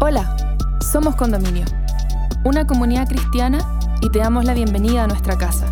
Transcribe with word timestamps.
Hola, 0.00 0.36
somos 0.80 1.14
Condominio, 1.14 1.64
una 2.42 2.66
comunidad 2.66 3.08
cristiana 3.08 3.58
y 4.02 4.10
te 4.10 4.18
damos 4.18 4.44
la 4.44 4.52
bienvenida 4.52 5.04
a 5.04 5.06
nuestra 5.06 5.38
casa, 5.38 5.70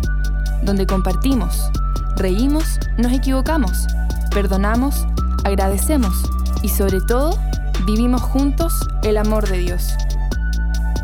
donde 0.63 0.87
compartimos, 0.87 1.69
reímos, 2.15 2.79
nos 2.97 3.11
equivocamos, 3.11 3.85
perdonamos, 4.31 5.05
agradecemos 5.43 6.23
y 6.61 6.69
sobre 6.69 7.01
todo 7.01 7.37
vivimos 7.85 8.21
juntos 8.21 8.73
el 9.03 9.17
amor 9.17 9.47
de 9.49 9.57
Dios. 9.57 9.93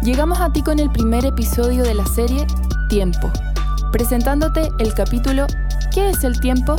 Llegamos 0.01 0.39
a 0.39 0.51
ti 0.51 0.63
con 0.63 0.79
el 0.79 0.89
primer 0.89 1.25
episodio 1.25 1.83
de 1.83 1.93
la 1.93 2.05
serie 2.05 2.47
Tiempo, 2.87 3.31
presentándote 3.91 4.69
el 4.79 4.93
capítulo 4.93 5.45
¿Qué 5.93 6.09
es 6.09 6.23
el 6.23 6.39
tiempo? 6.39 6.77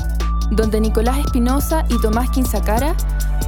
donde 0.50 0.80
Nicolás 0.80 1.18
Espinosa 1.18 1.84
y 1.88 2.00
Tomás 2.00 2.30
Quinzacara, 2.30 2.96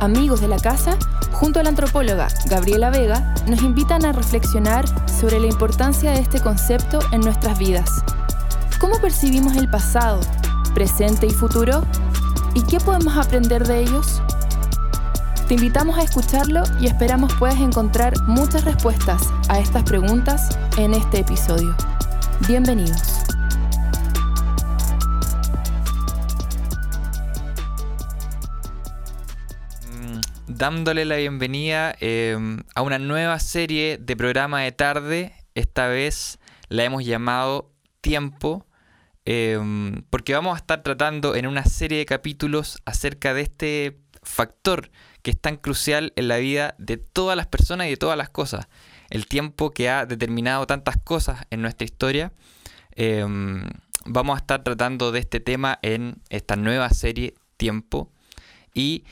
amigos 0.01 0.41
de 0.41 0.49
la 0.49 0.59
casa, 0.59 0.97
junto 1.43 1.59
a 1.59 1.65
la 1.65 1.71
antropóloga 1.71 2.29
Gabriela 2.47 2.91
Vega, 2.91 3.35
nos 3.49 3.63
invitan 3.63 4.05
a 4.05 4.13
reflexionar 4.13 4.85
sobre 5.09 5.41
la 5.41 5.49
importancia 5.49 6.13
de 6.13 6.21
este 6.21 6.41
concepto 6.41 7.01
en 7.11 7.21
nuestras 7.21 7.59
vidas. 7.59 7.91
¿Cómo 8.79 9.01
percibimos 9.01 9.57
el 9.57 9.69
pasado, 9.69 10.21
presente 10.73 11.27
y 11.27 11.31
futuro? 11.31 11.83
¿Y 12.55 12.63
qué 12.63 12.79
podemos 12.79 13.17
aprender 13.17 13.67
de 13.67 13.81
ellos? 13.81 14.23
Te 15.49 15.55
invitamos 15.55 15.99
a 15.99 16.05
escucharlo 16.05 16.63
y 16.81 16.87
esperamos 16.87 17.35
puedas 17.35 17.59
encontrar 17.59 18.15
muchas 18.29 18.65
respuestas 18.65 19.23
a 19.49 19.59
estas 19.59 19.83
preguntas 19.83 20.57
en 20.79 20.95
este 20.95 21.19
episodio. 21.19 21.75
Bienvenidos. 22.47 23.12
Dándole 30.63 31.05
la 31.05 31.17
bienvenida 31.17 31.93
em, 31.99 32.61
a 32.77 32.83
una 32.83 33.01
nueva 33.01 33.41
serie 33.41 33.99
de 33.99 34.17
programa 34.17 34.61
de 34.61 34.71
tarde. 34.71 35.33
Esta 35.57 35.89
vez 35.89 36.39
la 36.69 36.85
hemos 36.85 37.05
llamado 37.05 37.73
Tiempo, 38.01 38.65
em, 39.25 40.05
porque 40.09 40.35
vamos 40.35 40.55
a 40.55 40.59
estar 40.59 40.85
tratando 40.85 41.35
en 41.35 41.49
una 41.49 41.65
serie 41.65 41.99
de 41.99 42.07
capítulos 42.07 42.79
acerca 42.85 43.35
de 43.35 43.43
este 43.43 43.99
factor 44.23 44.93
que 45.23 45.33
es 45.33 45.41
tan 45.41 45.57
crucial 45.57 46.13
en 46.15 46.29
la 46.29 46.37
vida 46.37 46.77
de 46.79 46.97
todas 46.97 47.37
las 47.37 47.49
personas 47.49 47.89
y 47.89 47.91
de 47.91 47.97
todas 47.97 48.17
las 48.17 48.31
cosas. 48.31 48.69
El 49.11 49.27
tiempo 49.27 49.73
que 49.73 49.91
ha 49.91 50.07
determinado 50.07 50.65
tantas 50.69 50.97
cosas 50.97 51.45
en 51.51 51.61
nuestra 51.61 51.87
historia. 51.87 52.33
Em, 52.93 53.65
vamos 54.07 54.37
a 54.37 54.39
estar 54.39 54.63
tratando 54.63 55.11
de 55.11 55.19
este 55.19 55.41
tema 55.41 55.81
en 55.83 56.23
esta 56.31 56.55
nueva 56.55 56.89
serie 56.91 57.35
Tiempo. 57.57 58.13
Y 58.75 59.05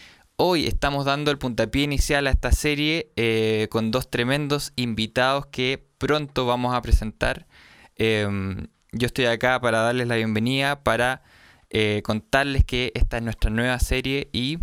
Hoy 0.43 0.67
estamos 0.67 1.05
dando 1.05 1.31
el 1.31 1.37
puntapié 1.37 1.83
inicial 1.83 2.27
a 2.27 2.31
esta 2.31 2.51
serie 2.51 3.13
eh, 3.17 3.69
con 3.71 3.91
dos 3.91 4.09
tremendos 4.09 4.73
invitados 4.75 5.45
que 5.45 5.87
pronto 5.99 6.47
vamos 6.47 6.75
a 6.75 6.81
presentar. 6.81 7.47
Em, 7.95 8.69
yo 8.91 9.07
estoy 9.07 9.27
acá 9.27 9.61
para 9.61 9.81
darles 9.83 10.09
la 10.09 10.17
bienvenida, 10.17 10.83
para 10.83 11.23
eh, 11.69 12.01
contarles 12.07 12.65
que 12.65 12.91
esta 12.95 13.19
es 13.19 13.23
nuestra 13.23 13.51
nueva 13.51 13.79
serie 13.81 14.31
y 14.33 14.57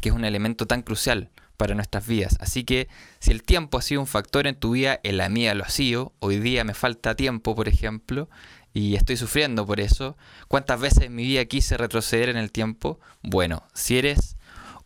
que 0.00 0.08
es 0.08 0.14
un 0.16 0.24
elemento 0.24 0.66
tan 0.66 0.82
crucial 0.82 1.30
para 1.56 1.76
nuestras 1.76 2.04
vidas. 2.04 2.36
Así 2.40 2.64
que 2.64 2.88
si 3.20 3.30
el 3.30 3.44
tiempo 3.44 3.78
ha 3.78 3.82
sido 3.82 4.00
un 4.00 4.08
factor 4.08 4.48
en 4.48 4.56
tu 4.56 4.72
vida, 4.72 4.98
en 5.04 5.16
la 5.16 5.28
mía 5.28 5.54
lo 5.54 5.62
ha 5.62 5.68
sido. 5.68 6.12
Hoy 6.18 6.40
día 6.40 6.64
me 6.64 6.74
falta 6.74 7.14
tiempo, 7.14 7.54
por 7.54 7.68
ejemplo, 7.68 8.28
y 8.74 8.96
estoy 8.96 9.16
sufriendo 9.16 9.64
por 9.64 9.78
eso. 9.78 10.16
¿Cuántas 10.48 10.80
veces 10.80 11.04
en 11.04 11.14
mi 11.14 11.22
vida 11.22 11.44
quise 11.44 11.76
retroceder 11.76 12.30
en 12.30 12.36
el 12.36 12.50
tiempo? 12.50 12.98
Bueno, 13.22 13.62
si 13.74 13.96
eres 13.96 14.36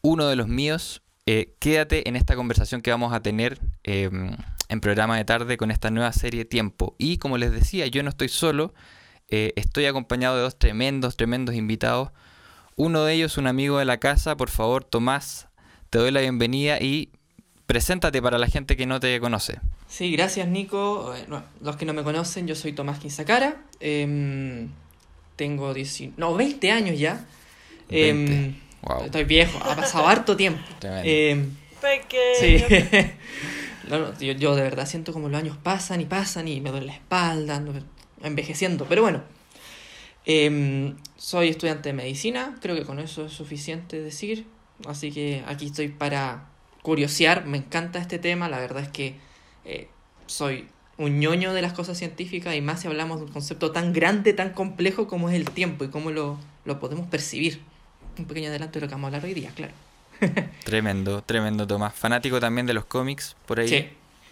uno 0.07 0.29
de 0.29 0.37
los 0.37 0.47
míos. 0.47 1.03
Eh, 1.27 1.55
quédate 1.59 2.09
en 2.09 2.15
esta 2.15 2.37
conversación 2.37 2.81
que 2.81 2.93
vamos 2.93 3.13
a 3.13 3.21
tener 3.21 3.59
em, 3.83 4.37
en 4.69 4.81
programa 4.81 5.17
de 5.17 5.25
tarde 5.25 5.57
con 5.57 5.73
esta 5.73 5.91
nueva 5.91 6.13
serie 6.13 6.45
Tiempo. 6.45 6.95
Y 6.97 7.19
como 7.19 7.39
les 7.39 7.51
decía, 7.51 7.89
yo 7.89 8.05
no 8.05 8.11
estoy 8.11 8.29
solo, 8.29 8.73
eh, 9.29 9.53
estoy 9.57 9.87
acompañado 9.87 10.37
de 10.37 10.43
dos 10.43 10.57
tremendos, 10.57 11.17
tremendos 11.17 11.57
invitados. 11.57 12.11
Uno 12.77 13.03
de 13.03 13.15
ellos, 13.15 13.37
un 13.37 13.49
amigo 13.49 13.79
de 13.79 13.85
la 13.85 13.99
casa, 13.99 14.37
por 14.37 14.49
favor, 14.49 14.85
Tomás, 14.85 15.49
te 15.91 15.99
doy 15.99 16.13
la 16.13 16.21
bienvenida 16.21 16.81
y 16.81 17.11
preséntate 17.67 18.23
para 18.23 18.39
la 18.39 18.47
gente 18.47 18.77
que 18.77 18.87
no 18.87 19.01
te 19.01 19.19
conoce. 19.19 19.59
Sí, 19.89 20.13
gracias 20.13 20.47
Nico. 20.47 21.15
los 21.61 21.75
que 21.75 21.85
no 21.85 21.95
me 21.95 22.05
conocen, 22.05 22.47
yo 22.47 22.55
soy 22.55 22.73
Tomás 22.73 23.01
Quinzacara. 23.01 23.65
Em, 23.81 24.69
tengo 25.35 25.75
19, 25.75 26.15
no, 26.17 26.37
20 26.37 26.71
años 26.71 26.97
ya. 26.97 27.27
Estoy 29.05 29.25
viejo, 29.25 29.59
ha 29.63 29.77
pasado 29.77 30.07
harto 30.07 30.37
tiempo. 30.37 30.61
Eh, 31.05 31.45
sí. 32.41 32.65
yo, 34.39 34.57
de 34.57 34.63
verdad 34.63 34.87
siento 34.87 35.13
como 35.13 35.29
los 35.29 35.39
años 35.39 35.57
pasan 35.57 36.01
y 36.01 36.05
pasan 36.05 36.49
y 36.49 36.61
me 36.61 36.71
duele 36.71 36.87
la 36.87 36.95
espalda, 36.95 37.63
envejeciendo. 38.23 38.87
Pero 38.87 39.03
bueno, 39.03 39.23
em, 40.25 40.97
soy 41.17 41.49
estudiante 41.49 41.91
de 41.91 41.93
medicina, 41.93 42.57
creo 42.61 42.75
que 42.75 42.83
con 42.83 42.99
eso 42.99 43.27
es 43.27 43.33
suficiente 43.33 44.01
decir. 44.01 44.47
Así 44.87 45.13
que 45.13 45.45
aquí 45.47 45.67
estoy 45.67 45.89
para 45.89 46.49
curiosear, 46.83 47.47
me 47.47 47.59
encanta 47.59 47.99
este 48.01 48.19
tema, 48.19 48.49
la 48.49 48.59
verdad 48.59 48.83
es 48.83 48.89
que 48.89 49.15
eh, 49.65 49.89
soy 50.27 50.69
un 50.99 51.21
ñoño 51.21 51.53
de 51.53 51.63
las 51.63 51.73
cosas 51.73 51.99
científicas 51.99 52.55
y 52.55 52.61
más 52.61 52.81
si 52.81 52.89
hablamos 52.89 53.19
de 53.19 53.27
un 53.27 53.33
concepto 53.33 53.71
tan 53.71 53.93
grande, 53.93 54.33
tan 54.33 54.51
complejo 54.51 55.07
como 55.07 55.29
es 55.29 55.37
el 55.37 55.51
tiempo 55.51 55.85
y 55.85 55.89
cómo 55.89 56.11
lo, 56.11 56.39
lo 56.65 56.81
podemos 56.81 57.07
percibir 57.07 57.61
un 58.23 58.27
pequeño 58.27 58.49
adelanto 58.49 58.79
de 58.79 58.87
lo 58.87 58.89
que 58.89 58.95
vamos 58.95 59.05
a 59.05 59.09
hablar 59.09 59.25
hoy 59.25 59.35
día, 59.35 59.51
claro. 59.55 59.73
tremendo, 60.65 61.23
tremendo, 61.23 61.67
Tomás. 61.67 61.95
Fanático 61.95 62.41
también 62.41 62.67
de 62.67 62.75
los 62.75 62.85
cómics, 62.85 63.37
por 63.47 63.61
ahí. 63.61 63.69
Sí, 63.69 63.89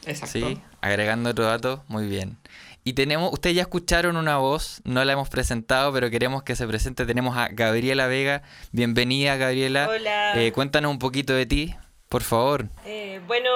exacto. 0.06 0.38
Sí, 0.38 0.60
agregando 0.80 1.30
otro 1.30 1.44
dato, 1.44 1.84
muy 1.88 2.06
bien. 2.08 2.38
Y 2.86 2.92
tenemos, 2.92 3.32
ustedes 3.32 3.56
ya 3.56 3.62
escucharon 3.62 4.16
una 4.16 4.36
voz, 4.36 4.82
no 4.84 5.02
la 5.04 5.14
hemos 5.14 5.30
presentado, 5.30 5.90
pero 5.92 6.10
queremos 6.10 6.42
que 6.42 6.54
se 6.54 6.66
presente. 6.66 7.06
Tenemos 7.06 7.36
a 7.36 7.48
Gabriela 7.48 8.06
Vega. 8.06 8.42
Bienvenida, 8.72 9.36
Gabriela. 9.36 9.88
Hola. 9.88 10.38
Eh, 10.38 10.52
cuéntanos 10.52 10.90
un 10.90 10.98
poquito 10.98 11.32
de 11.32 11.46
ti, 11.46 11.74
por 12.10 12.22
favor. 12.22 12.68
Eh, 12.84 13.22
bueno, 13.26 13.48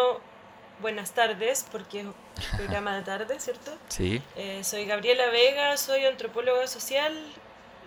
buenas 0.80 1.12
tardes, 1.12 1.66
porque 1.70 2.00
es 2.00 2.06
un 2.06 2.14
programa 2.56 2.96
de 2.96 3.02
tarde, 3.02 3.38
¿cierto? 3.38 3.76
Sí. 3.88 4.22
Eh, 4.36 4.64
soy 4.64 4.86
Gabriela 4.86 5.28
Vega, 5.28 5.76
soy 5.76 6.06
antropóloga 6.06 6.66
social, 6.66 7.12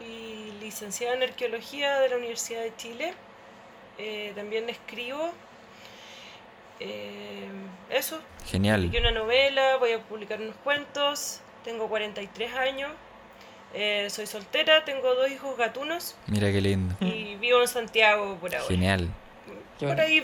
y 0.02 0.52
licenciada 0.60 1.16
en 1.16 1.24
Arqueología 1.24 2.00
de 2.00 2.10
la 2.10 2.18
Universidad 2.18 2.62
de 2.62 2.76
Chile. 2.76 3.14
Eh, 3.98 4.34
también 4.36 4.70
escribo. 4.70 5.32
Eh, 6.80 7.48
eso. 7.90 8.20
Genial. 8.46 8.84
Escribí 8.84 9.06
una 9.06 9.12
novela, 9.12 9.78
voy 9.78 9.92
a 9.92 10.00
publicar 10.00 10.42
unos 10.42 10.56
cuentos. 10.64 11.42
Tengo 11.64 11.88
43 11.88 12.54
años. 12.56 12.92
Eh, 13.74 14.08
soy 14.10 14.28
soltera, 14.28 14.84
tengo 14.84 15.14
dos 15.16 15.30
hijos 15.30 15.58
gatunos. 15.58 16.16
Mira 16.28 16.52
qué 16.52 16.62
lindo. 16.62 16.96
Y 17.00 17.36
vivo 17.36 17.62
en 17.62 17.68
Santiago 17.68 18.38
por 18.40 18.54
ahora. 18.54 18.68
Genial 18.68 19.10
por 19.88 20.00
ahí 20.00 20.24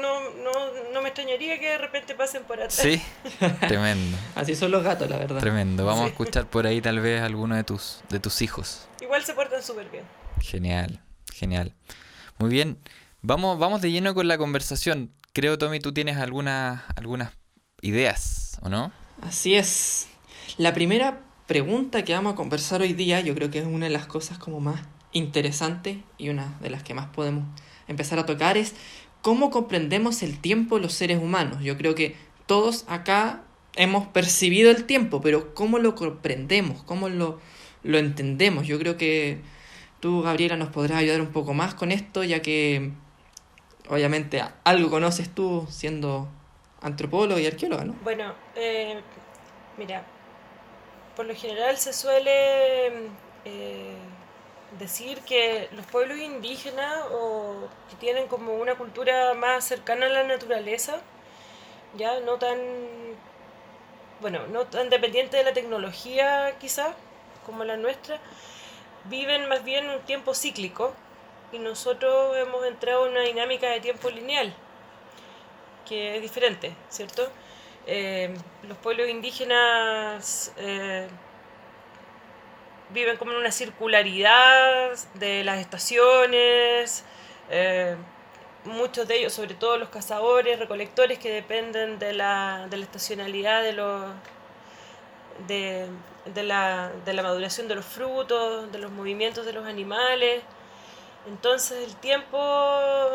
no, 0.00 0.20
no, 0.42 0.52
no, 0.92 1.02
me 1.02 1.08
extrañaría 1.08 1.58
que 1.58 1.70
de 1.70 1.78
repente 1.78 2.14
pasen 2.14 2.44
por 2.44 2.56
atrás. 2.56 2.74
Sí, 2.74 3.02
tremendo. 3.60 4.16
Así 4.34 4.54
son 4.54 4.70
los 4.70 4.82
gatos, 4.82 5.08
la 5.10 5.18
verdad. 5.18 5.40
Tremendo. 5.40 5.84
Vamos 5.84 6.04
a 6.04 6.08
escuchar 6.08 6.46
por 6.46 6.66
ahí 6.66 6.80
tal 6.80 7.00
vez 7.00 7.22
alguno 7.22 7.56
de 7.56 7.64
tus, 7.64 8.00
de 8.08 8.20
tus 8.20 8.42
hijos. 8.42 8.88
Igual 9.12 9.24
se 9.26 9.34
portan 9.34 9.62
súper 9.62 9.90
bien. 9.90 10.04
Genial, 10.40 11.02
genial. 11.34 11.74
Muy 12.38 12.48
bien. 12.48 12.78
Vamos, 13.20 13.58
vamos 13.58 13.82
de 13.82 13.92
lleno 13.92 14.14
con 14.14 14.26
la 14.26 14.38
conversación. 14.38 15.12
Creo, 15.34 15.58
Tommy, 15.58 15.80
tú 15.80 15.92
tienes 15.92 16.16
algunas, 16.16 16.82
algunas 16.96 17.32
ideas, 17.82 18.58
¿o 18.62 18.70
no? 18.70 18.90
Así 19.20 19.54
es. 19.54 20.08
La 20.56 20.72
primera 20.72 21.20
pregunta 21.46 22.04
que 22.04 22.14
vamos 22.14 22.32
a 22.32 22.36
conversar 22.36 22.80
hoy 22.80 22.94
día, 22.94 23.20
yo 23.20 23.34
creo 23.34 23.50
que 23.50 23.58
es 23.58 23.66
una 23.66 23.84
de 23.84 23.92
las 23.92 24.06
cosas 24.06 24.38
como 24.38 24.60
más 24.60 24.80
interesantes 25.12 25.98
y 26.16 26.30
una 26.30 26.56
de 26.62 26.70
las 26.70 26.82
que 26.82 26.94
más 26.94 27.08
podemos 27.08 27.44
empezar 27.88 28.18
a 28.18 28.24
tocar 28.24 28.56
es 28.56 28.74
cómo 29.20 29.50
comprendemos 29.50 30.22
el 30.22 30.38
tiempo 30.38 30.78
los 30.78 30.94
seres 30.94 31.22
humanos. 31.22 31.62
Yo 31.62 31.76
creo 31.76 31.94
que 31.94 32.16
todos 32.46 32.86
acá 32.88 33.42
hemos 33.74 34.06
percibido 34.06 34.70
el 34.70 34.84
tiempo, 34.84 35.20
pero 35.20 35.54
cómo 35.54 35.78
lo 35.78 35.96
comprendemos, 35.96 36.82
cómo 36.84 37.10
lo, 37.10 37.40
lo 37.82 37.98
entendemos. 37.98 38.66
Yo 38.66 38.78
creo 38.78 38.96
que 38.96 39.38
tú, 40.00 40.22
Gabriela, 40.22 40.56
nos 40.56 40.68
podrás 40.68 40.98
ayudar 40.98 41.20
un 41.20 41.32
poco 41.32 41.54
más 41.54 41.74
con 41.74 41.92
esto, 41.92 42.24
ya 42.24 42.42
que 42.42 42.92
obviamente 43.88 44.42
algo 44.64 44.90
conoces 44.90 45.28
tú 45.34 45.66
siendo 45.70 46.28
antropólogo 46.80 47.38
y 47.38 47.46
arqueóloga, 47.46 47.84
¿no? 47.84 47.94
Bueno, 48.02 48.34
eh, 48.56 49.00
mira, 49.76 50.04
por 51.16 51.26
lo 51.26 51.34
general 51.34 51.76
se 51.78 51.92
suele 51.92 52.86
eh, 53.44 53.94
decir 54.78 55.18
que 55.20 55.68
los 55.72 55.86
pueblos 55.86 56.18
indígenas 56.18 57.04
o 57.12 57.68
que 57.90 57.96
tienen 57.96 58.26
como 58.26 58.54
una 58.54 58.74
cultura 58.74 59.34
más 59.34 59.64
cercana 59.64 60.06
a 60.06 60.08
la 60.08 60.24
naturaleza, 60.24 61.00
ya 61.96 62.20
no 62.20 62.38
tan 62.38 62.58
bueno, 64.20 64.46
no 64.46 64.66
tan 64.66 64.88
dependiente 64.88 65.36
de 65.36 65.44
la 65.44 65.52
tecnología 65.52 66.56
quizá 66.60 66.94
como 67.44 67.64
la 67.64 67.76
nuestra, 67.76 68.18
viven 69.04 69.48
más 69.48 69.64
bien 69.64 69.88
un 69.88 70.00
tiempo 70.00 70.34
cíclico 70.34 70.94
y 71.52 71.58
nosotros 71.58 72.36
hemos 72.36 72.64
entrado 72.66 73.06
en 73.06 73.12
una 73.12 73.22
dinámica 73.22 73.68
de 73.68 73.80
tiempo 73.80 74.10
lineal, 74.10 74.54
que 75.86 76.16
es 76.16 76.22
diferente, 76.22 76.74
¿cierto? 76.88 77.28
Eh, 77.86 78.34
los 78.62 78.78
pueblos 78.78 79.08
indígenas 79.08 80.52
eh, 80.56 81.08
viven 82.90 83.16
como 83.16 83.32
en 83.32 83.38
una 83.38 83.50
circularidad 83.50 84.92
de 85.14 85.44
las 85.44 85.58
estaciones, 85.58 87.04
eh, 87.50 87.96
muchos 88.64 89.08
de 89.08 89.18
ellos, 89.18 89.32
sobre 89.32 89.54
todo 89.54 89.76
los 89.76 89.88
cazadores, 89.88 90.58
recolectores, 90.58 91.18
que 91.18 91.32
dependen 91.32 91.98
de 91.98 92.12
la, 92.12 92.66
de 92.70 92.76
la 92.76 92.84
estacionalidad 92.84 93.62
de 93.62 93.72
los... 93.72 94.06
De, 95.48 95.86
de, 96.34 96.42
la, 96.42 96.92
de 97.04 97.12
la 97.12 97.22
maduración 97.22 97.68
de 97.68 97.74
los 97.74 97.84
frutos, 97.84 98.70
de 98.70 98.78
los 98.78 98.92
movimientos 98.92 99.44
de 99.46 99.52
los 99.52 99.66
animales. 99.66 100.42
Entonces 101.26 101.88
el 101.88 101.94
tiempo 101.96 102.36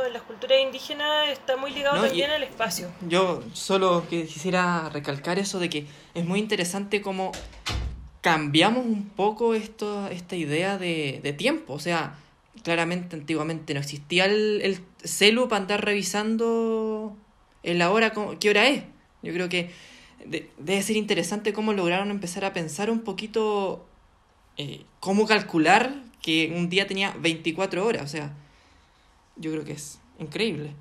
en 0.06 0.14
las 0.14 0.22
culturas 0.22 0.60
indígenas 0.62 1.28
está 1.30 1.58
muy 1.58 1.72
ligado 1.72 2.02
también 2.02 2.32
al 2.32 2.44
espacio. 2.44 2.90
Yo 3.02 3.44
solo 3.54 4.06
quisiera 4.10 4.90
recalcar 4.90 5.40
eso 5.40 5.60
de 5.60 5.70
que 5.70 5.86
es 6.14 6.26
muy 6.26 6.40
interesante 6.40 7.02
cómo 7.02 7.34
cambiamos 8.22 8.86
un 8.86 9.10
poco 9.10 9.54
esto, 9.54 10.08
esta 10.08 10.36
idea 10.36 10.78
de, 10.78 11.20
de 11.22 11.34
tiempo. 11.34 11.74
O 11.74 11.80
sea, 11.80 12.16
claramente 12.64 13.16
antiguamente 13.16 13.74
no 13.74 13.82
existía 13.82 14.26
el, 14.26 14.62
el 14.64 14.80
celu 15.04 15.50
para 15.50 15.62
andar 15.62 15.84
revisando 15.84 17.16
en 17.64 17.78
la 17.78 17.92
hora, 17.92 18.14
qué 18.40 18.50
hora 18.50 18.68
es. 18.68 18.84
Yo 19.22 19.34
creo 19.34 19.50
que 19.50 19.72
debe 20.26 20.82
ser 20.82 20.96
interesante 20.96 21.54
cómo 21.54 21.74
lograron 21.74 22.12
empezar 22.12 22.46
a 22.46 22.54
pensar 22.54 22.90
un 22.90 23.02
poquito 23.02 23.86
eh, 24.58 24.82
cómo 25.00 25.28
calcular 25.28 25.94
que 26.22 26.54
un 26.56 26.70
día 26.70 26.88
tenía 26.88 27.14
24 27.18 27.86
horas. 27.86 28.04
O 28.04 28.08
sea, 28.08 28.32
yo 29.36 29.52
creo 29.52 29.64
que 29.64 29.74
es 29.74 30.00
increíble. 30.20 30.72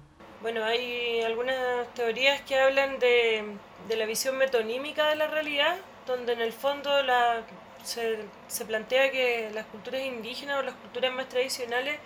Bueno, 0.42 0.64
hay 0.64 1.20
algunas 1.22 1.92
teorías 1.94 2.40
que 2.42 2.58
hablan 2.58 2.98
de, 2.98 3.44
de 3.88 3.96
la 3.96 4.06
visión 4.06 4.36
metonímica 4.36 5.08
de 5.08 5.16
la 5.16 5.26
realidad, 5.26 5.76
donde 6.06 6.32
en 6.32 6.40
el 6.40 6.52
fondo 6.52 7.02
la, 7.02 7.44
se, 7.82 8.18
se 8.48 8.64
plantea 8.64 9.10
que 9.10 9.50
las 9.54 9.66
culturas 9.66 10.02
indígenas 10.02 10.58
o 10.58 10.62
las 10.62 10.74
culturas 10.74 11.12
más 11.12 11.28
tradicionales 11.28 11.98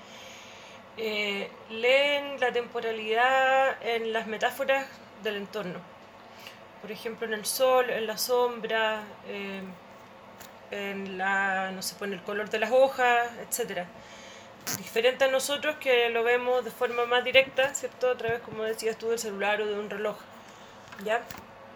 eh, 0.96 1.48
leen 1.70 2.38
la 2.40 2.52
temporalidad 2.52 3.76
en 3.82 4.12
las 4.12 4.26
metáforas 4.26 4.86
del 5.22 5.36
entorno. 5.36 5.80
Por 6.80 6.90
ejemplo, 6.90 7.26
en 7.26 7.34
el 7.34 7.44
sol, 7.44 7.90
en 7.90 8.06
la 8.06 8.16
sombra, 8.16 9.02
eh, 9.26 9.62
en 10.70 11.18
la, 11.18 11.70
no 11.72 11.82
sé, 11.82 11.94
en 12.04 12.12
el 12.14 12.22
color 12.22 12.48
de 12.48 12.58
las 12.58 12.70
hojas, 12.70 13.28
etc. 13.40 13.86
Diferente 14.78 15.24
a 15.24 15.28
nosotros 15.28 15.76
que 15.76 16.08
lo 16.10 16.22
vemos 16.22 16.64
de 16.64 16.70
forma 16.70 17.06
más 17.06 17.24
directa, 17.24 17.74
¿cierto? 17.74 18.10
A 18.10 18.16
través, 18.16 18.40
como 18.40 18.62
decías 18.62 18.96
tú, 18.96 19.08
del 19.10 19.18
celular 19.18 19.60
o 19.60 19.66
de 19.66 19.78
un 19.78 19.90
reloj. 19.90 20.16
¿Ya? 21.04 21.22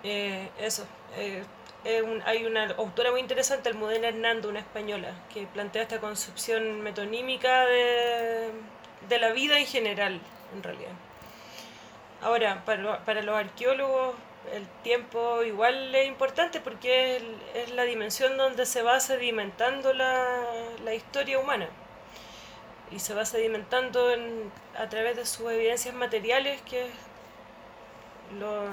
Eh, 0.02 0.48
eso. 0.58 0.86
Eh, 1.16 1.42
hay 2.24 2.46
una 2.46 2.66
autora 2.78 3.10
muy 3.10 3.20
interesante, 3.20 3.68
Almudena 3.68 4.08
Hernando, 4.08 4.48
una 4.48 4.60
española, 4.60 5.12
que 5.32 5.46
plantea 5.46 5.82
esta 5.82 6.00
concepción 6.00 6.80
metonímica 6.80 7.66
de, 7.66 8.50
de 9.08 9.18
la 9.18 9.32
vida 9.32 9.58
en 9.58 9.66
general, 9.66 10.18
en 10.54 10.62
realidad. 10.62 10.92
Ahora, 12.22 12.64
para, 12.64 13.04
para 13.04 13.22
los 13.22 13.36
arqueólogos, 13.36 14.14
el 14.52 14.66
tiempo 14.82 15.42
igual 15.42 15.94
es 15.94 16.06
importante 16.06 16.60
porque 16.60 17.16
es, 17.54 17.70
la 17.72 17.84
dimensión 17.84 18.36
donde 18.36 18.66
se 18.66 18.82
va 18.82 19.00
sedimentando 19.00 19.92
la, 19.92 20.42
la 20.84 20.94
historia 20.94 21.38
humana 21.38 21.68
y 22.90 22.98
se 22.98 23.14
va 23.14 23.24
sedimentando 23.24 24.12
en, 24.12 24.50
a 24.78 24.88
través 24.88 25.16
de 25.16 25.26
sus 25.26 25.50
evidencias 25.50 25.94
materiales 25.94 26.60
que 26.62 26.86
es, 26.86 26.92
lo, 28.38 28.64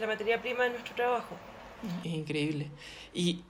la 0.00 0.06
materia 0.06 0.40
prima 0.40 0.64
de 0.64 0.70
nuestro 0.70 0.94
trabajo. 0.94 1.36
Es 2.04 2.12
increíble. 2.12 2.70
Y 3.14 3.42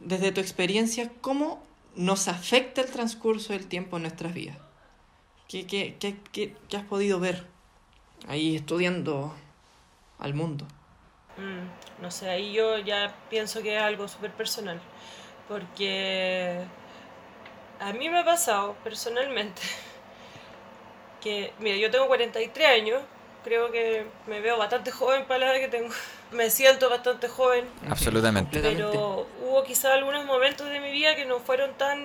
desde 0.00 0.32
tu 0.32 0.40
experiencia, 0.40 1.10
¿cómo 1.20 1.62
nos 1.94 2.28
afecta 2.28 2.80
el 2.80 2.90
transcurso 2.90 3.52
del 3.52 3.66
tiempo 3.66 3.96
en 3.96 4.02
nuestras 4.02 4.34
vidas? 4.34 4.58
¿Qué, 5.48 5.66
qué, 5.66 5.96
qué, 5.98 6.16
qué, 6.32 6.56
qué 6.68 6.76
has 6.76 6.84
podido 6.84 7.20
ver 7.20 7.46
ahí 8.28 8.56
estudiando 8.56 9.34
al 10.18 10.34
mundo? 10.34 10.66
Mm, 11.36 12.02
no 12.02 12.10
sé, 12.10 12.28
ahí 12.28 12.52
yo 12.52 12.78
ya 12.78 13.14
pienso 13.30 13.62
que 13.62 13.76
es 13.76 13.82
algo 13.82 14.08
súper 14.08 14.32
personal. 14.32 14.80
Porque 15.48 16.60
a 17.80 17.92
mí 17.92 18.08
me 18.08 18.20
ha 18.20 18.24
pasado 18.24 18.76
personalmente 18.84 19.62
que, 21.20 21.52
mira, 21.58 21.76
yo 21.76 21.90
tengo 21.90 22.06
43 22.06 22.68
años, 22.68 23.02
creo 23.44 23.70
que 23.70 24.06
me 24.26 24.40
veo 24.40 24.56
bastante 24.58 24.90
joven 24.90 25.24
para 25.26 25.40
la 25.40 25.52
edad 25.52 25.60
que 25.60 25.68
tengo. 25.68 25.92
Me 26.32 26.48
siento 26.48 26.88
bastante 26.88 27.28
joven. 27.28 27.68
Absolutamente. 27.90 28.58
Pero 28.58 29.26
hubo 29.42 29.64
quizás 29.64 29.92
algunos 29.92 30.24
momentos 30.24 30.66
de 30.70 30.80
mi 30.80 30.90
vida 30.90 31.14
que 31.14 31.26
no 31.26 31.40
fueron 31.40 31.74
tan, 31.74 32.02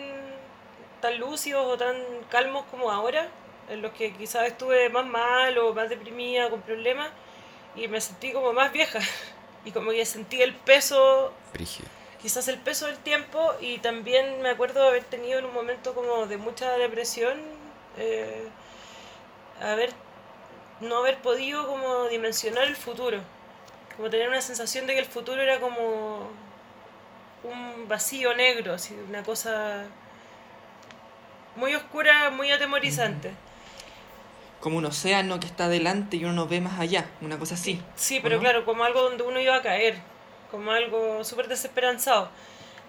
tan 1.00 1.18
lúcidos 1.18 1.66
o 1.66 1.78
tan 1.78 1.96
calmos 2.30 2.66
como 2.70 2.92
ahora, 2.92 3.30
en 3.70 3.82
los 3.82 3.94
que 3.94 4.12
quizás 4.12 4.48
estuve 4.48 4.90
más 4.90 5.06
mal 5.06 5.58
o 5.60 5.74
más 5.74 5.88
deprimida, 5.88 6.50
con 6.50 6.62
problemas 6.62 7.10
y 7.78 7.88
me 7.88 8.02
sentí 8.02 8.32
como 8.34 8.54
más 8.54 8.72
vieja. 8.72 9.00
Y 9.66 9.72
como 9.72 9.92
que 9.92 10.06
sentí 10.06 10.42
el 10.42 10.56
peso, 10.56 11.34
quizás 12.22 12.48
el 12.48 12.58
peso 12.58 12.86
del 12.86 12.96
tiempo 13.00 13.54
y 13.60 13.80
también 13.80 14.42
me 14.42 14.48
acuerdo 14.48 14.82
de 14.82 14.88
haber 14.88 15.04
tenido 15.04 15.40
en 15.40 15.46
un 15.46 15.54
momento 15.54 15.94
como 15.94 16.26
de 16.26 16.38
mucha 16.38 16.72
depresión, 16.78 17.38
eh, 17.98 18.48
haber, 19.62 19.92
no 20.80 21.00
haber 21.00 21.18
podido 21.18 21.68
como 21.68 22.06
dimensionar 22.06 22.64
el 22.64 22.78
futuro, 22.78 23.20
como 23.98 24.10
tener 24.10 24.30
una 24.30 24.40
sensación 24.40 24.88
de 24.88 24.94
que 24.94 25.00
el 25.00 25.06
futuro 25.06 25.42
era 25.42 25.60
como 25.60 26.30
un 27.44 27.90
vacío 27.90 28.34
negro, 28.36 28.76
así, 28.76 28.96
una 29.10 29.22
cosa 29.22 29.84
muy 31.58 31.76
oscura, 31.76 32.30
muy 32.30 32.52
atemorizante 32.52 33.34
como 34.68 34.80
un 34.80 34.86
océano 34.86 35.40
que 35.40 35.48
está 35.48 35.70
delante 35.70 36.18
y 36.18 36.26
uno 36.26 36.34
no 36.34 36.46
ve 36.46 36.60
más 36.60 36.78
allá, 36.78 37.06
una 37.22 37.40
cosa 37.40 37.56
así. 37.56 37.82
Sí, 37.96 38.20
pero 38.22 38.38
claro, 38.38 38.66
como 38.66 38.84
algo 38.84 39.02
donde 39.02 39.24
uno 39.24 39.40
iba 39.40 39.56
a 39.56 39.62
caer, 39.62 39.96
como 40.52 40.72
algo 40.72 41.24
súper 41.24 41.48
desesperanzado. 41.48 42.28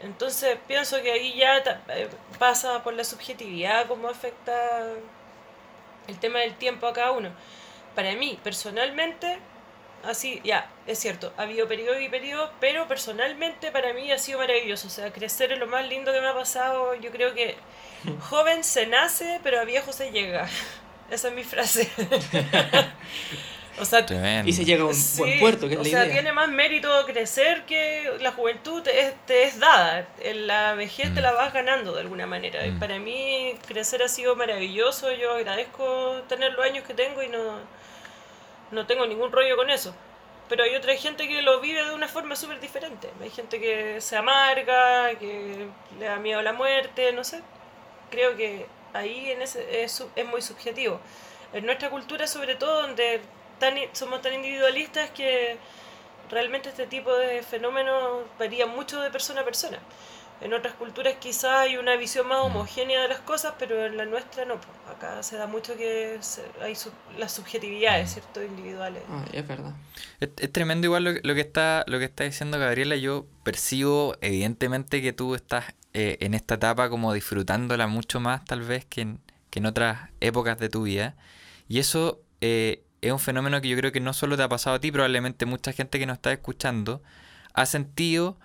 Entonces 0.02 0.58
pienso 0.66 1.00
que 1.02 1.12
ahí 1.12 1.36
ya 1.36 1.58
eh, 1.90 2.08
pasa 2.36 2.82
por 2.82 2.94
la 2.94 3.04
subjetividad, 3.04 3.86
cómo 3.86 4.08
afecta 4.08 4.52
el 6.08 6.18
tema 6.18 6.40
del 6.40 6.56
tiempo 6.56 6.88
a 6.88 6.92
cada 6.92 7.12
uno. 7.12 7.30
Para 7.94 8.12
mí, 8.16 8.40
personalmente, 8.42 9.38
así, 10.02 10.40
ya, 10.42 10.68
es 10.88 10.98
cierto, 10.98 11.32
ha 11.36 11.42
habido 11.42 11.68
periodos 11.68 12.02
y 12.02 12.08
periodos, 12.08 12.50
pero 12.58 12.88
personalmente 12.88 13.70
para 13.70 13.92
mí 13.92 14.10
ha 14.10 14.18
sido 14.18 14.40
maravilloso. 14.40 14.88
O 14.88 14.90
sea, 14.90 15.12
crecer 15.12 15.52
es 15.52 15.60
lo 15.60 15.68
más 15.68 15.86
lindo 15.86 16.12
que 16.12 16.20
me 16.20 16.26
ha 16.26 16.34
pasado. 16.34 16.96
Yo 16.96 17.12
creo 17.12 17.34
que 17.34 17.54
joven 18.30 18.64
se 18.64 18.88
nace, 18.88 19.38
pero 19.44 19.60
a 19.60 19.64
viejo 19.64 19.92
se 19.92 20.10
llega. 20.10 20.48
Esa 21.10 21.28
es 21.28 21.34
mi 21.34 21.44
frase. 21.44 21.90
o 23.80 23.84
sea, 23.84 24.04
y 24.44 24.52
se 24.52 24.64
llega 24.64 24.82
a 24.82 24.86
un 24.86 24.96
buen 25.16 25.38
puerto, 25.40 25.68
que 25.68 25.74
es 25.74 25.80
o 25.80 25.84
la 25.84 25.88
sea, 25.88 26.10
tiene 26.10 26.32
más 26.32 26.48
mérito 26.48 26.88
crecer 27.06 27.64
que 27.64 28.12
la 28.20 28.32
juventud 28.32 28.82
te 28.82 29.44
es, 29.44 29.58
dada. 29.58 30.06
En 30.20 30.46
la 30.46 30.74
vejez 30.74 31.14
te 31.14 31.20
la 31.20 31.32
mm. 31.32 31.36
vas 31.36 31.52
ganando 31.54 31.94
de 31.94 32.02
alguna 32.02 32.26
manera. 32.26 32.66
Y 32.66 32.72
mm. 32.72 32.78
para 32.78 32.98
mí 32.98 33.54
crecer 33.66 34.02
ha 34.02 34.08
sido 34.08 34.36
maravilloso. 34.36 35.10
Yo 35.12 35.32
agradezco 35.32 36.22
tener 36.28 36.52
los 36.52 36.64
años 36.64 36.84
que 36.84 36.94
tengo 36.94 37.22
y 37.22 37.28
no, 37.28 37.60
no 38.70 38.86
tengo 38.86 39.06
ningún 39.06 39.32
rollo 39.32 39.56
con 39.56 39.70
eso. 39.70 39.94
Pero 40.48 40.64
hay 40.64 40.74
otra 40.74 40.94
gente 40.96 41.28
que 41.28 41.42
lo 41.42 41.60
vive 41.60 41.84
de 41.84 41.94
una 41.94 42.08
forma 42.08 42.36
súper 42.36 42.60
diferente. 42.60 43.08
Hay 43.22 43.30
gente 43.30 43.60
que 43.60 44.00
se 44.00 44.16
amarga, 44.16 45.14
que 45.18 45.68
le 45.98 46.06
da 46.06 46.16
miedo 46.16 46.40
a 46.40 46.42
la 46.42 46.52
muerte, 46.52 47.12
no 47.12 47.24
sé. 47.24 47.42
Creo 48.10 48.36
que 48.36 48.66
ahí 48.92 49.30
en 49.30 49.42
ese, 49.42 49.82
es, 49.82 50.04
es 50.14 50.26
muy 50.26 50.42
subjetivo. 50.42 51.00
En 51.52 51.64
nuestra 51.66 51.90
cultura, 51.90 52.26
sobre 52.26 52.54
todo, 52.54 52.82
donde 52.82 53.20
tan, 53.58 53.74
somos 53.92 54.20
tan 54.22 54.34
individualistas 54.34 55.10
que 55.10 55.56
realmente 56.30 56.68
este 56.68 56.86
tipo 56.86 57.14
de 57.14 57.42
fenómenos 57.42 58.22
varía 58.38 58.66
mucho 58.66 59.00
de 59.00 59.10
persona 59.10 59.40
a 59.40 59.44
persona. 59.44 59.78
En 60.40 60.54
otras 60.54 60.74
culturas 60.74 61.14
quizás 61.18 61.50
hay 61.50 61.76
una 61.78 61.96
visión 61.96 62.28
más 62.28 62.38
mm. 62.38 62.46
homogénea 62.46 63.02
de 63.02 63.08
las 63.08 63.20
cosas, 63.20 63.54
pero 63.58 63.86
en 63.86 63.96
la 63.96 64.04
nuestra 64.04 64.44
no. 64.44 64.60
Acá 64.88 65.20
se 65.22 65.36
da 65.36 65.46
mucho 65.48 65.76
que 65.76 66.20
hay 66.62 66.74
las 67.18 67.32
subjetividades, 67.32 68.10
mm. 68.10 68.12
¿cierto? 68.12 68.42
Individuales. 68.44 69.02
Ah, 69.08 69.24
es 69.32 69.46
verdad. 69.46 69.72
Es, 70.20 70.52
tremendo 70.52 70.86
igual 70.86 71.04
lo, 71.04 71.12
lo, 71.22 71.34
que 71.34 71.40
está, 71.40 71.84
lo 71.88 71.98
que 71.98 72.04
está 72.04 72.22
diciendo 72.22 72.58
Gabriela. 72.58 72.94
Yo 72.94 73.26
percibo 73.42 74.16
evidentemente 74.20 75.02
que 75.02 75.12
tú 75.12 75.34
estás 75.34 75.64
eh, 75.94 76.18
en 76.20 76.34
esta 76.34 76.54
etapa 76.54 76.90
como 76.90 77.12
disfrutándola 77.12 77.86
mucho 77.86 78.20
más 78.20 78.44
tal 78.44 78.62
vez 78.62 78.84
que 78.84 79.02
en, 79.02 79.20
que 79.50 79.58
en 79.60 79.66
otras 79.66 80.10
épocas 80.20 80.58
de 80.58 80.68
tu 80.68 80.82
vida. 80.84 81.16
Y 81.68 81.78
eso 81.78 82.20
eh, 82.40 82.82
es 83.00 83.12
un 83.12 83.18
fenómeno 83.18 83.60
que 83.60 83.68
yo 83.68 83.76
creo 83.76 83.92
que 83.92 84.00
no 84.00 84.12
solo 84.12 84.36
te 84.36 84.42
ha 84.42 84.48
pasado 84.48 84.76
a 84.76 84.80
ti, 84.80 84.92
probablemente 84.92 85.46
mucha 85.46 85.72
gente 85.72 85.98
que 85.98 86.06
nos 86.06 86.16
está 86.16 86.32
escuchando 86.32 87.02
ha 87.54 87.66
sentido, 87.66 88.38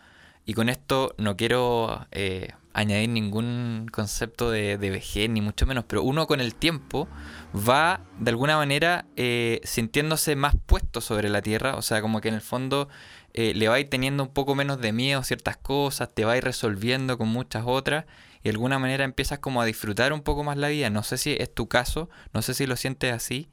y 0.46 0.54
con 0.54 0.70
esto 0.70 1.16
no 1.18 1.38
quiero 1.38 2.08
eh, 2.12 2.54
añadir 2.74 3.10
ningún 3.10 3.88
concepto 3.92 4.52
de, 4.52 4.78
de 4.78 4.90
vejez, 4.90 5.30
ni 5.30 5.42
mucho 5.42 5.66
menos, 5.66 5.86
pero 5.88 6.04
uno 6.04 6.28
con 6.28 6.42
el 6.42 6.56
tiempo 6.56 7.08
va 7.56 8.02
de 8.20 8.32
alguna 8.32 8.58
manera 8.58 9.06
eh, 9.16 9.62
sintiéndose 9.64 10.36
más 10.36 10.56
puesto 10.66 11.00
sobre 11.02 11.30
la 11.30 11.42
tierra, 11.42 11.76
o 11.76 11.82
sea, 11.82 12.02
como 12.02 12.20
que 12.20 12.30
en 12.30 12.36
el 12.36 12.42
fondo 12.42 12.90
eh, 13.34 13.54
le 13.56 13.68
va 13.68 13.78
teniendo 13.84 14.24
un 14.24 14.34
poco 14.34 14.56
menos 14.56 14.80
de 14.82 14.92
miedo 14.92 15.20
a 15.20 15.24
ciertas 15.24 15.58
cosas, 15.58 16.10
te 16.14 16.26
va 16.26 16.40
resolviendo 16.40 17.18
con 17.18 17.30
muchas 17.30 17.64
otras 17.66 18.06
y 18.42 18.44
de 18.44 18.52
alguna 18.52 18.80
manera 18.80 19.04
empiezas 19.04 19.40
como 19.40 19.62
a 19.62 19.66
disfrutar 19.66 20.14
un 20.14 20.22
poco 20.22 20.44
más 20.44 20.58
la 20.58 20.68
vida. 20.68 20.90
No 20.90 21.04
sé 21.04 21.18
si 21.18 21.36
es 21.40 21.54
tu 21.54 21.68
caso, 21.68 22.10
no 22.34 22.42
sé 22.42 22.54
si 22.54 22.66
lo 22.66 22.76
sientes 22.76 23.14
así, 23.14 23.50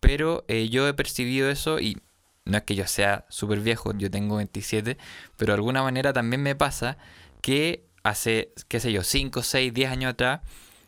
pero 0.00 0.44
eh, 0.48 0.68
yo 0.68 0.88
he 0.88 0.94
percibido 0.94 1.50
eso 1.50 1.80
y 1.80 1.98
no 2.44 2.58
es 2.58 2.64
que 2.64 2.74
yo 2.74 2.86
sea 2.86 3.24
súper 3.28 3.60
viejo, 3.60 3.92
yo 3.96 4.10
tengo 4.10 4.36
27, 4.36 4.98
pero 5.36 5.52
de 5.52 5.56
alguna 5.56 5.82
manera 5.82 6.12
también 6.12 6.42
me 6.42 6.54
pasa 6.54 6.98
que 7.40 7.86
hace, 8.04 8.52
qué 8.68 8.78
sé 8.78 8.92
yo, 8.92 9.02
5, 9.02 9.42
6, 9.42 9.74
10 9.74 9.90
años 9.90 10.12
atrás, 10.12 10.42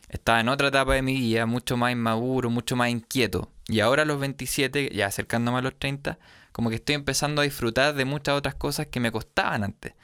estaba 0.08 0.38
en 0.38 0.48
otra 0.48 0.68
etapa 0.68 0.94
de 0.94 1.02
mi 1.02 1.14
vida, 1.14 1.46
mucho 1.46 1.76
más 1.76 1.90
inmaduro, 1.90 2.50
mucho 2.50 2.76
más 2.76 2.90
inquieto. 2.90 3.50
Y 3.66 3.80
ahora 3.80 4.02
a 4.02 4.06
los 4.06 4.20
27, 4.20 4.90
ya 4.94 5.06
acercándome 5.06 5.58
a 5.58 5.62
los 5.62 5.76
30, 5.76 6.18
como 6.52 6.70
que 6.70 6.76
estoy 6.76 6.94
empezando 6.94 7.40
a 7.40 7.44
disfrutar 7.44 7.94
de 7.94 8.04
muchas 8.04 8.36
otras 8.36 8.54
cosas 8.54 8.86
que 8.86 9.00
me 9.00 9.10
costaban 9.10 9.64
antes. 9.64 9.94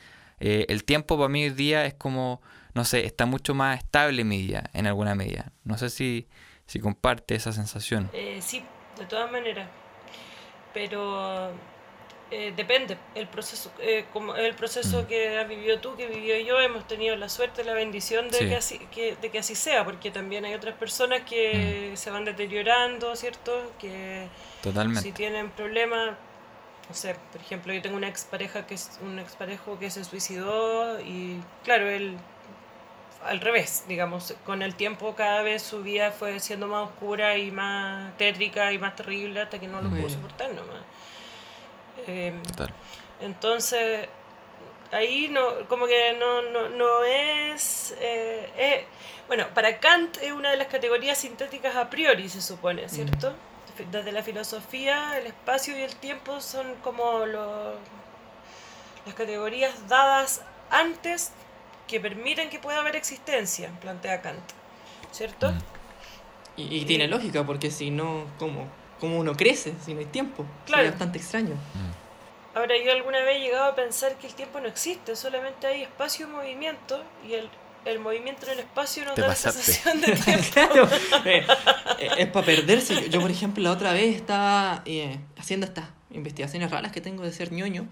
Eh, 0.40 0.66
el 0.68 0.84
tiempo 0.84 1.16
para 1.16 1.28
mí 1.28 1.44
hoy 1.44 1.50
día 1.50 1.86
es 1.86 1.94
como, 1.94 2.42
no 2.74 2.84
sé, 2.84 3.06
está 3.06 3.26
mucho 3.26 3.54
más 3.54 3.78
estable 3.78 4.24
mi 4.24 4.38
vida, 4.38 4.70
en 4.72 4.86
alguna 4.88 5.14
medida. 5.14 5.52
No 5.62 5.78
sé 5.78 5.90
si, 5.90 6.26
si 6.66 6.80
comparte 6.80 7.36
esa 7.36 7.52
sensación. 7.52 8.10
Eh, 8.12 8.40
sí, 8.42 8.64
de 8.98 9.06
todas 9.06 9.30
maneras. 9.30 9.68
Pero 10.74 11.52
eh, 12.34 12.52
depende. 12.56 12.96
El 13.14 13.28
proceso, 13.28 13.70
eh, 13.78 14.06
como 14.12 14.34
el 14.34 14.54
proceso 14.54 15.02
Mm. 15.02 15.06
que 15.06 15.38
has 15.38 15.46
vivido 15.48 15.78
tú, 15.80 15.94
que 15.96 16.06
vivió 16.06 16.36
yo, 16.40 16.58
hemos 16.60 16.86
tenido 16.88 17.14
la 17.16 17.28
suerte, 17.28 17.62
la 17.62 17.74
bendición 17.74 18.28
de, 18.30 18.38
Sí. 18.38 18.48
que, 18.48 18.56
así, 18.56 18.78
que, 18.90 19.16
de 19.16 19.30
que 19.30 19.38
así 19.38 19.54
sea, 19.54 19.84
porque 19.84 20.10
también 20.10 20.44
hay 20.44 20.54
otras 20.54 20.74
personas 20.74 21.20
que 21.22 21.90
Mm. 21.92 21.96
se 21.96 22.10
van 22.10 22.24
deteriorando, 22.24 23.14
¿cierto? 23.16 23.72
Que 23.78 24.28
Totalmente. 24.62 25.02
si 25.02 25.12
tienen 25.12 25.50
problemas, 25.50 26.16
no 26.88 26.94
sé, 26.94 27.14
por 27.32 27.40
ejemplo, 27.40 27.72
yo 27.72 27.82
tengo 27.82 27.96
una 27.96 28.08
expareja 28.08 28.66
que 28.66 28.74
es 28.74 28.98
un 29.02 29.18
exparejo 29.18 29.78
que 29.78 29.90
se 29.90 30.02
suicidó 30.04 31.00
y 31.00 31.40
claro, 31.64 31.88
él 31.88 32.16
al 33.24 33.40
revés, 33.40 33.84
digamos, 33.86 34.34
con 34.44 34.62
el 34.62 34.74
tiempo 34.74 35.14
cada 35.14 35.42
vez 35.42 35.62
su 35.62 35.82
vida 35.84 36.10
fue 36.10 36.40
siendo 36.40 36.66
más 36.66 36.88
oscura 36.88 37.36
y 37.38 37.52
más 37.52 38.16
tétrica 38.16 38.72
y 38.72 38.78
más 38.78 38.96
terrible 38.96 39.40
hasta 39.42 39.60
que 39.60 39.68
no 39.68 39.80
lo 39.80 39.90
pudo 39.90 40.08
soportar 40.08 40.50
nomás. 40.54 40.82
Eh, 42.06 42.32
Total. 42.48 42.70
entonces, 43.20 44.08
ahí 44.90 45.28
no, 45.28 45.66
como 45.68 45.86
que 45.86 46.14
no, 46.18 46.42
no, 46.42 46.68
no 46.70 47.04
es, 47.04 47.94
eh, 48.00 48.50
eh, 48.56 48.86
Bueno, 49.28 49.46
para 49.54 49.78
Kant 49.78 50.18
es 50.20 50.32
una 50.32 50.50
de 50.50 50.56
las 50.56 50.66
categorías 50.66 51.16
sintéticas 51.18 51.76
a 51.76 51.88
priori, 51.88 52.28
se 52.28 52.42
supone, 52.42 52.88
¿cierto? 52.88 53.34
Desde 53.90 54.12
la 54.12 54.22
filosofía, 54.22 55.16
el 55.18 55.26
espacio 55.26 55.76
y 55.78 55.80
el 55.82 55.94
tiempo 55.96 56.40
son 56.40 56.74
como 56.82 57.24
lo- 57.24 57.74
las 59.06 59.14
categorías 59.14 59.88
dadas 59.88 60.42
antes 60.70 61.32
que 61.88 61.98
permiten 62.00 62.50
que 62.50 62.58
pueda 62.58 62.80
haber 62.80 62.96
existencia, 62.96 63.70
plantea 63.80 64.20
Kant, 64.20 64.42
¿cierto? 65.12 65.50
Mm. 65.52 65.58
Y, 66.56 66.76
y 66.80 66.84
tiene 66.84 67.08
lógica, 67.08 67.44
porque 67.44 67.70
si 67.70 67.90
no, 67.90 68.26
¿cómo, 68.38 68.66
¿cómo 69.02 69.18
uno 69.18 69.34
crece 69.34 69.74
si 69.84 69.94
no 69.94 69.98
hay 69.98 70.06
tiempo? 70.06 70.46
Claro. 70.64 70.82
Sería 70.82 70.90
bastante 70.92 71.18
extraño. 71.18 71.54
Mm. 71.54 72.56
Ahora, 72.56 72.74
yo 72.84 72.92
alguna 72.92 73.18
vez 73.24 73.38
he 73.38 73.40
llegado 73.40 73.64
a 73.64 73.74
pensar 73.74 74.14
que 74.16 74.28
el 74.28 74.34
tiempo 74.34 74.60
no 74.60 74.68
existe, 74.68 75.16
solamente 75.16 75.66
hay 75.66 75.82
espacio 75.82 76.28
y 76.28 76.30
movimiento, 76.30 77.02
y 77.28 77.32
el, 77.32 77.48
el 77.84 77.98
movimiento 77.98 78.46
en 78.46 78.52
el 78.52 78.58
espacio 78.60 79.04
no 79.04 79.14
Te 79.14 79.22
da 79.22 79.26
la 79.26 79.34
sensación 79.34 80.00
de 80.00 80.12
tiempo. 80.24 80.44
Claro, 80.52 80.88
eh, 81.24 81.44
eh, 81.98 82.10
es 82.16 82.28
para 82.28 82.46
perderse. 82.46 82.94
Yo, 82.94 83.06
yo, 83.08 83.20
por 83.20 83.32
ejemplo, 83.32 83.64
la 83.64 83.72
otra 83.72 83.92
vez 83.92 84.14
estaba 84.14 84.82
eh, 84.84 85.18
haciendo 85.36 85.66
estas 85.66 85.86
investigaciones 86.12 86.70
raras 86.70 86.92
que 86.92 87.00
tengo 87.00 87.24
de 87.24 87.32
ser 87.32 87.50
ñoño, 87.50 87.88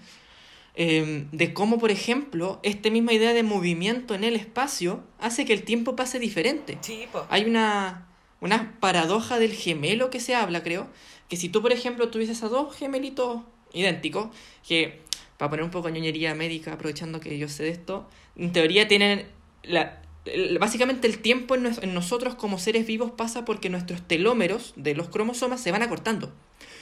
eh, 0.77 1.27
de 1.33 1.53
cómo, 1.53 1.81
por 1.81 1.91
ejemplo, 1.91 2.61
esta 2.63 2.89
misma 2.89 3.13
idea 3.13 3.33
de 3.33 3.43
movimiento 3.43 4.15
en 4.15 4.23
el 4.23 4.37
espacio 4.37 5.03
hace 5.19 5.45
que 5.45 5.55
el 5.55 5.65
tiempo 5.65 5.97
pase 5.97 6.21
diferente. 6.21 6.79
Sí, 6.83 7.09
po. 7.11 7.27
Hay 7.31 7.47
una, 7.47 8.07
una 8.41 8.79
paradoja 8.81 9.39
del 9.39 9.53
gemelo 9.53 10.11
que 10.11 10.21
se 10.21 10.35
habla, 10.35 10.63
creo, 10.63 10.89
que 11.29 11.37
si 11.37 11.49
tú, 11.49 11.63
por 11.63 11.73
ejemplo, 11.73 12.09
tuvieses 12.11 12.43
a 12.43 12.49
dos 12.49 12.75
gemelitos 12.77 13.43
idénticos, 13.73 14.29
que, 14.67 15.03
para 15.39 15.51
poner 15.51 15.65
un 15.65 15.71
poco 15.71 15.89
de 15.89 15.95
ñoñería 15.95 16.35
médica, 16.35 16.73
aprovechando 16.73 17.21
que 17.21 17.39
yo 17.39 17.49
sé 17.49 17.65
de 17.65 17.71
esto, 17.71 18.09
en 18.37 18.53
teoría 18.53 18.89
tienen, 18.89 19.27
la, 19.63 20.03
básicamente 20.59 21.07
el 21.07 21.19
tiempo 21.21 21.55
en, 21.55 21.63
nos- 21.65 21.79
en 21.83 21.95
nosotros 21.95 22.35
como 22.35 22.59
seres 22.59 22.87
vivos 22.87 23.13
pasa 23.13 23.45
porque 23.45 23.71
nuestros 23.71 24.03
telómeros 24.07 24.73
de 24.77 24.95
los 24.95 25.09
cromosomas 25.09 25.61
se 25.61 25.73
van 25.73 25.83
acortando. 25.83 26.33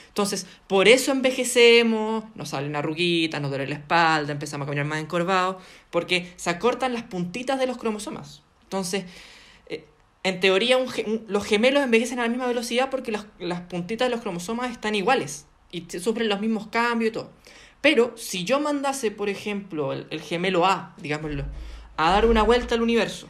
Entonces, 0.07 0.47
por 0.67 0.87
eso 0.87 1.11
envejecemos, 1.11 2.23
nos 2.35 2.49
salen 2.49 2.75
arruguitas, 2.75 3.41
nos 3.41 3.51
duele 3.51 3.67
la 3.67 3.75
espalda, 3.75 4.31
empezamos 4.33 4.65
a 4.65 4.67
caminar 4.67 4.85
más 4.85 4.99
encorvados, 4.99 5.57
porque 5.91 6.33
se 6.35 6.49
acortan 6.49 6.93
las 6.93 7.03
puntitas 7.03 7.59
de 7.59 7.67
los 7.67 7.77
cromosomas. 7.77 8.41
Entonces, 8.63 9.05
en 10.23 10.39
teoría, 10.39 10.77
los 11.27 11.45
gemelos 11.45 11.83
envejecen 11.83 12.19
a 12.19 12.23
la 12.23 12.29
misma 12.29 12.47
velocidad 12.47 12.89
porque 12.89 13.11
las, 13.11 13.61
puntitas 13.61 14.07
de 14.07 14.11
los 14.11 14.21
cromosomas 14.21 14.71
están 14.71 14.95
iguales 14.95 15.47
y 15.71 15.85
sufren 15.99 16.29
los 16.29 16.41
mismos 16.41 16.67
cambios 16.67 17.09
y 17.09 17.13
todo. 17.13 17.31
Pero 17.81 18.13
si 18.17 18.43
yo 18.43 18.59
mandase, 18.59 19.11
por 19.11 19.29
ejemplo, 19.29 19.93
el, 19.93 20.07
el 20.09 20.21
gemelo 20.21 20.65
A, 20.65 20.93
digámoslo, 20.97 21.45
a 21.95 22.11
dar 22.11 22.25
una 22.25 22.43
vuelta 22.43 22.75
al 22.75 22.81
universo 22.81 23.29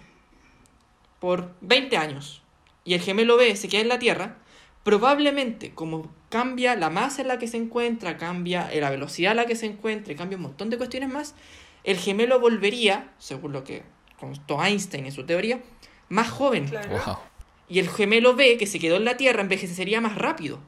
por 1.19 1.53
20 1.62 1.98
años 1.98 2.41
y 2.84 2.96
el 2.96 3.01
gemelo 3.01 3.38
B 3.38 3.55
se 3.55 3.67
queda 3.67 3.81
en 3.81 3.89
la 3.89 4.00
Tierra, 4.00 4.38
probablemente 4.84 5.72
como 5.75 6.12
cambia 6.29 6.75
la 6.75 6.89
masa 6.89 7.22
en 7.22 7.27
la 7.27 7.38
que 7.38 7.48
se 7.48 7.58
encuentra, 7.58 8.17
cambia 8.17 8.69
la 8.74 8.89
velocidad 8.89 9.34
a 9.34 9.36
la 9.36 9.46
que 9.46 9.55
se 9.55 9.65
encuentra, 9.65 10.15
cambia 10.15 10.38
un 10.38 10.43
montón 10.43 10.69
de 10.69 10.77
cuestiones 10.77 11.10
más, 11.10 11.36
el 11.84 11.98
gemelo 11.98 12.39
volvería, 12.39 13.12
según 13.19 13.51
lo 13.51 13.63
que 13.63 13.84
constó 14.19 14.63
Einstein 14.63 15.05
en 15.05 15.12
su 15.12 15.25
teoría, 15.25 15.62
más 16.09 16.29
joven. 16.29 16.67
Claro. 16.67 16.89
Wow. 16.89 17.17
Y 17.69 17.79
el 17.79 17.89
gemelo 17.89 18.35
B, 18.35 18.57
que 18.57 18.65
se 18.65 18.79
quedó 18.79 18.97
en 18.97 19.05
la 19.05 19.15
Tierra, 19.15 19.41
envejecería 19.41 20.01
más 20.01 20.15
rápido. 20.15 20.59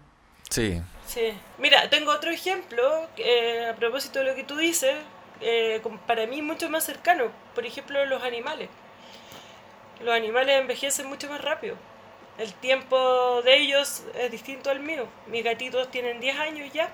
Sí. 0.50 0.82
Sí. 1.08 1.34
Mira, 1.58 1.90
tengo 1.90 2.12
otro 2.12 2.32
ejemplo 2.32 3.08
eh, 3.18 3.68
a 3.70 3.76
propósito 3.76 4.20
de 4.20 4.26
lo 4.26 4.36
que 4.36 4.44
tú 4.44 4.56
dices, 4.56 4.96
eh, 5.42 5.82
para 6.08 6.28
mí 6.28 6.42
mucho 6.42 6.70
más 6.70 6.86
cercano. 6.86 7.32
Por 7.56 7.66
ejemplo, 7.66 8.06
los 8.06 8.24
animales. 8.24 8.70
Los 10.04 10.14
animales 10.14 10.60
envejecen 10.60 11.08
mucho 11.08 11.28
más 11.28 11.42
rápido. 11.42 11.76
El 12.38 12.54
tiempo 12.54 13.42
de 13.44 13.58
ellos 13.58 14.04
es 14.16 14.32
distinto 14.32 14.70
al 14.70 14.80
mío. 14.80 15.08
Mis 15.28 15.44
gatitos 15.44 15.90
tienen 15.92 16.20
10 16.20 16.40
años 16.40 16.74
ya. 16.74 16.90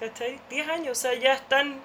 ¿Cachai? 0.00 0.40
10 0.50 0.68
años, 0.68 0.98
o 0.98 1.00
sea, 1.00 1.14
ya 1.14 1.34
están, 1.34 1.80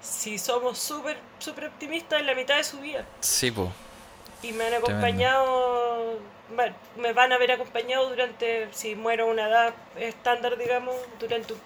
si 0.00 0.38
somos 0.38 0.78
súper, 0.78 1.16
súper 1.38 1.66
optimistas, 1.66 2.20
en 2.20 2.26
la 2.26 2.34
mitad 2.34 2.56
de 2.56 2.64
su 2.64 2.80
vida. 2.80 3.06
Sí, 3.20 3.50
po. 3.52 3.72
Y 4.44 4.52
me 4.52 4.64
han 4.66 4.74
acompañado, 4.74 6.18
me 6.98 7.12
van 7.12 7.32
a 7.32 7.36
haber 7.36 7.52
acompañado 7.52 8.08
durante, 8.10 8.68
si 8.72 8.94
muero 8.94 9.24
a 9.24 9.26
una 9.32 9.48
edad 9.48 9.74
estándar, 9.96 10.56
digamos, 10.58 10.94
durante 11.18 11.54
un 11.54 11.58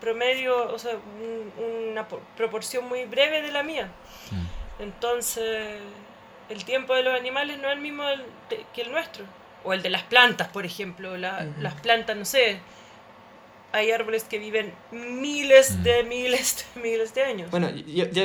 promedio, 0.00 0.72
o 0.72 0.78
sea, 0.78 0.92
un- 0.94 1.52
una 1.90 2.06
po- 2.08 2.20
proporción 2.36 2.88
muy 2.88 3.04
breve 3.04 3.42
de 3.42 3.52
la 3.52 3.62
mía. 3.62 3.88
Mm. 4.30 4.82
Entonces, 4.82 5.78
el 6.48 6.64
tiempo 6.64 6.94
de 6.94 7.02
los 7.02 7.14
animales 7.18 7.58
no 7.58 7.68
es 7.68 7.74
el 7.74 7.80
mismo 7.80 8.04
que 8.74 8.82
el 8.82 8.90
nuestro. 8.92 9.24
O 9.64 9.72
el 9.72 9.82
de 9.82 9.90
las 9.90 10.02
plantas, 10.02 10.48
por 10.48 10.64
ejemplo. 10.66 11.16
La-. 11.16 11.46
Las 11.60 11.74
plantas, 11.74 12.16
no 12.16 12.24
sé, 12.24 12.58
hay 13.72 13.90
árboles 13.92 14.24
que 14.24 14.38
viven 14.38 14.72
miles 14.90 15.76
Mm. 15.76 15.82
de 15.82 16.02
miles 16.04 16.66
de 16.74 16.80
miles 16.82 17.14
de 17.14 17.22
años. 17.22 17.50
Bueno, 17.50 17.70
yo, 17.70 18.06
yo 18.10 18.24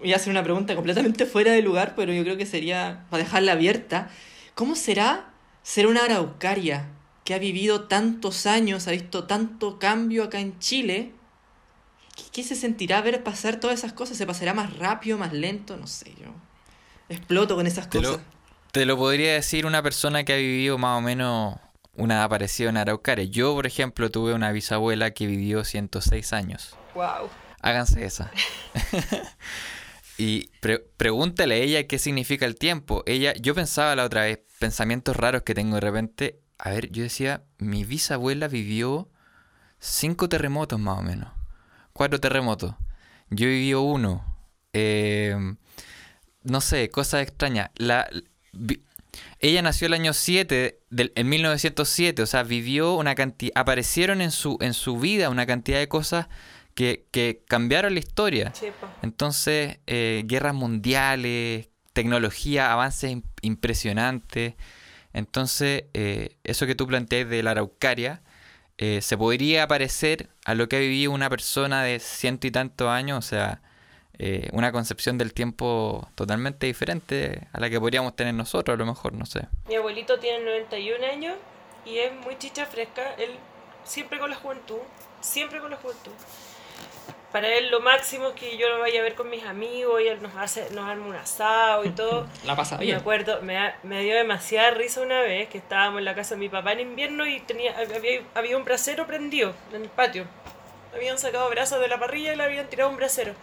voy 0.00 0.12
a 0.12 0.16
hacer 0.16 0.30
una 0.30 0.42
pregunta 0.42 0.74
completamente 0.74 1.26
fuera 1.26 1.52
de 1.52 1.62
lugar, 1.62 1.94
pero 1.96 2.12
yo 2.12 2.22
creo 2.22 2.36
que 2.36 2.46
sería, 2.46 3.06
para 3.10 3.22
dejarla 3.22 3.52
abierta, 3.52 4.10
¿cómo 4.54 4.74
será 4.74 5.30
ser 5.62 5.86
una 5.86 6.04
araucaria 6.04 6.88
que 7.24 7.34
ha 7.34 7.38
vivido 7.38 7.82
tantos 7.86 8.46
años, 8.46 8.88
ha 8.88 8.92
visto 8.92 9.24
tanto 9.24 9.78
cambio 9.78 10.24
acá 10.24 10.40
en 10.40 10.58
Chile? 10.58 11.12
¿Qué, 12.16 12.24
qué 12.32 12.42
se 12.42 12.56
sentirá 12.56 13.00
ver 13.02 13.22
pasar 13.22 13.56
todas 13.60 13.78
esas 13.78 13.92
cosas? 13.92 14.16
¿Se 14.16 14.26
pasará 14.26 14.52
más 14.54 14.76
rápido, 14.76 15.16
más 15.18 15.32
lento? 15.32 15.76
No 15.76 15.86
sé, 15.86 16.12
yo 16.20 16.34
exploto 17.08 17.56
con 17.56 17.66
esas 17.66 17.88
Te 17.90 18.00
lo, 18.00 18.12
cosas. 18.12 18.24
te 18.72 18.84
lo 18.86 18.96
podría 18.96 19.34
decir 19.34 19.66
una 19.66 19.82
persona 19.82 20.24
que 20.24 20.32
ha 20.32 20.36
vivido 20.36 20.78
más 20.78 20.98
o 20.98 21.00
menos 21.00 21.56
una 21.94 22.26
parecida 22.28 22.70
en 22.70 22.76
Araucaria. 22.76 23.24
Yo, 23.24 23.54
por 23.54 23.66
ejemplo, 23.66 24.10
tuve 24.10 24.32
una 24.32 24.52
bisabuela 24.52 25.10
que 25.10 25.26
vivió 25.26 25.64
106 25.64 26.32
años. 26.32 26.76
wow. 26.94 27.28
Háganse 27.62 28.02
esa. 28.06 28.30
y 30.20 30.50
pre- 30.60 30.80
pregúntale 30.98 31.54
a 31.54 31.58
ella 31.58 31.86
qué 31.86 31.98
significa 31.98 32.44
el 32.44 32.56
tiempo. 32.56 33.02
Ella, 33.06 33.32
yo 33.40 33.54
pensaba 33.54 33.96
la 33.96 34.04
otra 34.04 34.24
vez, 34.24 34.40
pensamientos 34.58 35.16
raros 35.16 35.44
que 35.44 35.54
tengo 35.54 35.76
de 35.76 35.80
repente. 35.80 36.40
A 36.58 36.70
ver, 36.70 36.90
yo 36.90 37.02
decía, 37.02 37.42
mi 37.56 37.84
bisabuela 37.84 38.46
vivió 38.46 39.08
cinco 39.78 40.28
terremotos 40.28 40.78
más 40.78 40.98
o 40.98 41.02
menos. 41.02 41.32
Cuatro 41.94 42.20
terremotos. 42.20 42.74
Yo 43.30 43.46
viví 43.46 43.72
uno. 43.72 44.36
Eh, 44.74 45.34
no 46.42 46.60
sé, 46.60 46.90
cosas 46.90 47.22
extrañas. 47.22 47.70
La, 47.76 48.06
ella 49.38 49.62
nació 49.62 49.86
el 49.86 49.94
año 49.94 50.12
7, 50.12 50.80
del, 50.90 51.12
en 51.14 51.28
1907, 51.30 52.20
o 52.20 52.26
sea, 52.26 52.42
vivió 52.42 52.92
una 52.94 53.14
cantidad, 53.14 53.52
aparecieron 53.54 54.20
en 54.20 54.32
su, 54.32 54.58
en 54.60 54.74
su 54.74 54.98
vida 54.98 55.30
una 55.30 55.46
cantidad 55.46 55.78
de 55.78 55.88
cosas 55.88 56.28
que, 56.80 57.04
que 57.10 57.44
cambiaron 57.46 57.92
la 57.92 58.00
historia. 58.00 58.54
Entonces, 59.02 59.80
eh, 59.86 60.22
guerras 60.24 60.54
mundiales, 60.54 61.68
tecnología, 61.92 62.72
avances 62.72 63.18
impresionantes. 63.42 64.54
Entonces, 65.12 65.84
eh, 65.92 66.38
eso 66.42 66.64
que 66.64 66.74
tú 66.74 66.86
planteas 66.86 67.28
de 67.28 67.42
la 67.42 67.50
araucaria, 67.50 68.22
eh, 68.78 69.02
se 69.02 69.18
podría 69.18 69.68
parecer 69.68 70.30
a 70.46 70.54
lo 70.54 70.70
que 70.70 70.76
ha 70.76 70.78
vivido 70.78 71.12
una 71.12 71.28
persona 71.28 71.82
de 71.82 72.00
ciento 72.00 72.46
y 72.46 72.50
tantos 72.50 72.88
años, 72.88 73.18
o 73.18 73.28
sea, 73.28 73.60
eh, 74.18 74.48
una 74.54 74.72
concepción 74.72 75.18
del 75.18 75.34
tiempo 75.34 76.08
totalmente 76.14 76.66
diferente 76.66 77.46
a 77.52 77.60
la 77.60 77.68
que 77.68 77.78
podríamos 77.78 78.16
tener 78.16 78.32
nosotros, 78.32 78.74
a 78.74 78.78
lo 78.78 78.86
mejor, 78.86 79.12
no 79.12 79.26
sé. 79.26 79.48
Mi 79.68 79.74
abuelito 79.74 80.18
tiene 80.18 80.46
91 80.46 81.04
años 81.04 81.34
y 81.84 81.98
es 81.98 82.10
muy 82.24 82.38
chicha 82.38 82.64
fresca, 82.64 83.12
él 83.18 83.32
siempre 83.84 84.18
con 84.18 84.30
la 84.30 84.36
juventud, 84.36 84.78
siempre 85.20 85.60
con 85.60 85.70
la 85.70 85.76
juventud. 85.76 86.12
Para 87.32 87.48
él 87.48 87.70
lo 87.70 87.80
máximo 87.80 88.28
es 88.28 88.34
que 88.34 88.56
yo 88.56 88.68
lo 88.68 88.80
vaya 88.80 89.00
a 89.00 89.02
ver 89.04 89.14
con 89.14 89.30
mis 89.30 89.44
amigos 89.44 90.00
y 90.02 90.08
él 90.08 90.20
nos 90.20 90.34
hace 90.36 90.68
nos 90.70 90.88
arma 90.88 91.06
un 91.06 91.14
asado 91.14 91.84
y 91.84 91.90
todo. 91.90 92.26
La 92.44 92.56
pasa 92.56 92.76
bien. 92.76 92.96
Me 92.96 93.00
acuerdo, 93.00 93.40
me, 93.42 93.72
me, 93.84 94.02
dio 94.02 94.16
demasiada 94.16 94.72
risa 94.72 95.00
una 95.00 95.20
vez 95.20 95.48
que 95.48 95.58
estábamos 95.58 96.00
en 96.00 96.06
la 96.06 96.14
casa 96.14 96.34
de 96.34 96.40
mi 96.40 96.48
papá 96.48 96.72
en 96.72 96.80
invierno 96.80 97.26
y 97.26 97.40
tenía 97.40 97.76
había, 97.78 98.22
había 98.34 98.56
un 98.56 98.64
brasero 98.64 99.06
prendido 99.06 99.54
en 99.72 99.82
el 99.82 99.88
patio. 99.88 100.26
Habían 100.92 101.18
sacado 101.18 101.48
brazos 101.50 101.80
de 101.80 101.86
la 101.86 102.00
parrilla 102.00 102.32
y 102.32 102.36
le 102.36 102.42
habían 102.42 102.68
tirado 102.68 102.90
un 102.90 102.96
brasero. 102.96 103.34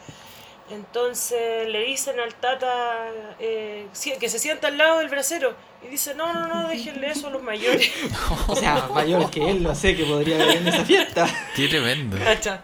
Entonces 0.70 1.70
le 1.70 1.86
dicen 1.86 2.20
al 2.20 2.36
tata 2.36 3.10
eh, 3.40 3.88
que 4.20 4.28
se 4.28 4.38
sienta 4.38 4.68
al 4.68 4.78
lado 4.78 5.00
del 5.00 5.08
brasero. 5.08 5.56
Y 5.82 5.88
dice, 5.88 6.14
no, 6.14 6.34
no, 6.34 6.48
no, 6.48 6.68
déjenle 6.68 7.12
eso 7.12 7.28
a 7.28 7.30
los 7.30 7.42
mayores. 7.42 7.90
o 8.48 8.56
sea, 8.56 8.90
mayor 8.94 9.30
que 9.30 9.50
él, 9.50 9.64
no 9.64 9.74
sé, 9.74 9.96
que 9.96 10.04
podría 10.04 10.36
haber 10.36 10.58
en 10.58 10.68
esa 10.68 10.84
fiesta. 10.84 11.28
Qué 11.56 11.68
tremendo. 11.68 12.18
Cacha. 12.18 12.62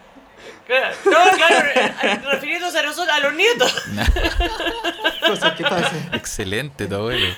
No, 1.04 1.36
claro, 1.36 1.68
eh, 1.74 2.20
refiriéndose 2.32 2.78
a 2.78 2.82
nosotros, 2.82 3.14
a 3.14 3.20
los 3.20 3.34
nietos. 3.34 3.74
Cosas 5.26 5.54
que 5.56 5.62
pasan. 5.62 6.10
Excelente, 6.12 6.86
tu 6.86 6.94
abuelo. 6.94 7.34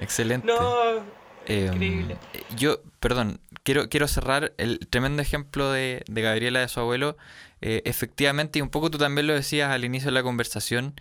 Excelente. 0.00 0.46
No, 0.46 0.96
em, 1.46 1.66
increíble. 1.74 2.16
Yo, 2.56 2.82
perdón, 2.98 3.40
quiero, 3.62 3.88
quiero 3.88 4.08
cerrar 4.08 4.52
el 4.58 4.80
tremendo 4.88 5.22
ejemplo 5.22 5.70
de, 5.70 6.02
de 6.08 6.22
Gabriela 6.22 6.60
de 6.60 6.68
su 6.68 6.80
abuelo 6.80 7.16
eh, 7.60 7.82
efectivamente, 7.84 8.58
y 8.58 8.62
un 8.62 8.70
poco 8.70 8.90
tú 8.90 8.98
también 8.98 9.26
lo 9.26 9.34
decías 9.34 9.70
al 9.70 9.84
inicio 9.84 10.06
de 10.06 10.12
la 10.14 10.22
conversación, 10.22 10.94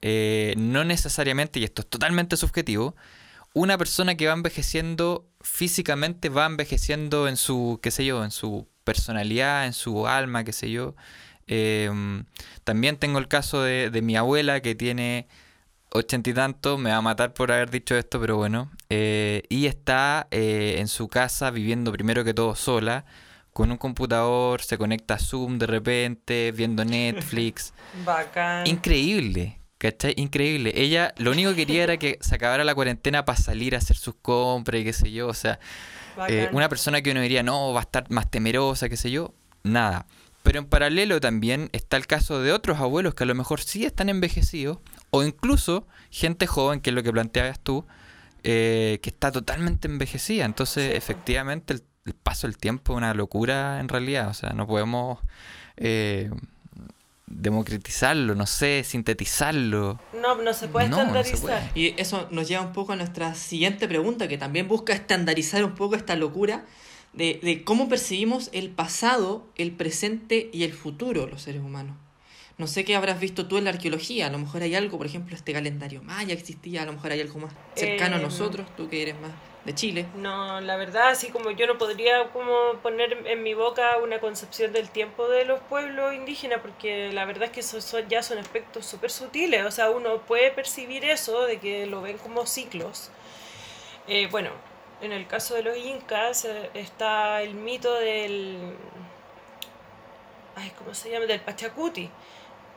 eh, 0.00 0.54
no 0.56 0.84
necesariamente, 0.84 1.58
y 1.60 1.64
esto 1.64 1.82
es 1.82 1.88
totalmente 1.88 2.36
subjetivo, 2.36 2.94
una 3.52 3.78
persona 3.78 4.16
que 4.16 4.26
va 4.26 4.32
envejeciendo 4.32 5.28
físicamente 5.40 6.28
va 6.28 6.46
envejeciendo 6.46 7.28
en 7.28 7.36
su, 7.36 7.78
qué 7.82 7.90
sé 7.90 8.04
yo, 8.04 8.24
en 8.24 8.30
su 8.30 8.68
personalidad, 8.84 9.66
en 9.66 9.72
su 9.72 10.06
alma, 10.06 10.44
qué 10.44 10.52
sé 10.52 10.70
yo. 10.70 10.94
Em, 11.46 12.24
también 12.64 12.96
tengo 12.96 13.18
el 13.18 13.28
caso 13.28 13.62
de, 13.62 13.90
mi 14.02 14.16
abuela 14.16 14.60
que 14.60 14.74
tiene 14.74 15.26
ochenta 15.90 16.30
y 16.30 16.34
tanto, 16.34 16.78
me 16.78 16.90
va 16.90 16.96
a 16.96 17.02
matar 17.02 17.34
por 17.34 17.52
haber 17.52 17.70
dicho 17.70 17.96
esto, 17.96 18.20
pero 18.20 18.36
bueno, 18.36 18.70
eh, 18.90 19.42
y 19.48 19.66
está 19.66 20.26
en 20.30 20.88
su 20.88 21.08
casa 21.08 21.50
viviendo 21.50 21.92
primero 21.92 22.24
que 22.24 22.34
todo 22.34 22.54
sola, 22.54 23.04
con 23.54 23.70
un 23.70 23.78
computador, 23.78 24.60
se 24.60 24.76
conecta 24.76 25.14
a 25.14 25.18
Zoom 25.18 25.58
de 25.58 25.66
repente, 25.66 26.52
viendo 26.52 26.84
Netflix. 26.84 27.72
Bacán. 28.04 28.66
Increíble, 28.66 29.60
¿cachai? 29.78 30.12
Increíble. 30.16 30.72
Ella 30.74 31.14
lo 31.18 31.30
único 31.30 31.50
que 31.50 31.56
quería 31.64 31.84
era 31.84 31.96
que 31.96 32.18
se 32.20 32.34
acabara 32.34 32.64
la 32.64 32.74
cuarentena 32.74 33.24
para 33.24 33.38
salir 33.38 33.76
a 33.76 33.78
hacer 33.78 33.96
sus 33.96 34.16
compras 34.16 34.80
y 34.80 34.84
qué 34.84 34.92
sé 34.92 35.12
yo. 35.12 35.28
O 35.28 35.34
sea, 35.34 35.60
eh, 36.28 36.48
una 36.52 36.68
persona 36.68 37.02
que 37.02 37.10
uno 37.10 37.20
diría, 37.20 37.42
no, 37.42 37.72
va 37.72 37.80
a 37.80 37.82
estar 37.82 38.10
más 38.10 38.30
temerosa, 38.30 38.88
qué 38.88 38.96
sé 38.96 39.10
yo. 39.10 39.34
Nada. 39.62 40.06
Pero 40.42 40.58
en 40.58 40.66
paralelo 40.66 41.20
también 41.20 41.70
está 41.72 41.96
el 41.96 42.06
caso 42.06 42.42
de 42.42 42.52
otros 42.52 42.78
abuelos 42.78 43.14
que 43.14 43.24
a 43.24 43.26
lo 43.26 43.34
mejor 43.34 43.60
sí 43.60 43.84
están 43.84 44.08
envejecidos, 44.08 44.78
o 45.10 45.22
incluso 45.22 45.86
gente 46.10 46.46
joven, 46.46 46.80
que 46.80 46.90
es 46.90 46.94
lo 46.94 47.02
que 47.02 47.12
planteabas 47.12 47.60
tú, 47.60 47.86
eh, 48.42 48.98
que 49.02 49.10
está 49.10 49.32
totalmente 49.32 49.88
envejecida. 49.88 50.44
Entonces, 50.44 50.94
efectivamente, 50.94 51.72
el 51.72 51.84
el 52.04 52.14
paso 52.14 52.46
del 52.46 52.58
tiempo 52.58 52.92
es 52.92 52.96
una 52.98 53.14
locura 53.14 53.80
en 53.80 53.88
realidad. 53.88 54.28
O 54.28 54.34
sea, 54.34 54.50
no 54.50 54.66
podemos 54.66 55.18
eh, 55.76 56.30
democratizarlo, 57.34 58.34
no 58.34 58.46
sé, 58.46 58.84
sintetizarlo. 58.84 60.00
No, 60.20 60.36
no 60.36 60.54
se 60.54 60.68
puede 60.68 60.86
estandarizar. 60.86 61.70
Y 61.74 62.00
eso 62.00 62.28
nos 62.30 62.48
lleva 62.48 62.62
un 62.62 62.72
poco 62.72 62.92
a 62.92 62.96
nuestra 62.96 63.34
siguiente 63.34 63.88
pregunta, 63.88 64.28
que 64.28 64.38
también 64.38 64.68
busca 64.68 64.92
estandarizar 64.92 65.64
un 65.64 65.74
poco 65.74 65.96
esta 65.96 66.16
locura 66.16 66.64
de, 67.12 67.40
de 67.42 67.64
cómo 67.64 67.88
percibimos 67.88 68.50
el 68.52 68.70
pasado, 68.70 69.46
el 69.56 69.72
presente 69.72 70.48
y 70.52 70.64
el 70.64 70.72
futuro 70.72 71.26
los 71.26 71.42
seres 71.42 71.62
humanos. 71.62 71.96
No 72.56 72.68
sé 72.68 72.84
qué 72.84 72.94
habrás 72.94 73.18
visto 73.18 73.46
tú 73.46 73.58
en 73.58 73.64
la 73.64 73.70
arqueología, 73.70 74.28
a 74.28 74.30
lo 74.30 74.38
mejor 74.38 74.62
hay 74.62 74.76
algo, 74.76 74.96
por 74.96 75.06
ejemplo, 75.06 75.34
este 75.34 75.52
calendario 75.52 76.02
maya 76.04 76.32
existía, 76.32 76.82
a 76.82 76.86
lo 76.86 76.92
mejor 76.92 77.10
hay 77.10 77.20
algo 77.20 77.40
más 77.40 77.52
cercano 77.74 78.14
a 78.14 78.18
em, 78.18 78.24
nosotros, 78.24 78.66
tú 78.76 78.88
que 78.88 79.02
eres 79.02 79.20
más 79.20 79.32
de 79.64 79.74
Chile. 79.74 80.06
No, 80.14 80.60
la 80.60 80.76
verdad, 80.76 81.08
así 81.08 81.30
como 81.30 81.50
yo 81.50 81.66
no 81.66 81.78
podría 81.78 82.28
como 82.32 82.74
poner 82.82 83.26
en 83.26 83.42
mi 83.42 83.54
boca 83.54 83.96
una 83.98 84.20
concepción 84.20 84.72
del 84.72 84.90
tiempo 84.90 85.28
de 85.28 85.44
los 85.44 85.60
pueblos 85.60 86.14
indígenas, 86.14 86.60
porque 86.60 87.12
la 87.12 87.24
verdad 87.24 87.44
es 87.44 87.50
que 87.50 87.62
son, 87.62 88.08
ya 88.08 88.22
son 88.22 88.38
aspectos 88.38 88.86
súper 88.86 89.10
sutiles, 89.10 89.64
o 89.64 89.70
sea, 89.70 89.90
uno 89.90 90.18
puede 90.22 90.50
percibir 90.50 91.04
eso, 91.04 91.46
de 91.46 91.58
que 91.58 91.86
lo 91.86 92.02
ven 92.02 92.18
como 92.18 92.46
ciclos. 92.46 93.10
Eh, 94.06 94.28
bueno, 94.30 94.50
en 95.00 95.12
el 95.12 95.26
caso 95.26 95.54
de 95.54 95.62
los 95.62 95.76
incas 95.76 96.44
eh, 96.44 96.70
está 96.74 97.42
el 97.42 97.54
mito 97.54 97.94
del... 97.94 98.76
Ay, 100.56 100.72
¿Cómo 100.78 100.94
se 100.94 101.10
llama? 101.10 101.26
Del 101.26 101.40
Pachacuti, 101.40 102.10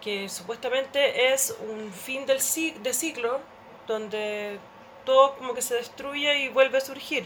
que 0.01 0.29
supuestamente 0.29 1.33
es 1.33 1.55
un 1.69 1.91
fin 1.91 2.25
del 2.25 2.39
de 2.81 2.93
ciclo 2.93 3.39
donde 3.87 4.59
todo 5.07 5.35
como 5.37 5.53
que 5.53 5.61
se 5.61 5.75
destruye 5.75 6.39
y 6.39 6.49
vuelve 6.49 6.77
a 6.77 6.81
surgir. 6.81 7.25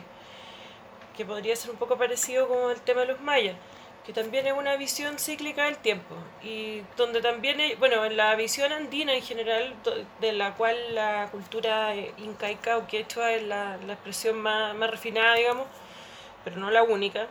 Que 1.17 1.25
podría 1.25 1.55
ser 1.55 1.71
un 1.71 1.77
poco 1.77 1.97
parecido 1.97 2.47
con 2.47 2.71
el 2.71 2.79
tema 2.81 3.01
de 3.01 3.07
los 3.07 3.21
mayas, 3.21 3.55
que 4.05 4.13
también 4.13 4.45
es 4.47 4.53
una 4.53 4.75
visión 4.77 5.17
cíclica 5.17 5.65
del 5.65 5.77
tiempo. 5.77 6.15
Y 6.43 6.83
donde 6.95 7.21
también, 7.21 7.57
bueno, 7.79 8.05
en 8.05 8.15
la 8.15 8.35
visión 8.35 8.71
andina 8.71 9.13
en 9.13 9.23
general, 9.23 9.73
de 10.21 10.31
la 10.31 10.55
cual 10.55 10.77
la 10.93 11.29
cultura 11.31 11.95
incaica 12.17 12.77
o 12.77 12.87
quechua 12.87 13.33
es 13.33 13.43
la, 13.43 13.77
la 13.77 13.93
expresión 13.93 14.39
más, 14.39 14.75
más, 14.75 14.89
refinada, 14.91 15.35
digamos, 15.35 15.67
pero 16.43 16.57
no 16.57 16.69
la 16.69 16.83
única. 16.83 17.27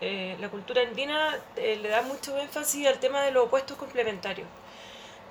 Eh, 0.00 0.36
la 0.40 0.48
cultura 0.50 0.82
andina 0.82 1.36
eh, 1.56 1.76
le 1.82 1.88
da 1.88 2.02
mucho 2.02 2.38
énfasis 2.38 2.86
al 2.86 2.98
tema 3.00 3.22
de 3.22 3.32
los 3.32 3.46
opuestos 3.46 3.76
complementarios 3.76 4.46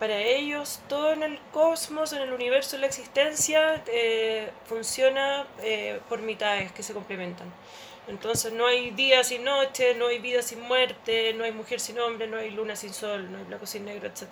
para 0.04 0.20
ellos 0.20 0.82
todo 0.90 1.14
en 1.14 1.24
el 1.24 1.40
cosmos, 1.54 2.12
en 2.12 2.24
el 2.24 2.34
universo, 2.34 2.76
en 2.76 2.82
la 2.82 2.88
existencia, 2.88 3.82
eh, 3.88 4.52
funciona 4.66 5.48
eh, 5.62 6.02
por 6.10 6.22
mitades 6.22 6.74
que 6.74 6.84
se 6.84 6.94
complementan. 6.94 7.48
Entonces 8.10 8.52
no 8.52 8.68
hay 8.68 8.92
día 8.92 9.24
sin 9.24 9.46
noche, 9.46 9.96
no 9.96 10.08
hay 10.08 10.20
vida 10.20 10.42
sin 10.42 10.60
muerte, 10.60 11.34
no 11.36 11.46
hay 11.46 11.54
mujer 11.54 11.80
sin 11.80 12.00
hombre, 12.00 12.28
no 12.28 12.36
hay 12.36 12.52
luna 12.52 12.76
sin 12.76 12.94
sol, 12.94 13.32
no 13.32 13.38
hay 13.38 13.46
blanco 13.46 13.66
sin 13.66 13.86
negro, 13.86 14.10
etc. 14.10 14.24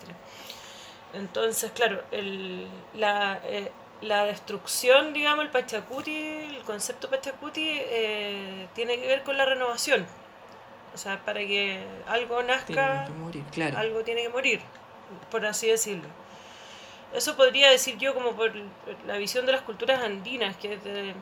Entonces, 1.14 1.72
claro, 1.72 2.02
el, 2.10 2.68
la, 2.92 3.40
eh, 3.42 3.72
la, 4.02 4.26
destrucción, 4.26 5.14
digamos, 5.14 5.42
el 5.42 5.50
Pachacuti, 5.50 6.14
el 6.14 6.62
concepto 6.66 7.08
Pachacuti, 7.08 7.80
tiene 8.74 9.00
que 9.00 9.06
ver 9.06 9.22
con 9.22 9.38
la 9.38 9.46
renovación. 9.46 10.04
O 10.94 10.98
sea, 10.98 11.24
para 11.24 11.40
que 11.40 11.82
algo 12.08 12.42
nazca, 12.42 13.08
algo 13.74 14.04
tiene 14.04 14.24
que 14.24 14.28
morir 14.28 14.60
por 15.30 15.46
así 15.46 15.68
decirlo. 15.68 16.08
Eso 17.14 17.36
podría 17.36 17.70
decir 17.70 17.98
yo 17.98 18.14
como 18.14 18.32
por 18.32 18.52
la 19.06 19.18
visión 19.18 19.44
de 19.44 19.52
las 19.52 19.62
culturas 19.62 20.02
andinas, 20.02 20.56
que 20.56 20.74
es 20.74 20.84
de, 20.84 21.14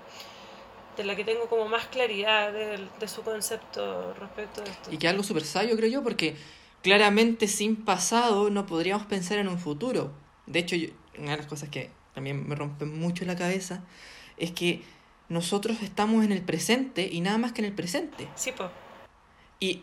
la 1.04 1.16
que 1.16 1.24
tengo 1.24 1.48
como 1.48 1.66
más 1.68 1.86
claridad 1.86 2.52
de, 2.52 3.08
su 3.08 3.22
concepto 3.22 4.14
respecto 4.14 4.62
de 4.62 4.70
esto. 4.70 4.92
Y 4.92 4.98
que 4.98 5.08
algo 5.08 5.22
súper 5.22 5.44
sabio, 5.44 5.76
creo 5.76 5.90
yo, 5.90 6.02
porque 6.02 6.36
claramente 6.82 7.48
sin 7.48 7.76
pasado 7.76 8.50
no 8.50 8.66
podríamos 8.66 9.06
pensar 9.06 9.38
en 9.38 9.48
un 9.48 9.58
futuro. 9.58 10.12
De 10.46 10.60
hecho, 10.60 10.76
una 11.18 11.32
de 11.32 11.36
las 11.38 11.46
cosas 11.46 11.68
que 11.68 11.90
también 12.14 12.48
me 12.48 12.54
rompen 12.54 12.98
mucho 12.98 13.24
la 13.24 13.36
cabeza 13.36 13.82
es 14.36 14.52
que 14.52 14.82
nosotros 15.28 15.78
estamos 15.82 16.24
en 16.24 16.32
el 16.32 16.42
presente 16.42 17.08
y 17.10 17.20
nada 17.20 17.38
más 17.38 17.52
que 17.52 17.62
en 17.62 17.66
el 17.66 17.72
presente. 17.72 18.28
Sí, 18.34 18.52
pues. 18.56 18.70
Y 19.60 19.82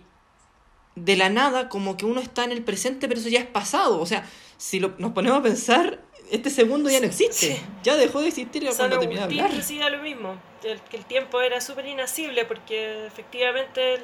de 1.04 1.16
la 1.16 1.30
nada 1.30 1.70
como 1.70 1.98
que 1.98 2.06
uno 2.06 2.22
está 2.22 2.44
en 2.44 2.52
el 2.52 2.64
presente, 2.64 3.08
pero 3.08 3.20
eso 3.20 3.30
ya 3.30 3.40
es 3.40 3.46
pasado. 3.46 4.00
O 4.00 4.06
sea, 4.06 4.28
si 4.58 4.80
lo, 4.80 4.94
nos 4.98 5.14
ponemos 5.14 5.40
a 5.40 5.44
pensar, 5.44 6.00
este 6.32 6.50
segundo 6.50 6.90
ya 6.90 7.00
no 7.00 7.06
existe. 7.06 7.62
Ya 7.84 7.96
dejó 7.96 8.22
de 8.22 8.30
existir 8.30 8.68
cuando 8.76 9.00
terminó 9.00 9.22
de 9.22 9.26
hablar. 9.26 9.52
decía 9.52 9.90
lo 9.90 10.02
mismo, 10.02 10.36
el, 10.64 10.82
que 10.82 10.98
el 10.98 11.06
tiempo 11.06 11.42
era 11.42 11.62
súper 11.62 11.86
inasible 11.88 12.46
porque 12.46 13.06
efectivamente 13.06 14.00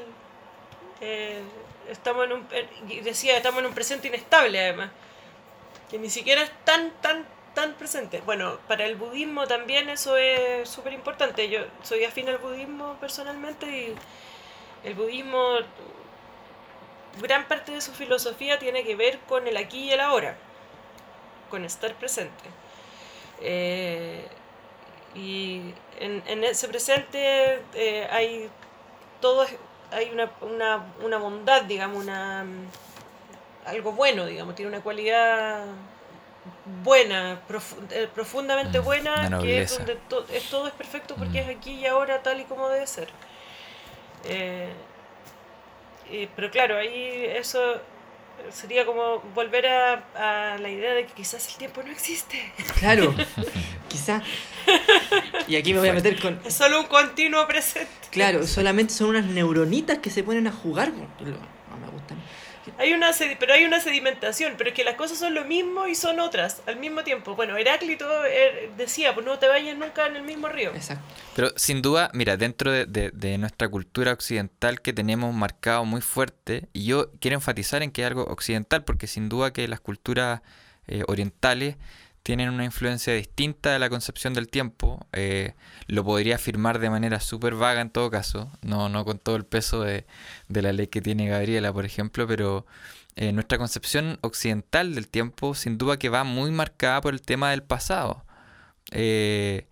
eh, 1.02 1.42
estamos 1.90 2.26
en 2.26 2.34
un... 2.34 2.48
decía, 3.04 3.38
estamos 3.38 3.60
en 3.62 3.68
un 3.68 3.74
presente 3.74 4.08
inestable 4.08 4.60
además. 4.60 4.92
Que 5.90 6.00
ni 6.00 6.10
siquiera 6.10 6.42
es 6.42 6.52
tan, 6.66 6.92
tan 7.02 7.26
tan 7.54 7.74
presente. 7.74 8.22
Bueno, 8.26 8.58
para 8.68 8.86
el 8.86 8.96
budismo 8.96 9.48
también 9.48 9.90
eso 9.90 10.18
es 10.18 10.68
súper 10.68 10.94
importante. 10.94 11.50
Yo 11.50 11.60
soy 11.84 12.04
afín 12.04 12.28
al 12.30 12.38
budismo 12.38 12.98
personalmente 13.00 13.66
y 13.68 13.96
el 14.84 14.96
budismo, 14.96 15.58
gran 17.22 17.48
parte 17.48 17.72
de 17.72 17.82
su 17.82 17.92
filosofía 17.92 18.60
tiene 18.60 18.84
que 18.84 18.96
ver 18.96 19.20
con 19.28 19.48
el 19.48 19.58
aquí 19.58 19.86
y 19.86 19.92
el 19.92 20.00
ahora, 20.00 20.36
con 21.50 21.66
estar 21.66 21.94
presente. 21.96 22.44
Eh, 23.42 24.26
y 25.16 25.74
en, 26.00 26.44
ese 26.44 26.68
presente 26.68 27.62
eh, 27.74 28.08
hay 28.12 28.50
todo 29.22 29.46
hay 29.92 30.10
una, 30.10 30.32
una, 30.42 30.94
una 31.04 31.18
bondad, 31.18 31.64
digamos, 31.64 32.04
una 32.04 32.46
algo 33.66 33.94
bueno, 33.94 34.26
digamos, 34.26 34.56
tiene 34.56 34.70
una 34.70 34.82
cualidad 34.82 35.66
buena, 36.84 37.40
eh, 37.92 38.10
profundamente 38.14 38.80
mm, 38.80 38.84
buena, 38.84 39.40
que 39.42 39.62
es 39.62 39.78
donde 39.78 39.98
es, 40.34 40.50
todo 40.50 40.68
es 40.68 40.74
perfecto 40.74 41.16
porque 41.16 41.40
es 41.40 41.48
mm. 41.48 41.58
aquí 41.58 41.72
y 41.74 41.86
ahora 41.86 42.22
tal 42.22 42.40
y 42.40 42.44
como 42.44 42.70
debe 42.70 42.88
ser. 42.88 43.10
Eh, 44.26 44.70
pero 46.36 46.52
claro, 46.52 46.78
ahí 46.78 47.26
eso 47.36 47.82
sería 48.52 48.86
como 48.86 49.20
volver 49.34 49.68
a, 49.68 50.54
a, 50.54 50.58
la 50.58 50.70
idea 50.70 50.94
de 50.94 51.06
que 51.06 51.14
quizás 51.14 51.48
el 51.50 51.56
tiempo 51.56 51.82
no 51.84 51.92
existe. 51.92 52.52
Claro, 52.80 53.14
quizás. 53.88 54.24
Y 55.48 55.56
aquí 55.56 55.74
me 55.74 55.80
voy 55.80 55.90
a 55.90 55.94
meter 55.94 56.20
con... 56.20 56.40
Es 56.44 56.54
solo 56.54 56.82
un 56.82 56.88
continuo 56.88 57.48
presente. 57.48 57.92
Claro, 58.12 58.46
solamente 58.46 58.94
son 58.94 59.10
unas 59.10 59.26
neuronitas 59.26 60.00
que 60.00 60.10
se 60.10 60.24
ponen 60.24 60.48
a 60.48 60.52
jugar. 60.52 60.92
No 60.92 61.78
me 61.78 61.88
gustan. 61.92 62.18
Hay 62.78 62.94
una 62.94 63.12
pero 63.40 63.54
hay 63.54 63.66
una 63.66 63.80
sedimentación, 63.80 64.56
pero 64.58 64.70
es 64.70 64.76
que 64.76 64.84
las 64.84 64.96
cosas 64.96 65.18
son 65.18 65.34
lo 65.34 65.46
mismo 65.46 65.88
y 65.88 65.96
son 65.96 66.20
otras 66.20 66.62
al 66.66 66.78
mismo 66.78 67.04
tiempo. 67.04 67.36
Bueno, 67.36 67.58
Heráclito 67.58 68.26
er, 68.26 68.72
decía, 68.78 69.14
pues 69.14 69.26
no 69.26 69.38
te 69.40 69.48
vayas 69.48 69.78
nunca 69.78 70.08
en 70.08 70.16
el 70.16 70.24
mismo 70.24 70.50
río. 70.50 70.72
Exacto. 70.74 71.04
Pero 71.36 71.52
sin 71.56 71.82
duda, 71.82 72.10
mira, 72.14 72.38
dentro 72.38 72.72
de, 72.72 73.38
nuestra 73.38 73.68
cultura 73.70 74.14
occidental 74.14 74.82
que 74.82 74.94
tenemos 74.94 75.34
marcado 75.34 75.86
muy 75.86 76.02
fuerte, 76.02 76.68
y 76.74 76.86
yo 76.86 77.12
quiero 77.20 77.36
enfatizar 77.36 77.84
en 77.84 77.92
que 77.92 78.02
es 78.02 78.08
algo 78.08 78.24
occidental, 78.24 78.84
porque 78.84 79.08
sin 79.08 79.30
duda 79.30 79.52
que 79.52 79.68
las 79.68 79.80
culturas 79.80 80.42
eh, 80.88 81.04
orientales 81.08 81.78
tienen 82.24 82.50
una 82.50 82.64
influencia 82.64 83.14
distinta 83.14 83.72
de 83.72 83.80
la 83.80 83.90
concepción 83.90 84.34
del 84.34 84.48
tiempo. 84.48 85.06
Eh, 85.12 85.54
lo 85.88 86.04
podría 86.06 86.36
afirmar 86.36 86.80
de 86.80 86.90
manera 86.90 87.20
súper 87.20 87.56
vaga 87.56 87.82
en 87.82 87.90
todo 87.90 88.10
caso, 88.10 88.50
no, 88.62 88.90
no 88.90 89.06
con 89.06 89.20
todo 89.20 89.36
el 89.36 89.46
peso 89.46 89.82
de, 89.82 90.06
la 90.48 90.72
ley 90.72 90.88
que 90.88 91.02
tiene 91.02 91.28
Gabriela, 91.28 91.74
por 91.74 91.86
ejemplo, 91.86 92.26
pero 92.28 92.66
eh, 93.16 93.34
nuestra 93.34 93.58
concepción 93.58 94.20
occidental 94.22 94.96
del 94.96 95.10
tiempo 95.10 95.54
sin 95.54 95.78
duda 95.78 96.00
que 96.00 96.10
va 96.10 96.24
muy 96.24 96.52
marcada 96.52 97.02
por 97.02 97.14
el 97.14 97.22
tema 97.22 97.52
del 97.52 97.64
pasado. 97.64 98.26
Eh, 98.92 99.68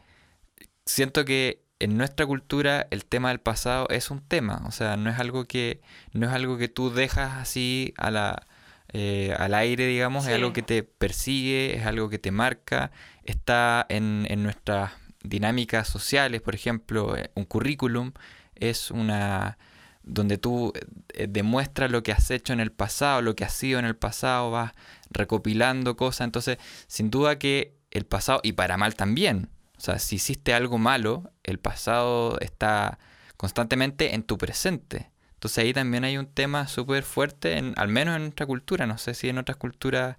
siento 0.85 1.25
que 1.25 1.63
en 1.79 1.97
nuestra 1.97 2.25
cultura 2.25 2.87
el 2.91 3.05
tema 3.05 3.29
del 3.29 3.39
pasado 3.39 3.87
es 3.89 4.11
un 4.11 4.21
tema, 4.21 4.63
o 4.67 4.71
sea, 4.71 4.97
no 4.97 5.09
es 5.09 5.19
algo 5.19 5.45
que, 5.45 5.81
no 6.13 6.27
es 6.27 6.33
algo 6.33 6.57
que 6.57 6.67
tú 6.67 6.91
dejas 6.91 7.33
así 7.37 7.93
a 7.97 8.11
la 8.11 8.47
eh, 8.93 9.33
al 9.37 9.53
aire, 9.53 9.87
digamos, 9.87 10.27
es 10.27 10.33
algo 10.33 10.53
que 10.53 10.61
te 10.61 10.83
persigue, 10.83 11.77
es 11.77 11.85
algo 11.85 12.09
que 12.09 12.19
te 12.19 12.31
marca, 12.31 12.91
está 13.23 13.85
en, 13.89 14.25
en 14.29 14.43
nuestras 14.43 14.91
dinámicas 15.23 15.87
sociales, 15.87 16.41
por 16.41 16.55
ejemplo, 16.55 17.15
eh, 17.15 17.31
un 17.35 17.45
currículum 17.45 18.11
es 18.55 18.91
una 18.91 19.57
donde 20.03 20.37
tú 20.37 20.73
eh, 21.13 21.27
demuestras 21.29 21.91
lo 21.91 22.01
que 22.03 22.11
has 22.11 22.31
hecho 22.31 22.53
en 22.53 22.59
el 22.59 22.71
pasado, 22.71 23.21
lo 23.21 23.35
que 23.35 23.45
has 23.45 23.53
sido 23.53 23.79
en 23.79 23.85
el 23.85 23.95
pasado, 23.95 24.51
vas 24.51 24.71
recopilando 25.09 25.95
cosas, 25.95 26.25
entonces 26.25 26.57
sin 26.87 27.11
duda 27.11 27.37
que 27.37 27.75
el 27.91 28.05
pasado, 28.05 28.39
y 28.43 28.53
para 28.53 28.77
mal 28.77 28.95
también, 28.95 29.49
o 29.77 29.81
sea, 29.81 29.99
si 29.99 30.15
hiciste 30.15 30.53
algo 30.53 30.77
malo, 30.77 31.31
el 31.43 31.59
pasado 31.59 32.39
está 32.39 32.99
constantemente 33.37 34.15
en 34.15 34.23
tu 34.23 34.37
presente. 34.37 35.10
Entonces 35.41 35.63
ahí 35.63 35.73
también 35.73 36.03
hay 36.03 36.19
un 36.19 36.27
tema 36.27 36.67
súper 36.67 37.01
fuerte, 37.01 37.57
en, 37.57 37.73
al 37.75 37.87
menos 37.87 38.15
en 38.15 38.21
nuestra 38.21 38.45
cultura. 38.45 38.85
No 38.85 38.99
sé 38.99 39.15
si 39.15 39.27
en 39.27 39.39
otras 39.39 39.57
culturas 39.57 40.17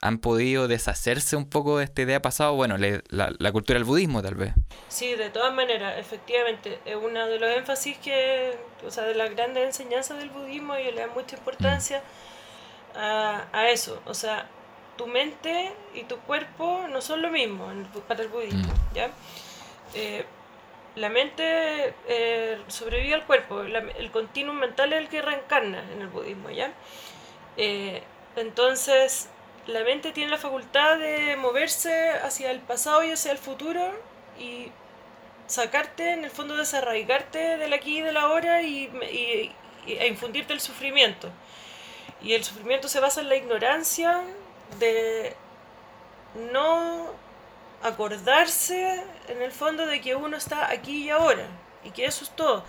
han 0.00 0.18
podido 0.18 0.68
deshacerse 0.68 1.34
un 1.34 1.50
poco 1.50 1.78
de 1.78 1.84
esta 1.86 2.02
idea 2.02 2.22
pasada. 2.22 2.50
Bueno, 2.50 2.76
la, 2.78 3.50
cultura 3.50 3.80
del 3.80 3.84
budismo 3.84 4.22
tal 4.22 4.36
vez. 4.36 4.54
Sí, 4.86 5.16
de 5.16 5.28
todas 5.30 5.52
maneras, 5.52 5.98
efectivamente. 5.98 6.78
Es 6.84 6.94
uno 6.94 7.26
de 7.26 7.40
los 7.40 7.50
énfasis 7.50 7.98
que, 7.98 8.56
o 8.86 8.92
sea, 8.92 9.02
de 9.06 9.16
las 9.16 9.34
grandes 9.34 9.64
enseñanzas 9.64 10.18
del 10.18 10.30
budismo 10.30 10.76
y 10.76 10.84
le 10.84 11.00
da 11.00 11.08
mucha 11.08 11.34
importancia 11.34 12.04
mm. 12.94 12.96
a, 12.96 13.70
eso. 13.70 14.00
O 14.06 14.14
sea, 14.14 14.48
tu 14.96 15.08
mente 15.08 15.72
y 15.94 16.04
tu 16.04 16.16
cuerpo 16.18 16.86
no 16.92 17.00
son 17.00 17.22
lo 17.22 17.30
mismo 17.32 17.66
para 18.06 18.22
el 18.22 18.28
budismo, 18.28 18.72
mm. 18.72 18.94
¿ya? 18.94 19.10
Eh, 19.94 20.24
la 20.96 21.08
mente 21.08 21.94
eh, 22.08 22.58
sobrevive 22.68 23.14
al 23.14 23.26
cuerpo, 23.26 23.60
el 23.62 24.10
continuum 24.10 24.56
mental 24.56 24.92
es 24.92 25.00
el 25.00 25.08
que 25.08 25.22
reencarna 25.22 25.84
en 25.92 26.02
el 26.02 26.08
budismo, 26.08 26.50
¿ya? 26.50 26.72
Eh, 27.56 28.02
entonces, 28.36 29.28
la 29.66 29.84
mente 29.84 30.12
tiene 30.12 30.30
la 30.30 30.38
facultad 30.38 30.98
de 30.98 31.36
moverse 31.36 32.10
hacia 32.10 32.50
el 32.50 32.60
pasado 32.60 33.04
y 33.04 33.12
hacia 33.12 33.32
el 33.32 33.38
futuro 33.38 33.82
y 34.38 34.72
sacarte, 35.46 36.12
en 36.12 36.24
el 36.24 36.30
fondo, 36.30 36.56
desarraigarte 36.56 37.58
del 37.58 37.72
aquí 37.72 37.98
y 37.98 38.02
del 38.02 38.16
ahora 38.16 38.62
y, 38.62 38.84
y, 39.12 39.54
e 39.86 40.06
infundirte 40.06 40.52
el 40.52 40.60
sufrimiento. 40.60 41.30
Y 42.22 42.34
el 42.34 42.44
sufrimiento 42.44 42.88
se 42.88 43.00
basa 43.00 43.20
en 43.20 43.28
la 43.28 43.36
ignorancia 43.36 44.22
de 44.78 45.34
no 46.52 47.08
acordarse 47.82 49.02
en 49.28 49.42
el 49.42 49.52
fondo 49.52 49.86
de 49.86 50.00
que 50.00 50.14
uno 50.14 50.36
está 50.36 50.70
aquí 50.70 51.04
y 51.04 51.10
ahora 51.10 51.46
y 51.84 51.90
que 51.90 52.04
eso 52.04 52.24
es 52.24 52.30
todo. 52.30 52.64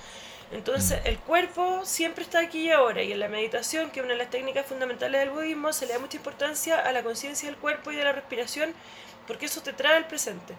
Entonces 0.52 1.02
mm. 1.04 1.08
el 1.08 1.20
cuerpo 1.20 1.82
siempre 1.86 2.24
está 2.24 2.40
aquí 2.40 2.68
y 2.68 2.72
ahora 2.72 3.02
y 3.02 3.12
en 3.12 3.20
la 3.20 3.28
meditación, 3.28 3.90
que 3.90 4.00
es 4.00 4.04
una 4.04 4.14
de 4.14 4.20
las 4.20 4.30
técnicas 4.30 4.66
fundamentales 4.66 5.22
del 5.22 5.30
budismo, 5.30 5.74
se 5.74 5.86
le 5.86 5.94
da 5.94 6.00
mucha 6.00 6.18
importancia 6.18 6.80
a 6.80 6.92
la 6.92 7.04
conciencia 7.04 7.50
del 7.50 7.58
cuerpo 7.58 7.92
y 7.92 7.96
de 7.96 8.04
la 8.04 8.12
respiración 8.12 8.74
porque 9.28 9.46
eso 9.46 9.62
te 9.62 9.74
trae 9.74 9.96
al 9.96 10.08
presente. 10.08 10.56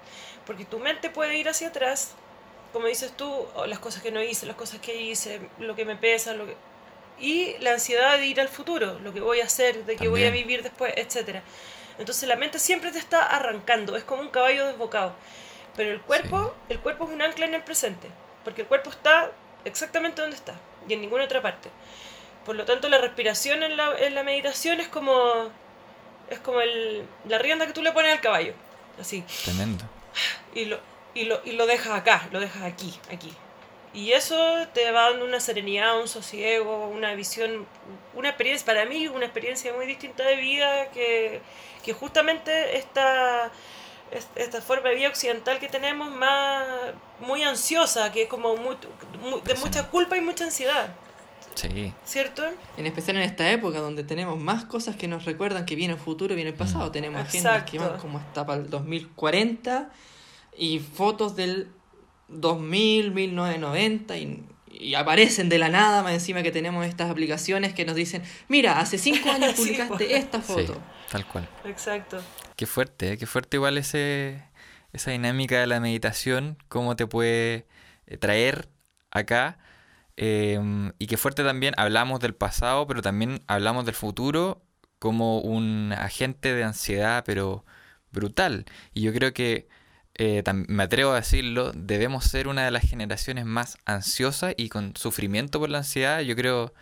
Porque 0.46 0.64
tu 0.64 0.78
mente 0.78 1.10
puede 1.10 1.36
ir 1.36 1.48
hacia 1.48 1.68
atrás, 1.68 2.12
como 2.72 2.86
dices 2.86 3.12
tú, 3.16 3.46
las 3.66 3.78
cosas 3.78 4.02
que 4.02 4.10
no 4.10 4.22
hice, 4.22 4.46
las 4.46 4.56
cosas 4.56 4.80
que 4.80 5.00
hice, 5.00 5.40
lo 5.58 5.76
que 5.76 5.84
me 5.84 5.96
pesa, 5.96 6.32
lo 6.32 6.46
que... 6.46 6.56
y 7.20 7.58
la 7.58 7.72
ansiedad 7.72 8.18
de 8.18 8.26
ir 8.26 8.40
al 8.40 8.48
futuro, 8.48 8.98
lo 9.00 9.12
que 9.12 9.20
voy 9.20 9.40
a 9.40 9.44
hacer, 9.44 9.84
de 9.84 9.96
que 9.96 10.08
voy 10.08 10.24
a 10.24 10.30
vivir 10.30 10.62
después, 10.62 10.94
etcétera. 10.96 11.42
Entonces 11.98 12.28
la 12.28 12.36
mente 12.36 12.58
siempre 12.58 12.90
te 12.90 12.98
está 12.98 13.24
arrancando, 13.26 13.96
es 13.96 14.04
como 14.04 14.22
un 14.22 14.30
caballo 14.30 14.66
desbocado. 14.66 15.14
Pero 15.76 15.90
el 15.90 16.00
cuerpo, 16.00 16.54
el 16.68 16.80
cuerpo 16.80 17.04
es 17.04 17.10
un 17.10 17.22
ancla 17.22 17.46
en 17.46 17.54
el 17.54 17.62
presente, 17.62 18.08
porque 18.44 18.62
el 18.62 18.68
cuerpo 18.68 18.90
está 18.90 19.30
exactamente 19.64 20.20
donde 20.20 20.36
está 20.36 20.54
y 20.88 20.92
en 20.94 21.00
ninguna 21.00 21.24
otra 21.24 21.40
parte. 21.40 21.70
Por 22.44 22.56
lo 22.56 22.64
tanto, 22.64 22.88
la 22.88 22.98
respiración 22.98 23.62
en 23.62 23.76
la, 23.76 23.96
en 23.98 24.14
la 24.14 24.24
meditación 24.24 24.80
es 24.80 24.88
como 24.88 25.50
es 26.28 26.38
como 26.40 26.60
el, 26.60 27.06
la 27.28 27.38
rienda 27.38 27.66
que 27.66 27.72
tú 27.72 27.82
le 27.82 27.92
pones 27.92 28.12
al 28.12 28.20
caballo, 28.20 28.54
así. 28.98 29.24
Tremendo. 29.44 29.84
Y 30.54 30.64
lo, 30.64 30.80
y 31.14 31.24
lo, 31.24 31.40
y 31.44 31.52
lo 31.52 31.66
dejas 31.66 31.98
acá, 31.98 32.28
lo 32.32 32.40
dejas 32.40 32.62
aquí, 32.62 32.98
aquí. 33.10 33.32
Y 33.94 34.12
eso 34.12 34.36
te 34.72 34.90
va 34.90 35.10
dando 35.10 35.26
una 35.26 35.38
serenidad, 35.38 36.00
un 36.00 36.08
sosiego, 36.08 36.88
una 36.88 37.14
visión, 37.14 37.66
una 38.14 38.30
experiencia, 38.30 38.64
para 38.64 38.86
mí, 38.86 39.06
una 39.08 39.26
experiencia 39.26 39.72
muy 39.74 39.86
distinta 39.86 40.24
de 40.24 40.36
vida 40.36 40.90
que, 40.92 41.42
que 41.84 41.92
justamente 41.92 42.78
esta, 42.78 43.50
esta 44.34 44.62
forma 44.62 44.88
de 44.88 44.94
vida 44.94 45.08
occidental 45.08 45.58
que 45.58 45.68
tenemos 45.68 46.10
más 46.10 46.66
muy 47.20 47.42
ansiosa, 47.42 48.10
que 48.12 48.22
es 48.22 48.28
como 48.28 48.54
de 48.54 49.54
mucha 49.56 49.88
culpa 49.88 50.16
y 50.16 50.22
mucha 50.22 50.44
ansiedad. 50.44 50.94
Sí. 51.54 51.92
¿Cierto? 52.04 52.44
En 52.78 52.86
especial 52.86 53.16
en 53.16 53.24
esta 53.24 53.50
época 53.50 53.78
donde 53.78 54.04
tenemos 54.04 54.38
más 54.38 54.64
cosas 54.64 54.96
que 54.96 55.06
nos 55.06 55.26
recuerdan 55.26 55.66
que 55.66 55.76
viene 55.76 55.94
el 55.94 56.00
futuro, 56.00 56.34
viene 56.34 56.50
el 56.50 56.56
pasado. 56.56 56.88
Mm. 56.88 56.92
Tenemos 56.92 57.20
agendas 57.20 57.70
que 57.70 57.78
van 57.78 57.98
como 57.98 58.18
hasta 58.18 58.46
para 58.46 58.62
el 58.62 58.70
2040 58.70 59.90
y 60.56 60.78
fotos 60.78 61.36
del 61.36 61.68
2000, 62.32 63.12
1990 63.12 64.16
y, 64.18 64.44
y, 64.70 64.94
aparecen 64.94 65.48
de 65.48 65.58
la 65.58 65.68
nada, 65.68 66.02
más 66.02 66.12
encima 66.12 66.42
que 66.42 66.50
tenemos 66.50 66.86
estas 66.86 67.10
aplicaciones 67.10 67.74
que 67.74 67.84
nos 67.84 67.94
dicen, 67.94 68.22
mira, 68.48 68.80
hace 68.80 68.98
cinco 68.98 69.30
años 69.32 69.54
publicaste 69.54 70.16
esta 70.16 70.40
foto. 70.40 70.80
tal 71.10 71.26
cual. 71.26 71.48
Exacto. 71.64 72.20
Qué 72.56 72.66
fuerte, 72.66 73.12
¿eh? 73.12 73.18
qué 73.18 73.26
fuerte 73.26 73.56
igual 73.56 73.78
ese, 73.78 74.42
esa 74.92 75.10
dinámica 75.10 75.60
de 75.60 75.66
la 75.66 75.80
meditación, 75.80 76.58
cómo 76.68 76.96
te 76.96 77.06
puede 77.06 77.66
eh, 78.06 78.16
traer 78.18 78.68
acá. 79.10 79.58
Em, 80.16 80.92
y 80.98 81.06
qué 81.06 81.16
fuerte 81.16 81.42
también 81.42 81.74
hablamos 81.78 82.20
del 82.20 82.34
pasado, 82.34 82.86
pero 82.86 83.02
también 83.02 83.40
hablamos 83.46 83.86
del 83.86 83.94
futuro 83.94 84.62
como 84.98 85.40
un 85.40 85.92
agente 85.98 86.54
de 86.54 86.64
ansiedad, 86.64 87.24
pero 87.26 87.64
brutal. 88.12 88.66
Y 88.94 89.02
yo 89.02 89.12
creo 89.12 89.32
que 89.32 89.66
eh, 90.14 90.42
me 90.68 90.82
atrevo 90.82 91.12
a 91.12 91.16
decirlo, 91.16 91.72
debemos 91.72 92.24
ser 92.24 92.48
una 92.48 92.64
de 92.64 92.70
las 92.70 92.82
generaciones 92.88 93.46
más 93.46 93.78
ansiosas 93.86 94.54
y 94.56 94.68
con 94.68 94.94
sufrimiento 94.96 95.58
por 95.58 95.70
la 95.70 95.78
ansiedad. 95.78 96.20
Yo 96.20 96.36
creo, 96.36 96.72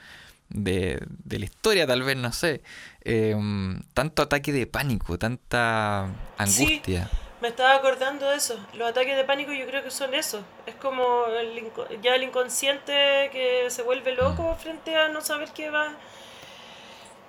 de, 0.48 1.00
de 1.24 1.38
la 1.38 1.44
historia, 1.44 1.86
tal 1.86 2.02
vez, 2.02 2.16
no 2.16 2.32
sé. 2.32 2.62
Em, 3.02 3.80
tanto 3.94 4.22
ataque 4.22 4.52
de 4.52 4.66
pánico, 4.66 5.18
tanta 5.18 6.08
angustia. 6.36 7.08
Me 7.40 7.48
estaba 7.48 7.74
acordando 7.74 8.28
de 8.28 8.36
eso. 8.36 8.58
Los 8.74 8.90
ataques 8.90 9.16
de 9.16 9.24
pánico 9.24 9.52
yo 9.52 9.66
creo 9.66 9.82
que 9.82 9.90
son 9.90 10.12
eso. 10.12 10.42
Es 10.66 10.74
como 10.74 11.26
el, 11.26 11.70
ya 12.02 12.16
el 12.16 12.24
inconsciente 12.24 13.30
que 13.32 13.66
se 13.70 13.82
vuelve 13.82 14.14
loco 14.14 14.52
mm. 14.52 14.60
frente 14.60 14.96
a 14.96 15.08
no 15.08 15.22
saber 15.22 15.48
qué 15.54 15.70
va, 15.70 15.94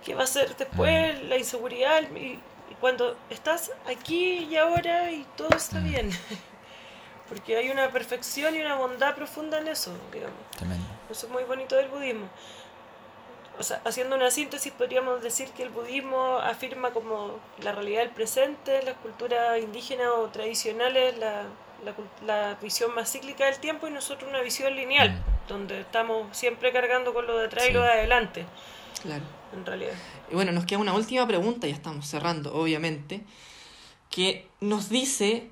qué 0.04 0.14
va 0.14 0.22
a 0.22 0.24
hacer 0.26 0.56
después, 0.58 1.24
mm. 1.24 1.30
la 1.30 1.38
inseguridad. 1.38 2.02
Y, 2.12 2.40
cuando 2.82 3.16
estás 3.30 3.72
aquí 3.88 4.48
y 4.50 4.58
ahora 4.58 5.12
y 5.12 5.26
todo 5.38 5.56
está 5.56 5.80
mm. 5.80 5.84
bien. 5.84 6.12
Porque 7.30 7.56
hay 7.56 7.70
una 7.70 7.90
perfección 7.90 8.54
y 8.56 8.60
una 8.60 8.76
bondad 8.76 9.16
profunda 9.16 9.60
en 9.60 9.70
eso, 9.70 9.94
digamos. 10.12 10.38
Eso 11.10 11.28
es 11.28 11.32
muy 11.32 11.44
bonito 11.44 11.78
del 11.78 11.88
budismo 11.88 12.28
o 13.62 13.64
sea, 13.64 13.80
haciendo 13.86 14.16
una 14.16 14.32
síntesis, 14.32 14.72
podríamos 14.74 15.22
decir 15.22 15.50
que 15.52 15.62
el 15.62 15.70
budismo 15.70 16.38
afirma 16.38 16.90
como 16.92 17.40
la 17.62 17.72
realidad 17.72 18.02
del 18.02 18.10
presente, 18.10 18.82
las 18.82 18.96
culturas 18.96 19.60
indígenas 19.62 20.08
o 20.18 20.30
tradicionales, 20.30 21.16
la, 21.20 21.44
la, 22.26 22.56
visión 22.56 22.96
más 22.96 23.12
cíclica 23.12 23.46
del 23.46 23.60
tiempo 23.60 23.88
y 23.88 23.92
nosotros 23.92 24.30
una 24.30 24.42
visión 24.42 24.76
lineal, 24.76 25.12
mm. 25.12 25.48
donde 25.48 25.82
estamos 25.82 26.36
siempre 26.36 26.72
cargando 26.72 27.14
con 27.14 27.28
lo 27.28 27.38
de 27.38 27.46
atrás 27.46 27.68
y 27.70 27.74
lo 27.74 27.84
de 27.84 27.92
adelante. 27.92 28.46
Claro. 29.04 29.24
En 29.54 29.66
realidad. 29.66 29.94
Y 30.32 30.36
bueno, 30.36 30.52
nos 30.52 30.66
queda 30.66 30.80
una 30.80 30.94
última 30.94 31.28
pregunta, 31.28 31.68
ya 31.68 31.74
estamos 31.74 32.08
cerrando, 32.08 32.54
obviamente, 32.54 33.22
que 34.10 34.48
nos 34.60 34.90
dice 34.90 35.50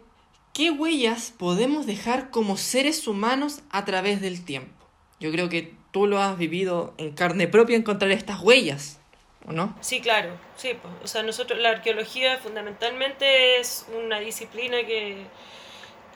qué 0.54 0.72
huellas 0.72 1.34
podemos 1.38 1.86
dejar 1.86 2.32
como 2.32 2.58
seres 2.58 3.08
humanos 3.08 3.62
a 3.70 3.86
través 3.86 4.22
del 4.22 4.44
tiempo. 4.44 4.86
Yo 5.20 5.32
creo 5.32 5.50
que 5.50 5.74
tú 5.92 6.08
lo 6.08 6.22
has 6.22 6.38
vivido 6.38 6.94
en 6.98 7.12
carne 7.12 7.48
propia 7.48 7.76
encontrar 7.76 8.12
estas 8.12 8.42
huellas, 8.42 9.00
¿o 9.48 9.52
no? 9.52 9.76
Sí, 9.82 10.02
claro, 10.02 10.38
sí. 10.56 10.74
O 11.04 11.08
sea, 11.08 11.24
nosotros, 11.24 11.60
la 11.60 11.70
arqueología 11.70 12.38
fundamentalmente 12.38 13.60
es 13.60 13.86
una 13.98 14.20
disciplina 14.20 14.78
que 14.86 15.26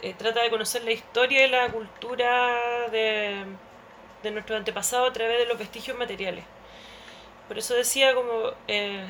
eh, 0.01 0.13
trata 0.17 0.41
de 0.41 0.49
conocer 0.49 0.83
la 0.83 0.91
historia 0.91 1.45
y 1.45 1.49
la 1.49 1.69
cultura 1.71 2.89
de, 2.91 3.45
de 4.23 4.31
nuestro 4.31 4.55
antepasado 4.55 5.05
a 5.05 5.13
través 5.13 5.39
de 5.39 5.45
los 5.47 5.57
vestigios 5.57 5.97
materiales. 5.97 6.45
Por 7.47 7.57
eso 7.57 7.73
decía 7.73 8.13
como 8.15 8.51
eh, 8.67 9.05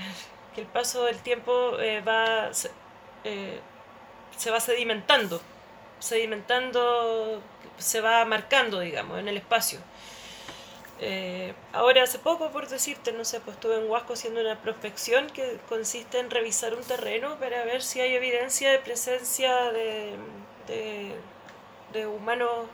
que 0.56 0.62
el 0.62 0.68
paso 0.68 1.06
del 1.06 1.18
tiempo 1.20 1.80
eh, 1.80 2.02
va, 2.02 2.52
se 2.54 4.52
va 4.52 4.60
sedimentando, 4.60 5.42
sedimentando, 6.00 7.42
se 7.78 8.02
va 8.02 8.26
marcando, 8.26 8.80
digamos, 8.80 9.20
en 9.20 9.28
el 9.28 9.38
espacio. 9.38 9.80
Eh, 11.06 11.54
ahora, 11.74 12.04
hace 12.04 12.18
poco, 12.20 12.50
por 12.52 12.70
decirte, 12.70 13.12
no 13.12 13.26
sé, 13.26 13.42
pues 13.42 13.56
estuve 13.58 13.76
en 13.76 13.90
Huasco 13.90 14.14
haciendo 14.14 14.40
una 14.40 14.62
prospección 14.62 15.28
que 15.28 15.60
consiste 15.68 16.20
en 16.20 16.30
revisar 16.30 16.76
un 16.76 16.84
terreno 16.84 17.38
para 17.40 17.66
ver 17.66 17.82
si 17.82 18.00
hay 18.00 18.16
evidencia 18.16 18.72
de 18.72 18.80
presencia 18.80 19.54
de, 19.74 20.16
humanos 22.06 22.68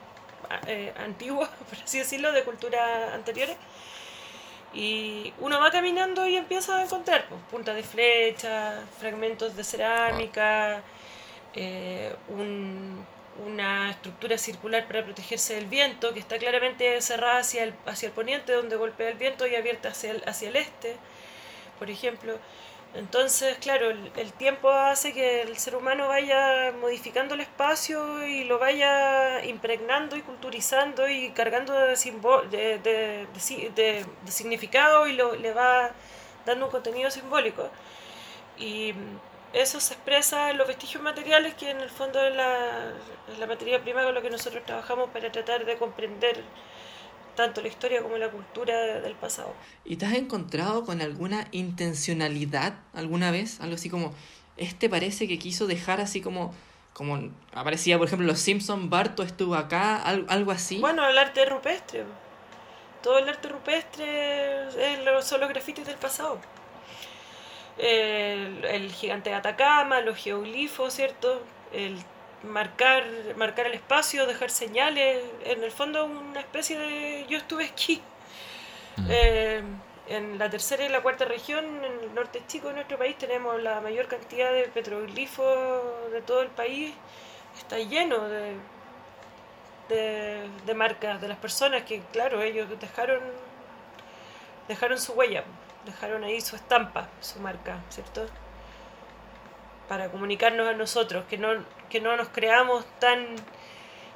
eh, 0.67 0.93
antiguos, 0.97 1.49
por 1.69 1.79
así 1.83 1.97
decirlo, 1.99 2.31
de 2.31 2.43
culturas 2.43 3.13
anteriores. 3.13 3.57
Y 4.73 5.33
uno 5.39 5.59
va 5.59 5.71
caminando 5.71 6.27
y 6.27 6.35
empieza 6.35 6.77
a 6.77 6.83
encontrar 6.83 7.25
pues, 7.27 7.41
puntas 7.49 7.75
de 7.75 7.83
flecha, 7.83 8.81
fragmentos 8.99 9.55
de 9.55 9.63
cerámica, 9.63 10.81
eh, 11.55 12.15
un 12.29 13.05
una 13.45 13.91
estructura 13.91 14.37
circular 14.37 14.87
para 14.87 15.03
protegerse 15.03 15.55
del 15.55 15.65
viento, 15.65 16.13
que 16.13 16.19
está 16.19 16.37
claramente 16.37 16.99
cerrada 17.01 17.39
hacia 17.39 17.63
el, 17.63 17.73
hacia 17.85 18.07
el 18.07 18.13
poniente, 18.13 18.51
donde 18.53 18.75
golpea 18.75 19.09
el 19.09 19.17
viento, 19.17 19.47
y 19.47 19.55
abierta 19.55 19.89
hacia 19.89 20.11
el, 20.11 20.23
hacia 20.25 20.49
el 20.49 20.55
este, 20.55 20.95
por 21.77 21.89
ejemplo. 21.89 22.37
Entonces, 22.95 23.57
claro, 23.59 23.91
el, 23.91 24.33
tiempo 24.33 24.71
hace 24.71 25.13
que 25.13 25.43
el 25.43 25.57
ser 25.57 25.75
humano 25.75 26.07
vaya 26.07 26.73
modificando 26.79 27.35
el 27.35 27.41
espacio 27.41 28.25
y 28.25 28.45
lo 28.45 28.57
vaya 28.57 29.45
impregnando 29.45 30.15
y 30.15 30.21
culturizando 30.21 31.07
y 31.07 31.29
cargando 31.31 31.73
de, 31.75 31.95
significado 34.27 35.07
y 35.07 35.13
lo, 35.13 35.35
le 35.35 35.53
va 35.53 35.91
dando 36.45 36.65
un 36.65 36.71
contenido 36.71 37.11
simbólico. 37.11 37.69
Y 38.57 38.93
eso 39.53 39.79
se 39.79 39.93
expresa 39.93 40.49
en 40.49 40.57
los 40.57 40.67
vestigios 40.67 41.03
materiales, 41.03 41.53
que 41.55 41.69
en 41.69 41.81
el 41.81 41.89
fondo 41.91 42.21
es 42.23 42.35
la, 42.35 42.91
la 43.39 43.47
materia 43.47 43.81
prima 43.81 44.03
con 44.03 44.15
la 44.15 44.21
que 44.21 44.29
nosotros 44.31 44.65
trabajamos 44.65 45.09
para 45.11 45.31
tratar 45.31 45.63
de 45.65 45.77
comprender 45.77 46.43
tanto 47.39 47.61
la 47.61 47.69
historia 47.69 48.01
como 48.01 48.17
la 48.17 48.29
cultura 48.29 48.99
del 48.99 49.15
pasado. 49.15 49.53
¿Y 49.85 49.95
te 49.95 50.05
has 50.05 50.13
encontrado 50.15 50.83
con 50.83 51.01
alguna 51.01 51.47
intencionalidad 51.51 52.73
alguna 52.93 53.31
vez? 53.31 53.61
Algo 53.61 53.75
así 53.75 53.89
como, 53.89 54.13
este 54.57 54.89
parece 54.89 55.25
que 55.25 55.39
quiso 55.39 55.65
dejar 55.65 56.01
así 56.01 56.19
como, 56.19 56.53
como 56.91 57.31
aparecía 57.53 57.97
por 57.97 58.07
ejemplo 58.07 58.27
Los 58.27 58.39
Simpson, 58.39 58.89
Barto 58.89 59.23
estuvo 59.23 59.55
acá, 59.55 59.95
algo, 60.01 60.51
así. 60.51 60.79
Bueno, 60.79 61.07
el 61.07 61.17
arte 61.17 61.45
rupestre. 61.45 62.03
Todo 63.01 63.19
el 63.19 63.29
arte 63.29 63.47
rupestre 63.47 64.67
es, 64.67 65.25
son 65.25 65.39
los 65.39 65.47
grafitis 65.47 65.85
del 65.85 65.95
pasado 65.95 66.41
el, 67.77 68.91
gigante 68.91 69.29
de 69.29 69.37
Atacama, 69.37 70.01
los 70.01 70.17
geoglifos, 70.17 70.93
¿cierto? 70.93 71.41
El 71.71 71.95
marcar, 72.43 73.03
marcar 73.35 73.67
el 73.67 73.73
espacio, 73.73 74.25
dejar 74.25 74.49
señales, 74.49 75.23
en 75.45 75.63
el 75.63 75.71
fondo 75.71 76.05
una 76.05 76.39
especie 76.39 76.77
de 76.77 77.25
yo 77.29 77.37
estuve 77.37 77.65
aquí. 77.65 78.01
Mm. 78.97 79.07
Eh, 79.09 79.63
en 80.07 80.39
la 80.39 80.49
tercera 80.49 80.83
y 80.83 80.89
la 80.89 81.01
cuarta 81.01 81.25
región, 81.25 81.63
en 81.65 81.99
el 82.03 82.15
norte 82.15 82.41
chico 82.47 82.69
de 82.69 82.75
nuestro 82.75 82.97
país, 82.97 83.15
tenemos 83.17 83.61
la 83.61 83.79
mayor 83.79 84.07
cantidad 84.07 84.51
de 84.51 84.63
petroglifos 84.63 86.11
de 86.11 86.21
todo 86.21 86.41
el 86.41 86.49
país. 86.49 86.93
Está 87.57 87.77
lleno 87.77 88.27
de, 88.27 88.55
de, 89.89 90.49
de 90.65 90.73
marcas 90.73 91.21
de 91.21 91.27
las 91.27 91.37
personas 91.37 91.83
que, 91.83 92.01
claro, 92.11 92.41
ellos 92.41 92.67
dejaron, 92.79 93.21
dejaron 94.67 94.99
su 94.99 95.13
huella 95.13 95.43
dejaron 95.85 96.23
ahí 96.23 96.41
su 96.41 96.55
estampa, 96.55 97.07
su 97.21 97.39
marca, 97.39 97.79
¿cierto? 97.89 98.27
Para 99.89 100.09
comunicarnos 100.09 100.69
a 100.69 100.73
nosotros, 100.73 101.25
que 101.27 101.37
no, 101.37 101.49
que 101.89 101.99
no 101.99 102.15
nos 102.15 102.29
creamos 102.29 102.85
tan 102.99 103.35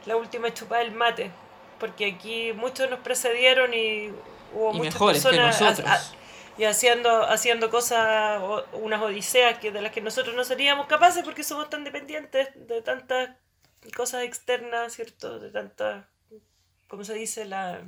la 0.06 0.16
última 0.16 0.54
chupada 0.54 0.84
del 0.84 0.94
mate, 0.94 1.32
porque 1.80 2.06
aquí 2.06 2.54
muchos 2.54 2.90
nos 2.90 3.00
precedieron 3.00 3.74
y 3.74 4.14
hubo 4.54 4.72
muchas 4.72 4.98
personas 4.98 6.14
y 6.58 6.66
haciendo, 6.66 7.24
haciendo 7.24 7.70
cosas, 7.70 8.42
unas 8.74 9.02
odiseas 9.02 9.58
que, 9.58 9.72
de 9.72 9.82
las 9.82 9.92
que 9.92 10.02
nosotros 10.02 10.36
no 10.36 10.44
seríamos 10.44 10.86
capaces 10.86 11.24
porque 11.24 11.44
somos 11.44 11.70
tan 11.70 11.84
dependientes 11.84 12.50
de 12.56 12.82
tantas 12.82 13.32
cosas 13.96 14.24
externas, 14.24 14.94
¿cierto? 14.94 15.40
De 15.40 15.50
tantas, 15.50 16.06
¿cómo 16.88 17.04
se 17.04 17.16
dice? 17.16 17.46
La 17.46 17.82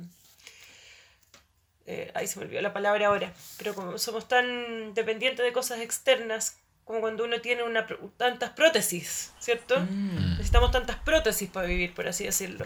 eh, 1.86 2.10
ahí 2.14 2.26
se 2.26 2.40
me 2.40 2.46
olvidó 2.46 2.60
la 2.62 2.72
palabra 2.72 3.06
ahora, 3.06 3.32
pero 3.58 3.72
como 3.74 3.96
somos 3.98 4.26
tan 4.26 4.92
dependientes 4.94 5.44
de 5.44 5.52
cosas 5.52 5.80
externas, 5.80 6.58
como 6.86 7.00
cuando 7.00 7.24
uno 7.24 7.40
tiene 7.40 7.64
una, 7.64 7.84
tantas 8.16 8.50
prótesis, 8.50 9.34
¿cierto? 9.40 9.80
Mm. 9.80 10.36
Necesitamos 10.36 10.70
tantas 10.70 10.96
prótesis 11.00 11.50
para 11.50 11.66
vivir, 11.66 11.92
por 11.92 12.06
así 12.06 12.24
decirlo. 12.24 12.64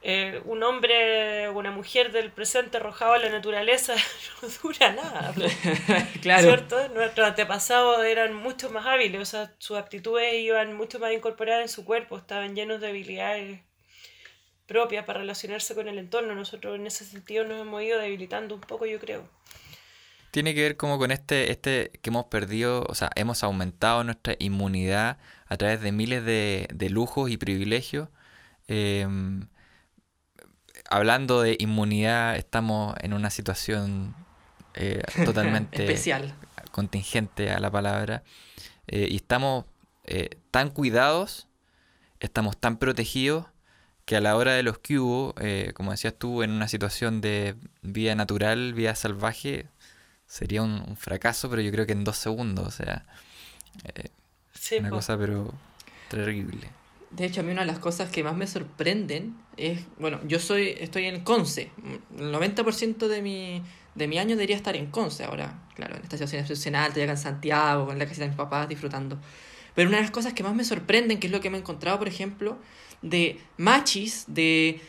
Eh, 0.00 0.40
un 0.46 0.62
hombre 0.62 1.48
o 1.48 1.58
una 1.58 1.70
mujer 1.70 2.12
del 2.12 2.32
presente 2.32 2.78
arrojado 2.78 3.12
a 3.12 3.18
la 3.18 3.28
naturaleza 3.28 3.94
no 4.42 4.48
dura 4.62 4.92
nada. 4.92 5.34
claro. 6.22 6.44
¿Cierto? 6.44 6.88
Nuestros 6.88 7.28
antepasados 7.28 8.02
eran 8.04 8.32
mucho 8.32 8.70
más 8.70 8.86
hábiles, 8.86 9.20
o 9.20 9.26
sea, 9.26 9.52
sus 9.58 9.76
aptitudes 9.76 10.32
iban 10.36 10.74
mucho 10.74 10.98
más 10.98 11.12
incorporadas 11.12 11.60
en 11.60 11.68
su 11.68 11.84
cuerpo, 11.84 12.16
estaban 12.16 12.54
llenos 12.54 12.80
de 12.80 12.88
habilidades 12.88 13.60
propia 14.66 15.04
para 15.04 15.20
relacionarse 15.20 15.74
con 15.74 15.88
el 15.88 15.98
entorno. 15.98 16.34
Nosotros 16.34 16.74
en 16.76 16.86
ese 16.86 17.04
sentido 17.04 17.44
nos 17.44 17.60
hemos 17.60 17.82
ido 17.82 17.98
debilitando 17.98 18.54
un 18.54 18.62
poco, 18.62 18.86
yo 18.86 18.98
creo. 18.98 19.28
Tiene 20.36 20.54
que 20.54 20.60
ver 20.60 20.76
como 20.76 20.98
con 20.98 21.12
este, 21.12 21.50
este 21.50 21.92
que 22.02 22.10
hemos 22.10 22.26
perdido, 22.26 22.84
o 22.90 22.94
sea, 22.94 23.10
hemos 23.14 23.42
aumentado 23.42 24.04
nuestra 24.04 24.36
inmunidad 24.38 25.16
a 25.46 25.56
través 25.56 25.80
de 25.80 25.92
miles 25.92 26.26
de, 26.26 26.88
lujos 26.90 27.30
y 27.30 27.38
privilegios. 27.38 28.10
Em, 28.68 29.48
hablando 30.90 31.40
de 31.40 31.56
inmunidad, 31.58 32.36
estamos 32.36 32.94
en 33.00 33.14
una 33.14 33.30
situación 33.30 34.14
eh, 34.74 35.02
totalmente 35.24 35.82
especial, 35.82 36.34
contingente 36.70 37.50
a 37.50 37.58
la 37.58 37.70
palabra, 37.70 38.22
eh, 38.88 39.08
y 39.10 39.16
estamos 39.16 39.64
eh, 40.04 40.38
tan 40.50 40.68
cuidados, 40.68 41.48
estamos 42.20 42.58
tan 42.58 42.76
protegidos 42.76 43.46
que 44.04 44.16
a 44.16 44.20
la 44.20 44.36
hora 44.36 44.52
de 44.52 44.62
los 44.62 44.78
que 44.80 44.98
hubo, 44.98 45.34
como 45.72 45.92
decías 45.92 46.14
tú, 46.18 46.42
en 46.42 46.50
una 46.50 46.68
situación 46.68 47.22
de 47.22 47.56
vida 47.80 48.14
natural, 48.14 48.74
vida 48.74 48.94
salvaje, 48.94 49.66
sería 50.26 50.62
un, 50.62 50.96
fracaso, 50.96 51.48
pero 51.48 51.62
yo 51.62 51.70
creo 51.70 51.86
que 51.86 51.92
en 51.92 52.04
dos 52.04 52.16
segundos, 52.16 52.66
o 52.66 52.70
sea, 52.70 53.04
eh, 53.84 54.10
una 54.78 54.90
cosa 54.90 55.16
pero 55.18 55.52
terrible. 56.08 56.68
De 57.10 57.24
hecho, 57.24 57.40
a 57.40 57.44
mí 57.44 57.52
una 57.52 57.60
de 57.60 57.68
las 57.68 57.78
cosas 57.78 58.10
que 58.10 58.24
más 58.24 58.36
me 58.36 58.46
sorprenden 58.46 59.36
es, 59.56 59.80
bueno, 59.98 60.20
yo 60.26 60.38
soy 60.38 60.74
estoy 60.78 61.06
en 61.06 61.20
Conce, 61.20 61.70
el 62.18 62.32
90% 62.32 63.06
de 63.06 63.22
mi, 63.22 63.62
de 63.94 64.08
mi 64.08 64.18
año 64.18 64.36
debería 64.36 64.56
estar 64.56 64.76
en 64.76 64.90
Conce 64.90 65.24
ahora. 65.24 65.62
Claro, 65.74 65.96
en 65.96 66.02
esta 66.02 66.16
situación 66.16 66.42
excepcional, 66.42 66.88
estoy 66.88 67.04
acá 67.04 67.12
en 67.12 67.18
Santiago, 67.18 67.92
en 67.92 67.98
la 67.98 68.06
casita 68.06 68.24
de 68.24 68.28
mis 68.28 68.36
papás, 68.36 68.68
disfrutando. 68.68 69.18
Pero 69.74 69.88
una 69.88 69.98
de 69.98 70.04
las 70.04 70.10
cosas 70.10 70.32
que 70.32 70.42
más 70.42 70.54
me 70.54 70.64
sorprenden, 70.64 71.20
que 71.20 71.26
es 71.28 71.32
lo 71.32 71.40
que 71.40 71.50
me 71.50 71.58
he 71.58 71.60
encontrado, 71.60 71.98
por 71.98 72.08
ejemplo, 72.08 72.58
de 73.02 73.38
machis, 73.58 74.24
de 74.26 74.80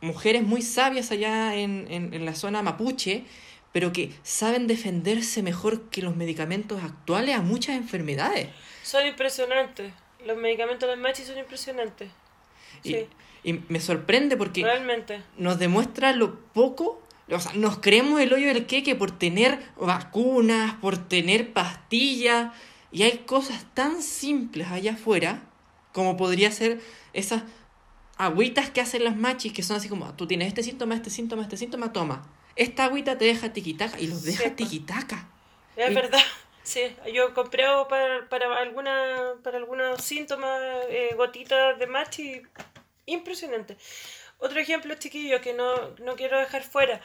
mujeres 0.00 0.42
muy 0.42 0.62
sabias 0.62 1.12
allá 1.12 1.54
en, 1.54 1.86
en, 1.88 2.12
en 2.14 2.24
la 2.24 2.34
zona 2.34 2.62
mapuche, 2.62 3.24
pero 3.72 3.92
que 3.92 4.12
saben 4.22 4.66
defenderse 4.66 5.42
mejor 5.42 5.88
que 5.90 6.02
los 6.02 6.16
medicamentos 6.16 6.82
actuales 6.82 7.36
a 7.36 7.42
muchas 7.42 7.76
enfermedades. 7.76 8.48
Son 8.82 9.06
impresionantes. 9.06 9.92
Los 10.26 10.36
medicamentos 10.36 10.88
de 10.88 10.96
machis 10.96 11.26
son 11.26 11.38
impresionantes. 11.38 12.10
Y, 12.82 12.96
y 13.44 13.62
me 13.68 13.80
sorprende 13.80 14.36
porque 14.36 14.62
Realmente. 14.62 15.22
nos 15.36 15.58
demuestra 15.58 16.12
lo 16.12 16.40
poco, 16.52 17.02
o 17.30 17.40
sea, 17.40 17.52
nos 17.54 17.78
creemos 17.78 18.20
el 18.20 18.32
hoyo 18.32 18.48
del 18.48 18.66
queque 18.66 18.96
por 18.96 19.16
tener 19.16 19.58
vacunas, 19.76 20.74
por 20.74 20.96
tener 20.96 21.52
pastillas, 21.52 22.52
y 22.92 23.04
hay 23.04 23.18
cosas 23.18 23.64
tan 23.74 24.02
simples 24.02 24.68
allá 24.68 24.94
afuera 24.94 25.42
como 25.92 26.16
podría 26.16 26.50
ser 26.50 26.80
esas 27.12 27.42
agüitas 28.16 28.70
que 28.70 28.80
hacen 28.80 29.04
las 29.04 29.16
machis 29.16 29.52
que 29.52 29.62
son 29.62 29.76
así 29.76 29.88
como, 29.88 30.12
tú 30.14 30.26
tienes 30.26 30.48
este 30.48 30.62
síntoma, 30.62 30.94
este 30.94 31.10
síntoma, 31.10 31.42
este 31.42 31.56
síntoma, 31.56 31.92
toma. 31.92 32.22
Esta 32.56 32.84
agüita 32.84 33.16
te 33.16 33.26
deja 33.26 33.52
tiquitaca 33.52 33.98
y 33.98 34.06
los 34.06 34.24
deja 34.24 34.54
tiquitaca. 34.54 35.28
Es 35.76 35.94
verdad. 35.94 36.20
Sí, 36.62 36.94
yo 37.12 37.32
compré 37.34 37.64
para, 37.88 38.28
para, 38.28 38.58
alguna, 38.58 39.34
para 39.42 39.56
algunos 39.56 40.04
síntomas, 40.04 40.60
eh, 40.88 41.14
gotitas 41.16 41.78
de 41.78 41.86
machi, 41.86 42.42
impresionante. 43.06 43.76
Otro 44.38 44.60
ejemplo, 44.60 44.94
chiquillo, 44.94 45.40
que 45.40 45.52
no, 45.52 45.90
no 45.98 46.14
quiero 46.16 46.38
dejar 46.38 46.62
fuera, 46.62 47.00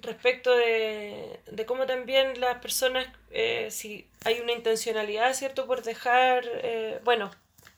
respecto 0.00 0.56
de, 0.56 1.40
de 1.50 1.66
cómo 1.66 1.86
también 1.86 2.40
las 2.40 2.58
personas, 2.60 3.06
eh, 3.30 3.68
si 3.70 4.08
hay 4.24 4.40
una 4.40 4.52
intencionalidad, 4.52 5.34
¿cierto?, 5.34 5.66
por 5.66 5.82
dejar, 5.82 6.44
eh, 6.46 7.00
bueno, 7.04 7.30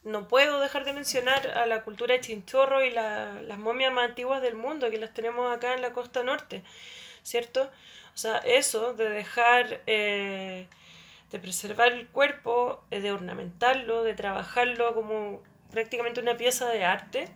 no 0.06 0.28
puedo 0.28 0.60
dejar 0.60 0.84
de 0.84 0.92
mencionar 0.92 1.48
a 1.58 1.66
la 1.66 1.82
cultura 1.82 2.14
de 2.14 2.20
Chinchorro 2.20 2.84
y 2.84 2.90
la, 2.90 3.42
las 3.42 3.58
momias 3.58 3.92
más 3.92 4.08
antiguas 4.08 4.40
del 4.40 4.54
mundo, 4.54 4.88
que 4.88 4.98
las 4.98 5.12
tenemos 5.12 5.54
acá 5.54 5.74
en 5.74 5.82
la 5.82 5.92
costa 5.92 6.22
norte, 6.22 6.62
¿cierto? 7.24 7.62
O 8.14 8.16
sea, 8.16 8.38
eso 8.38 8.94
de 8.94 9.10
dejar, 9.10 9.82
eh, 9.86 10.68
de 11.32 11.38
preservar 11.40 11.92
el 11.92 12.06
cuerpo, 12.06 12.84
eh, 12.92 13.00
de 13.00 13.10
ornamentarlo, 13.10 14.04
de 14.04 14.14
trabajarlo 14.14 14.94
como 14.94 15.42
prácticamente 15.72 16.20
una 16.20 16.36
pieza 16.36 16.68
de 16.68 16.84
arte. 16.84 17.28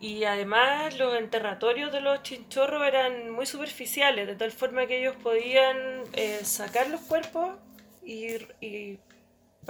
Y 0.00 0.24
además 0.24 0.96
los 0.96 1.18
enterratorios 1.18 1.92
de 1.92 2.00
los 2.00 2.22
chinchorros 2.22 2.86
eran 2.86 3.30
muy 3.30 3.46
superficiales, 3.46 4.28
de 4.28 4.36
tal 4.36 4.52
forma 4.52 4.86
que 4.86 5.00
ellos 5.00 5.16
podían 5.22 6.04
eh, 6.12 6.40
sacar 6.44 6.88
los 6.88 7.00
cuerpos 7.00 7.56
y 8.02 8.98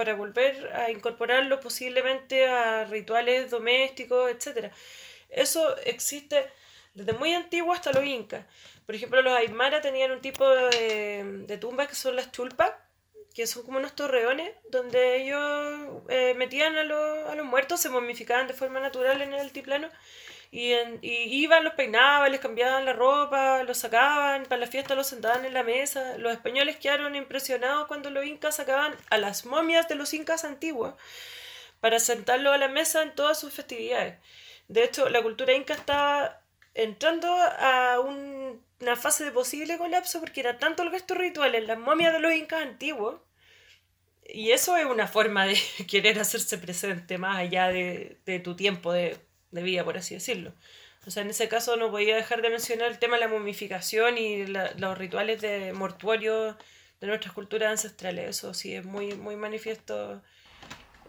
para 0.01 0.15
volver 0.15 0.73
a 0.73 0.89
incorporarlo 0.89 1.59
posiblemente 1.59 2.47
a 2.47 2.85
rituales 2.85 3.51
domésticos, 3.51 4.31
etc. 4.31 4.71
Eso 5.29 5.77
existe 5.85 6.49
desde 6.95 7.13
muy 7.13 7.35
antiguo 7.35 7.71
hasta 7.71 7.91
los 7.91 8.03
incas. 8.03 8.43
Por 8.87 8.95
ejemplo, 8.95 9.21
los 9.21 9.37
aymara 9.37 9.79
tenían 9.79 10.09
un 10.09 10.19
tipo 10.19 10.49
de, 10.49 11.57
tumbas 11.61 11.87
que 11.87 11.93
son 11.93 12.15
las 12.15 12.31
chulpas, 12.31 12.71
que 13.35 13.45
son 13.45 13.61
como 13.61 13.77
unos 13.77 13.95
torreones, 13.95 14.51
donde 14.71 15.17
ellos 15.21 16.01
eh, 16.09 16.33
metían 16.33 16.75
a 16.75 16.81
a 16.81 17.35
los 17.35 17.45
muertos, 17.45 17.79
se 17.79 17.89
momificaban 17.89 18.47
de 18.47 18.55
forma 18.55 18.79
natural 18.79 19.21
en 19.21 19.35
el 19.35 19.39
altiplano 19.39 19.87
y, 20.53 20.73
iban, 21.01 21.63
los 21.63 21.73
peinaban, 21.75 22.29
les 22.29 22.41
cambiaban 22.41 22.83
la 22.85 22.91
ropa, 22.91 23.63
los 23.63 23.77
sacaban, 23.77 24.43
para 24.43 24.59
la 24.59 24.67
fiesta 24.67 24.95
los 24.95 25.07
sentaban 25.07 25.45
en 25.45 25.53
la 25.53 25.63
mesa. 25.63 26.17
Los 26.17 26.33
españoles 26.33 26.75
quedaron 26.75 27.15
impresionados 27.15 27.87
cuando 27.87 28.09
los 28.09 28.25
incas 28.25 28.57
sacaban 28.57 28.93
a 29.09 29.17
las 29.17 29.45
momias 29.45 29.87
de 29.87 29.95
los 29.95 30.13
incas 30.13 30.43
antiguos 30.43 30.95
para 31.79 31.99
sentarlo 31.99 32.51
a 32.51 32.57
la 32.57 32.67
mesa 32.67 33.01
en 33.01 33.15
todas 33.15 33.39
sus 33.39 33.53
festividades. 33.53 34.17
De 34.67 34.83
hecho, 34.83 35.09
la 35.09 35.21
cultura 35.21 35.53
inca 35.53 35.73
estaba 35.73 36.41
entrando 36.73 37.27
a 37.33 37.99
una 38.01 38.95
fase 38.97 39.23
de 39.23 39.31
posible 39.31 39.77
colapso 39.77 40.19
porque 40.19 40.41
era 40.41 40.59
tanto 40.59 40.83
el 40.83 40.91
gasto 40.91 41.15
ritual 41.15 41.55
en 41.55 41.67
las 41.67 41.79
momias 41.79 42.13
de 42.13 42.19
los 42.19 42.33
incas 42.33 42.63
antiguos. 42.63 43.21
Y 44.25 44.51
eso 44.51 44.75
es 44.77 44.85
una 44.85 45.07
forma 45.07 45.45
de 45.45 45.57
querer 45.89 46.19
hacerse 46.19 46.57
presente 46.57 47.17
más 47.17 47.37
allá 47.37 47.69
de, 47.69 48.19
de 48.25 48.39
tu 48.39 48.55
tiempo 48.55 48.91
de 48.91 49.17
de 49.51 49.63
vida, 49.63 49.83
por 49.83 49.97
así 49.97 50.15
decirlo. 50.15 50.53
O 51.05 51.11
sea, 51.11 51.23
en 51.23 51.29
ese 51.29 51.47
caso 51.47 51.77
no 51.77 51.89
podía 51.89 52.15
dejar 52.15 52.41
de 52.41 52.49
mencionar 52.49 52.91
el 52.91 52.99
tema 52.99 53.15
de 53.15 53.21
la 53.21 53.27
momificación 53.27 54.17
y 54.17 54.45
los 54.45 54.97
rituales 54.97 55.41
de 55.41 55.73
mortuorio 55.73 56.57
de 56.99 57.07
nuestras 57.07 57.33
culturas 57.33 57.71
ancestrales. 57.71 58.29
Eso 58.29 58.53
sí 58.53 58.75
es 58.75 58.85
muy, 58.85 59.15
muy 59.15 59.35
manifiesto 59.35 60.21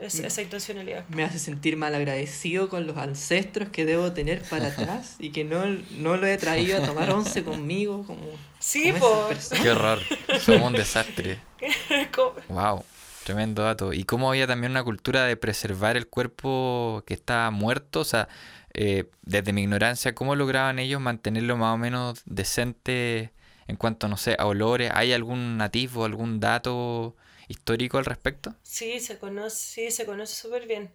esa 0.01 0.43
intencionalidad. 0.43 1.07
Me 1.09 1.25
hace 1.25 1.39
sentir 1.39 1.77
mal 1.77 1.95
agradecido 1.95 2.69
con 2.69 2.87
los 2.87 2.97
ancestros 2.97 3.69
que 3.69 3.85
debo 3.85 4.13
tener 4.13 4.43
para 4.43 4.67
atrás 4.69 5.17
y 5.19 5.31
que 5.31 5.45
no, 5.45 5.65
no 5.67 6.17
lo 6.17 6.27
he 6.27 6.37
traído 6.39 6.83
a 6.83 6.87
tomar 6.87 7.11
once 7.11 7.45
conmigo 7.45 8.05
como... 8.07 8.27
Sí, 8.59 8.95
pues. 8.99 9.51
Qué 9.51 9.71
horror. 9.71 9.99
Somos 10.41 10.69
un 10.69 10.73
desastre. 10.73 11.39
wow. 12.49 12.85
Tremendo 13.25 13.63
dato. 13.63 13.93
Y 13.93 14.05
cómo 14.05 14.31
había 14.31 14.47
también 14.47 14.73
una 14.73 14.83
cultura 14.85 15.25
de 15.25 15.37
preservar 15.37 15.97
el 15.97 16.09
cuerpo 16.09 17.05
que 17.07 17.15
estaba 17.15 17.51
muerto. 17.51 18.01
O 18.01 18.05
sea, 18.05 18.29
eh, 18.75 19.05
desde 19.23 19.53
mi 19.53 19.63
ignorancia, 19.63 20.15
¿cómo 20.15 20.35
lograban 20.35 20.79
ellos 20.79 21.01
mantenerlo 21.01 21.57
más 21.57 21.75
o 21.75 21.79
menos 21.79 22.23
decente 22.25 23.33
en 23.69 23.77
cuanto, 23.77 24.09
no 24.09 24.17
sé, 24.17 24.37
a 24.39 24.47
olores? 24.47 24.91
¿Hay 24.95 25.13
algún 25.13 25.57
nativo, 25.57 26.05
algún 26.05 26.41
dato 26.41 27.17
histórico 27.49 27.99
al 27.99 28.07
respecto? 28.07 28.55
Sí, 28.63 28.99
se 28.99 29.19
conoce, 29.19 29.57
sí, 29.57 29.91
se 29.91 30.07
conoce 30.07 30.35
súper 30.35 30.67
bien. 30.67 30.91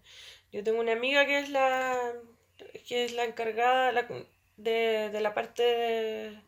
Yo 0.51 0.63
tengo 0.63 0.79
una 0.79 0.93
amiga 0.93 1.25
que 1.25 1.39
es 1.39 1.49
la, 1.49 1.97
que 2.87 3.05
es 3.05 3.13
la 3.13 3.25
encargada 3.25 3.93
de, 4.57 5.09
de 5.11 5.21
la 5.21 5.33
parte 5.33 5.63
de 5.63 6.41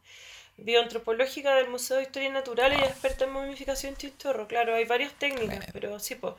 bioantropológica 0.64 1.56
del 1.56 1.70
Museo 1.70 1.98
de 1.98 2.04
Historia 2.04 2.30
Natural 2.30 2.74
y 2.74 2.84
experta 2.84 3.26
en 3.26 3.32
momificación 3.32 3.96
chistorro. 3.96 4.48
Claro, 4.48 4.76
hay 4.76 4.86
varias 4.86 5.14
técnicas, 5.14 5.66
pero 5.74 6.00
sí, 6.00 6.16
pues, 6.16 6.36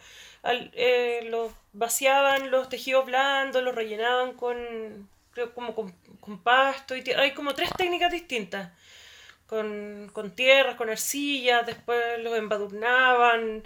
los 1.24 1.52
vaciaban 1.72 2.50
los 2.50 2.68
tejidos 2.68 3.06
blandos, 3.06 3.62
los 3.62 3.74
rellenaban 3.74 4.34
con, 4.34 5.08
creo, 5.32 5.54
como 5.54 5.74
con, 5.74 6.42
pasto. 6.42 6.96
Y 6.96 7.02
hay 7.16 7.32
como 7.34 7.54
tres 7.54 7.70
técnicas 7.76 8.12
distintas. 8.12 8.72
Con, 9.46 10.10
con 10.12 10.30
tierras, 10.36 10.76
con 10.76 10.90
arcilla, 10.90 11.62
después 11.62 12.20
los 12.20 12.38
embadurnaban. 12.38 13.64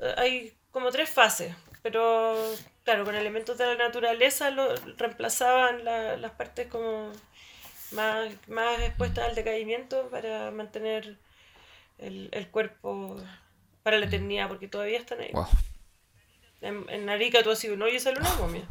Eh, 0.00 0.14
hay 0.16 0.56
como 0.70 0.90
tres 0.90 1.10
fases, 1.10 1.54
pero 1.82 2.36
claro, 2.84 3.04
con 3.04 3.14
elementos 3.14 3.58
de 3.58 3.66
la 3.66 3.76
naturaleza 3.76 4.50
lo 4.50 4.74
reemplazaban 4.96 5.84
las 5.84 6.30
partes 6.32 6.68
como 6.68 7.12
más, 7.92 8.32
más 8.48 8.80
expuestas 8.80 9.28
al 9.28 9.34
decaimiento 9.34 10.08
para 10.10 10.50
mantener 10.50 11.16
el, 11.98 12.28
el 12.32 12.48
cuerpo 12.48 13.16
para 13.82 13.98
la 13.98 14.06
eternidad, 14.06 14.48
porque 14.48 14.68
todavía 14.68 14.98
están 14.98 15.20
ahí. 15.20 15.30
En, 16.60 16.84
en 16.88 17.08
Arica 17.08 17.42
tú 17.42 17.50
has 17.50 17.58
sido 17.58 17.76
no 17.76 17.86
y 17.88 18.00
sale 18.00 18.18
una 18.18 18.34
momia. 18.34 18.64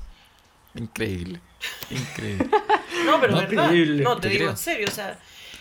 Increíble. 0.73 1.39
Increíble. 1.89 2.49
no, 3.05 3.21
pero 3.21 3.35
verdad. 3.37 3.71
No, 3.71 4.19
te, 4.19 4.29
digo 4.29 4.49
en 4.49 4.57
serio, 4.57 4.87
o 4.89 4.91
sea, 4.91 5.17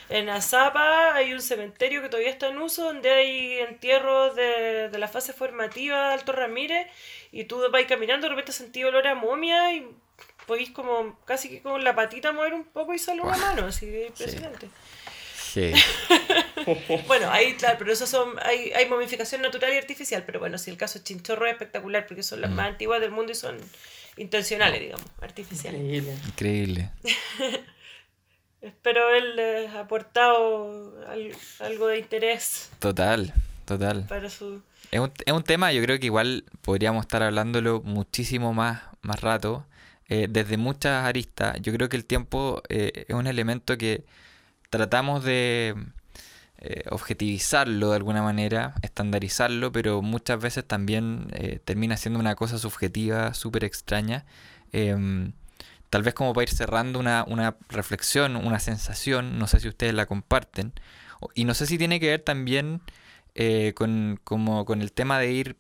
en 0.09 0.29
Azapa 0.29 1.15
hay 1.15 1.33
un 1.33 1.41
cementerio 1.41 2.03
que 2.03 2.09
todavía 2.09 2.31
está 2.31 2.49
en 2.49 2.59
uso, 2.59 2.85
donde 2.85 3.11
hay 3.11 3.59
entierros 3.61 4.35
de, 4.35 4.89
de 4.89 4.99
la 4.99 5.07
fase 5.07 5.33
formativa 5.33 6.09
de 6.09 6.15
Alto 6.15 6.33
Ramírez, 6.33 6.89
y 7.31 7.45
tú 7.45 7.63
vas 7.71 7.85
caminando, 7.85 8.27
de 8.27 8.31
repente 8.31 8.53
sentí 8.53 8.83
olor 8.83 9.07
a 9.07 9.15
momia 9.15 9.73
y 9.73 9.87
podéis 10.47 10.71
como 10.71 11.19
casi 11.25 11.49
que 11.49 11.63
con 11.63 11.83
la 11.85 11.95
patita 11.95 12.33
mover 12.33 12.55
un 12.55 12.65
poco 12.65 12.95
y 12.95 12.99
sale 12.99 13.21
una 13.23 13.37
mano, 13.37 13.67
así 13.67 13.87
de 13.87 14.07
impresionante. 14.07 14.69
Sí. 15.55 15.73
bueno, 17.07 17.31
ahí, 17.31 17.55
claro, 17.55 17.77
pero 17.79 17.93
eso 17.93 18.07
son, 18.07 18.35
hay, 18.43 18.73
hay 18.73 18.89
momificación 18.89 19.41
natural 19.41 19.73
y 19.73 19.77
artificial, 19.77 20.25
pero 20.27 20.41
bueno, 20.41 20.59
si 20.59 20.71
el 20.71 20.77
caso 20.77 20.99
es 20.99 21.05
chinchorro 21.05 21.47
es 21.47 21.53
espectacular 21.53 22.07
porque 22.07 22.23
son 22.23 22.41
las 22.41 22.51
mm. 22.51 22.55
más 22.55 22.69
antiguas 22.71 23.01
del 23.01 23.13
mundo 23.13 23.33
y 23.33 23.37
son 23.37 23.57
intencionales, 24.17 24.81
digamos, 24.81 25.07
artificiales. 25.21 25.81
Increíble. 25.81 26.17
Increíble. 26.27 26.91
Espero 28.63 29.09
haberles 29.09 29.71
aportado 29.75 30.95
algo 31.61 31.87
de 31.89 31.99
interés. 31.99 32.71
Total, 32.79 33.33
total. 33.65 34.07
Para 34.09 34.31
su... 34.31 34.63
Es 34.91 35.01
un, 35.01 35.13
es 35.25 35.33
un 35.33 35.43
tema, 35.43 35.73
yo 35.73 35.83
creo 35.83 36.01
que 36.01 36.07
igual 36.07 36.45
podríamos 36.63 37.05
estar 37.05 37.23
hablándolo 37.23 37.83
muchísimo 37.83 38.55
más, 38.55 38.83
más 39.03 39.21
rato. 39.21 39.67
Eh, 40.09 40.27
desde 40.29 40.57
muchas 40.59 41.05
aristas. 41.07 41.57
Yo 41.63 41.73
creo 41.73 41.89
que 41.89 41.97
el 41.97 42.05
tiempo 42.05 42.63
eh, 42.69 43.07
es 43.09 43.15
un 43.15 43.27
elemento 43.27 43.79
que 43.79 44.05
tratamos 44.71 45.25
de 45.25 45.75
eh, 46.59 46.85
objetivizarlo 46.91 47.91
de 47.91 47.97
alguna 47.97 48.23
manera, 48.23 48.75
estandarizarlo, 48.83 49.73
pero 49.73 50.03
muchas 50.03 50.41
veces 50.41 50.67
también 50.67 51.29
termina 51.65 51.97
siendo 51.97 52.21
una 52.21 52.35
cosa 52.35 52.59
subjetiva, 52.59 53.35
súper 53.35 53.65
extraña. 53.65 54.27
Em, 54.73 55.33
tal 55.91 56.03
vez 56.03 56.15
como 56.15 56.35
para 56.35 56.45
ir 56.45 56.51
cerrando 56.51 56.99
una, 56.99 57.25
una 57.27 57.57
reflexión, 57.69 58.37
una 58.37 58.59
sensación, 58.61 59.39
no 59.39 59.47
sé 59.47 59.61
si 59.61 59.69
ustedes 59.69 59.95
la 59.95 60.07
comparten, 60.07 60.73
y 61.35 61.45
no 61.45 61.55
sé 61.55 61.67
si 61.67 61.79
tiene 61.79 62.01
que 62.01 62.09
ver 62.09 62.21
también 62.23 62.83
con, 63.75 64.21
como 64.25 64.65
con 64.65 64.83
el 64.83 64.93
tema 64.93 65.19
de 65.19 65.33
ir 65.33 65.57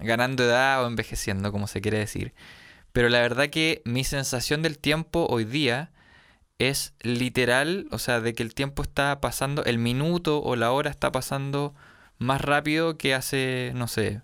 ganando 0.00 0.44
edad 0.44 0.84
o 0.84 0.86
envejeciendo, 0.88 1.52
como 1.52 1.66
se 1.66 1.80
quiere 1.80 1.98
decir. 1.98 2.34
Pero 2.94 3.08
la 3.10 3.20
verdad 3.20 3.50
que 3.50 3.82
mi 3.84 4.04
sensación 4.04 4.62
del 4.62 4.78
tiempo 4.78 5.26
hoy 5.28 5.44
día 5.44 5.90
es 6.60 6.94
literal, 7.02 7.88
o 7.90 7.98
sea, 7.98 8.20
de 8.20 8.34
que 8.34 8.44
el 8.44 8.54
tiempo 8.54 8.82
está 8.82 9.20
pasando, 9.20 9.64
el 9.64 9.78
minuto 9.78 10.40
o 10.42 10.54
la 10.56 10.70
hora 10.72 10.90
está 10.90 11.10
pasando 11.12 11.74
más 12.18 12.40
rápido 12.40 12.96
que 12.96 13.14
hace, 13.14 13.72
no 13.74 13.88
sé, 13.88 14.22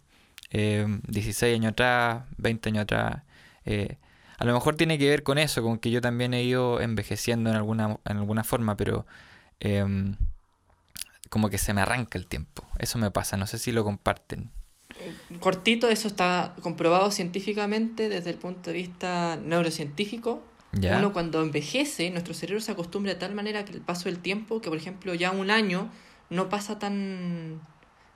eh, 0.50 0.86
16 1.08 1.56
años 1.56 1.72
atrás, 1.72 2.24
20 2.38 2.68
años 2.70 2.82
atrás. 2.84 3.24
eh, 3.64 3.98
a 4.38 4.44
lo 4.44 4.54
mejor 4.54 4.76
tiene 4.76 4.98
que 4.98 5.08
ver 5.10 5.24
con 5.24 5.38
eso, 5.38 5.62
con 5.62 5.78
que 5.80 5.90
yo 5.90 6.00
también 6.00 6.32
he 6.34 6.42
ido 6.44 6.80
envejeciendo 6.80 7.50
en 7.50 7.56
alguna, 7.56 7.98
en 8.06 8.18
alguna 8.18 8.44
forma, 8.44 8.76
pero 8.76 9.06
em, 9.60 10.16
como 11.30 11.50
que 11.50 11.58
se 11.58 11.74
me 11.74 11.80
arranca 11.82 12.18
el 12.18 12.26
tiempo. 12.26 12.64
Eso 12.78 12.98
me 12.98 13.10
pasa, 13.10 13.36
no 13.36 13.46
sé 13.46 13.58
si 13.58 13.72
lo 13.72 13.84
comparten. 13.84 14.50
Cortito, 15.40 15.88
eso 15.88 16.08
está 16.08 16.54
comprobado 16.62 17.10
científicamente 17.10 18.08
desde 18.08 18.30
el 18.30 18.36
punto 18.36 18.70
de 18.70 18.76
vista 18.76 19.36
neurocientífico. 19.36 20.42
¿Ya? 20.72 20.98
Uno 20.98 21.12
cuando 21.12 21.42
envejece, 21.42 22.10
nuestro 22.10 22.32
cerebro 22.32 22.60
se 22.60 22.70
acostumbra 22.72 23.12
de 23.14 23.18
tal 23.18 23.34
manera 23.34 23.64
que 23.64 23.72
el 23.72 23.80
paso 23.80 24.04
del 24.04 24.18
tiempo, 24.20 24.60
que 24.60 24.68
por 24.68 24.78
ejemplo 24.78 25.14
ya 25.14 25.32
un 25.32 25.50
año 25.50 25.90
no 26.30 26.48
pasa 26.48 26.78
tan, 26.78 27.60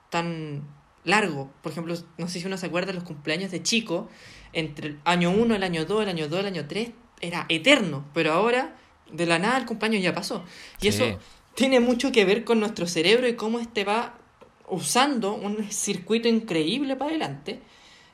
tan 0.09 0.63
largo. 1.03 1.51
Por 1.61 1.71
ejemplo, 1.73 1.95
no 2.17 2.27
sé 2.29 2.39
si 2.39 2.47
uno 2.47 2.57
se 2.57 2.65
acuerda 2.67 2.87
de 2.87 2.93
los 2.93 3.03
cumpleaños 3.03 3.51
de 3.51 3.61
chico, 3.61 4.07
entre 4.53 4.87
el 4.87 4.99
año 5.03 5.31
1, 5.31 5.55
el 5.55 5.63
año 5.63 5.85
2, 5.85 6.03
el 6.03 6.09
año 6.09 6.27
2, 6.29 6.39
el 6.39 6.45
año 6.45 6.65
3, 6.67 6.91
era 7.21 7.45
eterno, 7.49 8.05
pero 8.13 8.31
ahora 8.31 8.75
de 9.11 9.25
la 9.25 9.37
nada 9.37 9.57
el 9.57 9.65
cumpleaños 9.65 10.01
ya 10.01 10.13
pasó. 10.13 10.45
Y 10.79 10.83
Sí. 10.83 10.87
eso 11.03 11.19
tiene 11.55 11.79
mucho 11.81 12.11
que 12.13 12.23
ver 12.25 12.45
con 12.45 12.59
nuestro 12.59 12.87
cerebro 12.87 13.27
y 13.27 13.35
cómo 13.35 13.59
este 13.59 13.83
va 13.83 14.17
usando 14.69 15.33
un 15.33 15.71
circuito 15.71 16.27
increíble 16.27 16.95
para 16.95 17.11
adelante, 17.11 17.59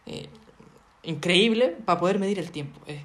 eh, 0.05 0.27
increíble 1.03 1.69
para 1.85 1.99
poder 1.99 2.19
medir 2.19 2.39
el 2.39 2.51
tiempo. 2.51 2.79
eh. 2.87 3.03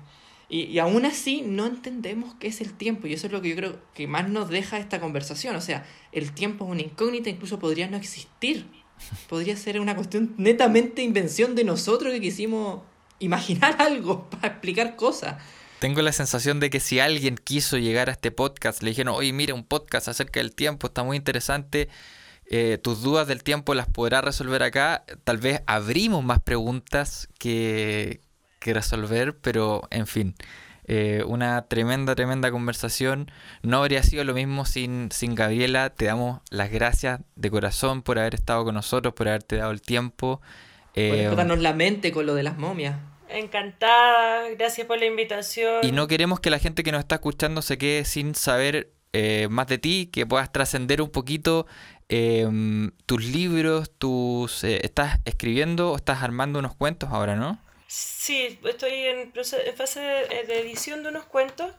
Y, 0.49 0.63
y 0.67 0.79
aún 0.79 1.05
así 1.05 1.43
no 1.43 1.67
entendemos 1.67 2.35
qué 2.39 2.47
es 2.47 2.61
el 2.61 2.73
tiempo 2.73 3.09
y 3.09 3.13
eso 3.13 3.27
es 3.27 3.33
lo 3.33 3.43
que 3.43 3.49
yo 3.49 3.57
creo 3.57 3.81
que 3.95 4.07
más 4.07 4.29
nos 4.29 4.49
deja 4.49 4.79
esta 4.79 5.01
conversación. 5.01 5.57
O 5.57 5.61
sea, 5.61 5.85
el 6.13 6.33
tiempo 6.33 6.65
es 6.65 6.71
una 6.71 6.83
incógnita, 6.83 7.31
incluso 7.31 7.59
podría 7.59 7.89
no 7.89 7.97
existir. 7.97 8.67
Podría 9.29 9.57
ser 9.57 9.81
una 9.81 9.97
cuestión 9.97 10.35
netamente 10.39 11.03
invención 11.03 11.55
de 11.55 11.65
nosotros 11.65 12.13
que 12.13 12.21
quisimos 12.21 12.83
imaginar 13.19 13.77
algo 13.81 14.29
para 14.31 14.49
explicar 14.49 14.97
cosas. 14.97 15.43
Tengo 15.79 16.01
la 16.01 16.13
sensación 16.13 16.59
de 16.59 16.71
que 16.71 16.81
si 16.81 17.01
alguien 17.01 17.37
quiso 17.37 17.77
llegar 17.77 18.09
a 18.09 18.13
este 18.13 18.31
podcast, 18.31 18.83
le 18.83 18.91
dijeron, 18.91 19.15
oye, 19.15 19.33
mira, 19.33 19.53
un 19.53 19.65
podcast 19.65 20.09
acerca 20.09 20.41
del 20.41 20.55
tiempo, 20.55 20.87
está 20.87 21.03
muy 21.03 21.19
interesante, 21.19 21.89
eh, 22.49 22.79
tus 22.83 23.03
dudas 23.03 23.27
del 23.27 23.43
tiempo 23.43 23.75
las 23.75 23.87
podrás 23.89 24.25
resolver 24.25 24.63
acá, 24.63 25.05
tal 25.25 25.39
vez 25.39 25.63
abrimos 25.67 26.23
más 26.25 26.41
preguntas 26.41 27.29
que, 27.39 28.21
que 28.61 28.73
resolver, 28.75 29.37
pero 29.37 29.83
en 29.91 30.07
fin, 30.07 30.35
eh, 30.89 31.25
una 31.27 31.67
tremenda, 31.67 32.15
tremenda 32.15 32.51
conversación. 32.53 33.31
No 33.63 33.79
habría 33.79 34.03
sido 34.05 34.23
lo 34.23 34.35
mismo 34.35 34.65
sin, 34.65 35.11
sin 35.11 35.35
Gabriela, 35.35 35.91
te 35.91 36.05
damos 36.05 36.41
las 36.51 36.71
gracias 36.71 37.21
de 37.35 37.51
corazón 37.51 38.03
por 38.03 38.19
haber 38.21 38.37
estado 38.37 38.65
con 38.65 38.75
nosotros, 38.75 39.13
por 39.15 39.29
haberte 39.29 39.57
dado 39.57 39.73
el 39.73 39.81
tiempo. 39.83 40.41
Por 40.95 41.03
Eh, 41.03 41.23
explotarnos 41.23 41.59
la 41.59 41.73
mente 41.75 42.13
con 42.13 42.25
lo 42.27 42.35
de 42.35 42.45
las 42.45 42.57
momias. 42.57 42.97
Encantada, 43.29 44.49
gracias 44.57 44.87
por 44.87 44.99
la 44.99 45.07
invitación. 45.07 45.85
Y 45.85 45.91
no 45.91 46.07
queremos 46.07 46.39
que 46.39 46.51
la 46.51 46.61
gente 46.61 46.85
que 46.85 46.93
nos 46.93 47.01
está 47.01 47.17
escuchando 47.17 47.61
se 47.63 47.77
quede 47.79 48.05
sin 48.05 48.37
saber 48.37 48.93
eh, 49.13 49.49
más 49.51 49.67
de 49.69 49.79
ti, 49.79 50.09
que 50.13 50.27
puedas 50.27 50.53
trascender 50.53 51.01
un 51.03 51.11
poquito 51.11 51.67
eh, 52.09 52.47
tus 53.07 53.25
libros, 53.25 53.91
tus... 53.99 54.63
eh, 54.65 54.81
¿Estás 54.85 55.19
escribiendo 55.25 55.93
o 55.93 55.97
estás 55.97 56.23
armando 56.23 56.59
unos 56.59 56.75
cuentos 56.75 57.11
ahora, 57.13 57.37
no? 57.37 57.59
Sí, 57.89 58.59
estoy 58.65 58.93
en, 58.93 59.33
fase 59.77 60.01
de, 60.01 60.45
de 60.47 60.61
edición 60.61 61.03
de 61.03 61.09
unos 61.11 61.25
cuentos. 61.25 61.71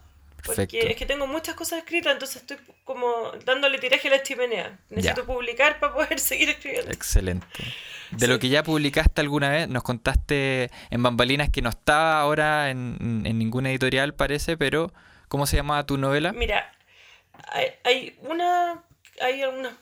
Porque 0.46 0.62
Perfecto. 0.66 0.88
es 0.88 0.96
que 0.96 1.06
tengo 1.06 1.28
muchas 1.28 1.56
cosas 1.56 1.80
escritas, 1.80 2.14
entonces 2.14 2.38
estoy 2.38 2.58
como 2.86 3.32
dándole 3.44 3.80
tiraje 3.80 4.08
a 4.08 4.12
la 4.12 4.24
chimenea. 4.24 4.80
Necesito 4.90 5.22
Ya. 5.22 5.28
publicar 5.28 5.80
para 5.80 5.94
poder 5.94 6.20
seguir 6.20 6.48
escribiendo. 6.50 6.92
Excelente. 6.92 7.46
De 8.12 8.28
lo 8.28 8.40
que 8.40 8.48
ya 8.48 8.64
publicaste 8.64 9.20
alguna 9.20 9.50
vez, 9.50 9.68
nos 9.68 9.84
contaste 9.84 10.70
en 10.92 11.04
Bambalinas 11.04 11.50
que 11.50 11.62
no 11.62 11.70
estaba 11.70 12.22
ahora 12.22 12.70
en, 12.70 13.24
en 13.26 13.38
ninguna 13.38 13.70
editorial, 13.72 14.14
parece, 14.14 14.56
pero 14.56 14.94
¿cómo 15.28 15.46
se 15.48 15.58
llamaba 15.58 15.86
tu 15.86 15.98
novela? 15.98 16.32
Mira, 16.32 16.72
hay, 17.50 17.74
hay 17.84 18.18
una, 18.22 18.84
hay 19.22 19.42
algunas 19.42 19.74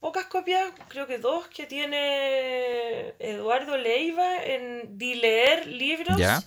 pocas 0.00 0.26
copias, 0.26 0.72
creo 0.88 1.06
que 1.06 1.18
dos, 1.18 1.48
que 1.48 1.66
tiene 1.66 3.14
Eduardo 3.18 3.76
Leiva 3.76 4.42
en 4.44 4.98
Di 4.98 5.14
Leer 5.16 5.66
Libros. 5.66 6.16
Ya. 6.16 6.42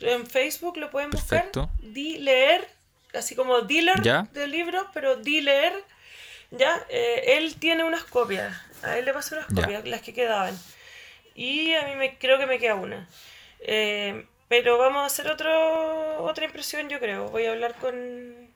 En 0.00 0.26
Facebook 0.26 0.76
lo 0.76 0.90
pueden 0.90 1.10
buscar. 1.10 1.50
Perfecto. 1.50 1.70
Di 1.80 2.18
Leer, 2.18 2.68
así 3.14 3.34
como 3.34 3.60
dealer 3.62 4.02
Ya. 4.02 4.28
de 4.32 4.46
libros, 4.46 4.86
pero 4.92 5.16
Di 5.16 5.40
Leer. 5.40 5.72
Ya, 6.52 6.84
eh, 6.88 7.36
él 7.38 7.54
tiene 7.56 7.84
unas 7.84 8.04
copias. 8.04 8.56
A 8.82 8.98
él 8.98 9.04
le 9.04 9.12
pasó 9.12 9.36
unas 9.36 9.48
Ya. 9.48 9.62
copias, 9.62 9.84
las 9.86 10.02
que 10.02 10.12
quedaban. 10.12 10.56
Y 11.34 11.74
a 11.74 11.86
mí 11.86 11.94
me, 11.94 12.18
creo 12.18 12.38
que 12.38 12.46
me 12.46 12.58
queda 12.58 12.74
una. 12.74 13.08
Eh, 13.60 14.26
pero 14.48 14.78
vamos 14.78 15.02
a 15.02 15.06
hacer 15.06 15.28
otro, 15.28 16.24
otra 16.24 16.44
impresión, 16.44 16.88
yo 16.88 16.98
creo. 16.98 17.28
Voy 17.28 17.46
a 17.46 17.52
hablar 17.52 17.74
con, 17.76 18.52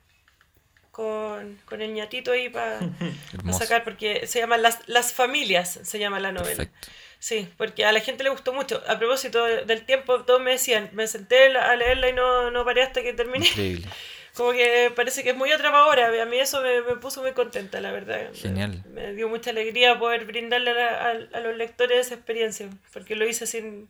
con, 0.95 1.59
con 1.65 1.83
el 1.83 1.93
ñatito 1.93 2.31
ahí 2.33 2.49
para 2.49 2.79
sacar, 3.59 3.83
porque 3.83 4.27
se 4.29 4.39
llama 4.39 4.57
Las, 4.59 4.79
Las 4.87 5.13
Familias, 5.13 5.81
se 5.83 5.99
llama 5.99 6.21
la 6.21 6.31
novela. 6.31 6.57
Perfecto. 6.65 6.89
Sí, 7.19 7.49
porque 7.57 7.85
a 7.85 7.91
la 7.93 8.01
gente 8.01 8.23
le 8.23 8.31
gustó 8.31 8.53
mucho. 8.53 8.81
A 8.87 8.99
propósito 8.99 9.45
de- 9.45 9.65
del 9.65 9.85
tiempo, 9.87 10.21
todos 10.25 10.41
me 10.41 10.53
decían, 10.53 10.91
me 10.93 11.07
senté 11.07 11.57
a 11.57 11.75
leerla 11.75 12.09
y 12.11 12.13
no, 12.13 12.51
no 12.51 12.65
paré 12.65 12.83
hasta 12.83 13.03
que 13.03 13.13
terminé. 13.13 13.47
Increíble. 13.49 13.87
Como 14.37 14.53
que 14.53 14.93
parece 14.95 15.23
que 15.23 15.31
es 15.31 15.37
muy 15.37 15.51
atrapadora. 15.53 16.23
A 16.23 16.27
mí 16.27 16.39
eso 16.39 16.61
me, 16.61 16.83
me 16.83 16.97
puso 16.97 17.23
muy 17.23 17.33
contenta, 17.33 17.81
la 17.81 17.93
verdad. 17.93 18.31
Me- 18.31 18.37
Genial. 18.37 18.83
Me, 18.93 19.15
dio 19.15 19.29
mucha 19.29 19.51
alegría 19.51 19.99
poder 19.99 20.27
brindarle 20.27 20.71
a, 20.83 21.07
a- 21.09 21.39
a 21.39 21.41
los 21.41 21.57
lectores 21.57 22.07
esa 22.07 22.15
experiencia, 22.15 22.69
porque 22.93 23.15
lo 23.17 23.27
hice 23.27 23.47
sin, 23.47 23.89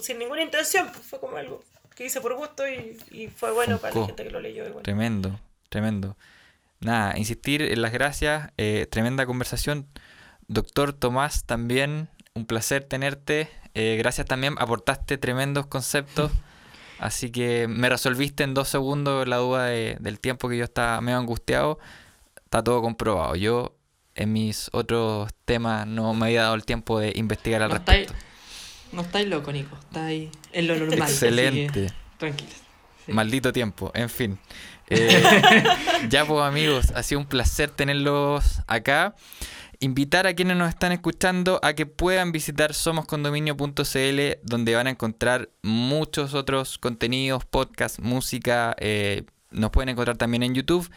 sin 0.00 0.18
ninguna 0.18 0.42
intención. 0.42 0.90
pues, 0.92 1.06
fue 1.06 1.20
como 1.20 1.36
algo 1.36 1.62
que 1.94 2.04
hice 2.06 2.20
por 2.20 2.34
gusto 2.34 2.66
y, 2.68 2.96
y 3.10 3.28
fue 3.28 3.50
bueno 3.52 3.78
para 3.78 3.94
la 3.94 4.06
gente 4.06 4.24
que 4.24 4.30
lo 4.30 4.40
leyó. 4.40 4.66
igual. 4.66 4.82
Tremendo, 4.84 5.38
tremendo. 5.68 6.16
Nada, 6.80 7.18
insistir 7.18 7.62
en 7.62 7.82
las 7.82 7.92
gracias, 7.92 8.50
eh, 8.56 8.86
tremenda 8.90 9.26
conversación. 9.26 9.86
Doctor 10.46 10.92
Tomás, 10.92 11.44
también 11.44 12.08
un 12.34 12.46
placer 12.46 12.84
tenerte. 12.84 13.48
Eh, 13.74 13.96
gracias 13.98 14.26
también, 14.26 14.54
aportaste 14.58 15.18
tremendos 15.18 15.66
conceptos. 15.66 16.30
Así 16.98 17.30
que 17.30 17.68
me 17.68 17.88
resolviste 17.88 18.42
en 18.44 18.54
dos 18.54 18.68
segundos 18.68 19.26
la 19.28 19.36
duda 19.36 19.66
de- 19.66 19.96
del 20.00 20.18
tiempo 20.18 20.48
que 20.48 20.56
yo 20.56 20.64
estaba 20.64 21.00
medio 21.00 21.18
angustiado. 21.18 21.78
Está 22.44 22.62
todo 22.64 22.80
comprobado. 22.82 23.36
Yo 23.36 23.76
en 24.14 24.32
mis 24.32 24.68
otros 24.72 25.30
temas 25.44 25.86
no 25.86 26.12
me 26.14 26.26
había 26.26 26.42
dado 26.42 26.54
el 26.54 26.64
tiempo 26.64 26.98
de 26.98 27.12
investigar 27.14 27.62
al 27.62 27.68
No 27.70 27.76
estáis, 27.76 28.08
respecto. 28.08 28.26
no 28.92 29.02
estáis 29.02 29.28
loco, 29.28 29.52
Nico. 29.52 29.76
Estáis 29.78 30.30
en 30.52 30.66
lo 30.66 30.76
normal. 30.76 30.98
Excelente. 31.08 31.92
Tranquilos. 32.18 32.56
Sí. 33.08 33.12
Maldito 33.14 33.52
tiempo, 33.52 33.90
en 33.94 34.08
fin. 34.08 34.38
Eh, 34.90 35.22
ya 36.08 36.24
pues 36.24 36.42
amigos, 36.42 36.92
ha 36.94 37.02
sido 37.02 37.20
un 37.20 37.26
placer 37.26 37.68
tenerlos 37.68 38.62
acá. 38.66 39.14
Invitar 39.80 40.26
a 40.26 40.32
quienes 40.32 40.56
nos 40.56 40.70
están 40.70 40.92
escuchando 40.92 41.60
a 41.62 41.74
que 41.74 41.84
puedan 41.84 42.32
visitar 42.32 42.72
somoscondominio.cl 42.72 44.20
donde 44.44 44.74
van 44.74 44.86
a 44.86 44.90
encontrar 44.90 45.50
muchos 45.62 46.32
otros 46.32 46.78
contenidos, 46.78 47.44
podcast, 47.44 47.98
música. 47.98 48.74
eh, 48.78 49.24
nos 49.50 49.70
pueden 49.70 49.90
encontrar 49.90 50.16
también 50.16 50.42
en 50.42 50.54
YouTube. 50.54 50.88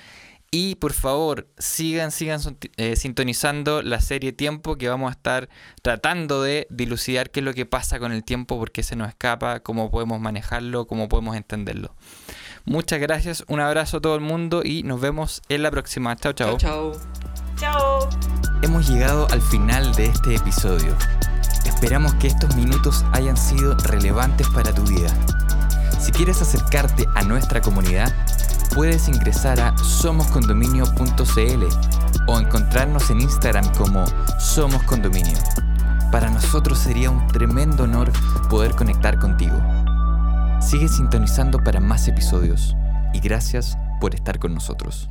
Y 0.54 0.76
por 0.76 0.92
favor, 0.92 1.48
sigan, 1.58 2.12
sigan 2.12 2.42
eh, 2.76 2.98
sintonizando 2.98 3.82
la 3.82 4.02
serie 4.02 4.34
Tiempo 4.34 4.76
que 4.76 4.90
vamos 4.90 5.08
a 5.08 5.14
estar 5.14 5.48
tratando 5.82 6.44
de 6.44 6.68
dilucidar 6.70 7.30
qué 7.30 7.40
es 7.40 7.46
lo 7.46 7.54
que 7.54 7.66
pasa 7.66 8.00
con 8.00 8.12
el 8.12 8.26
tiempo, 8.26 8.60
por 8.60 8.72
qué 8.72 8.84
se 8.84 8.98
nos 8.98 9.08
escapa, 9.08 9.62
cómo 9.62 9.90
podemos 9.90 10.20
manejarlo, 10.20 10.88
cómo 10.88 11.08
podemos 11.08 11.38
entenderlo. 11.38 11.96
Muchas 12.66 13.00
gracias, 13.00 13.46
un 13.48 13.62
abrazo 13.62 13.98
a 13.98 14.02
todo 14.02 14.16
el 14.16 14.20
mundo 14.20 14.62
y 14.62 14.84
nos 14.84 15.00
vemos 15.00 15.42
en 15.48 15.64
la 15.64 15.72
próxima. 15.72 16.18
Chao. 16.18 16.34
Chao, 16.34 16.58
chao. 16.58 16.92
Chao. 17.56 18.10
Hemos 18.62 18.90
llegado 18.90 19.28
al 19.32 19.42
final 19.42 19.96
de 19.96 20.08
este 20.08 20.36
episodio. 20.36 20.98
Esperamos 21.66 22.14
que 22.16 22.28
estos 22.28 22.58
minutos 22.58 23.06
hayan 23.14 23.38
sido 23.38 23.76
relevantes 23.76 24.50
para 24.50 24.74
tu 24.74 24.84
vida. 24.84 25.10
Si 25.98 26.12
quieres 26.12 26.42
acercarte 26.42 27.06
a 27.16 27.24
nuestra 27.24 27.62
comunidad, 27.62 28.14
puedes 28.74 29.08
ingresar 29.08 29.60
a 29.60 29.78
somoscondominio.cl 29.78 31.64
o 32.28 32.40
encontrarnos 32.40 33.10
en 33.10 33.22
Instagram 33.22 33.74
como 33.76 34.06
Somos 34.40 34.84
Condominio. 34.84 35.38
Para 36.12 36.30
nosotros 36.30 36.80
sería 36.80 37.10
un 37.10 37.28
tremendo 37.28 37.84
honor 37.84 38.12
poder 38.50 38.76
conectar 38.76 39.18
contigo. 39.20 39.56
Sigue 40.60 40.88
sintonizando 40.88 41.64
para 41.64 41.80
más 41.80 42.08
episodios 42.08 42.76
y 43.14 43.20
gracias 43.20 43.78
por 44.00 44.14
estar 44.14 44.40
con 44.40 44.54
nosotros. 44.54 45.10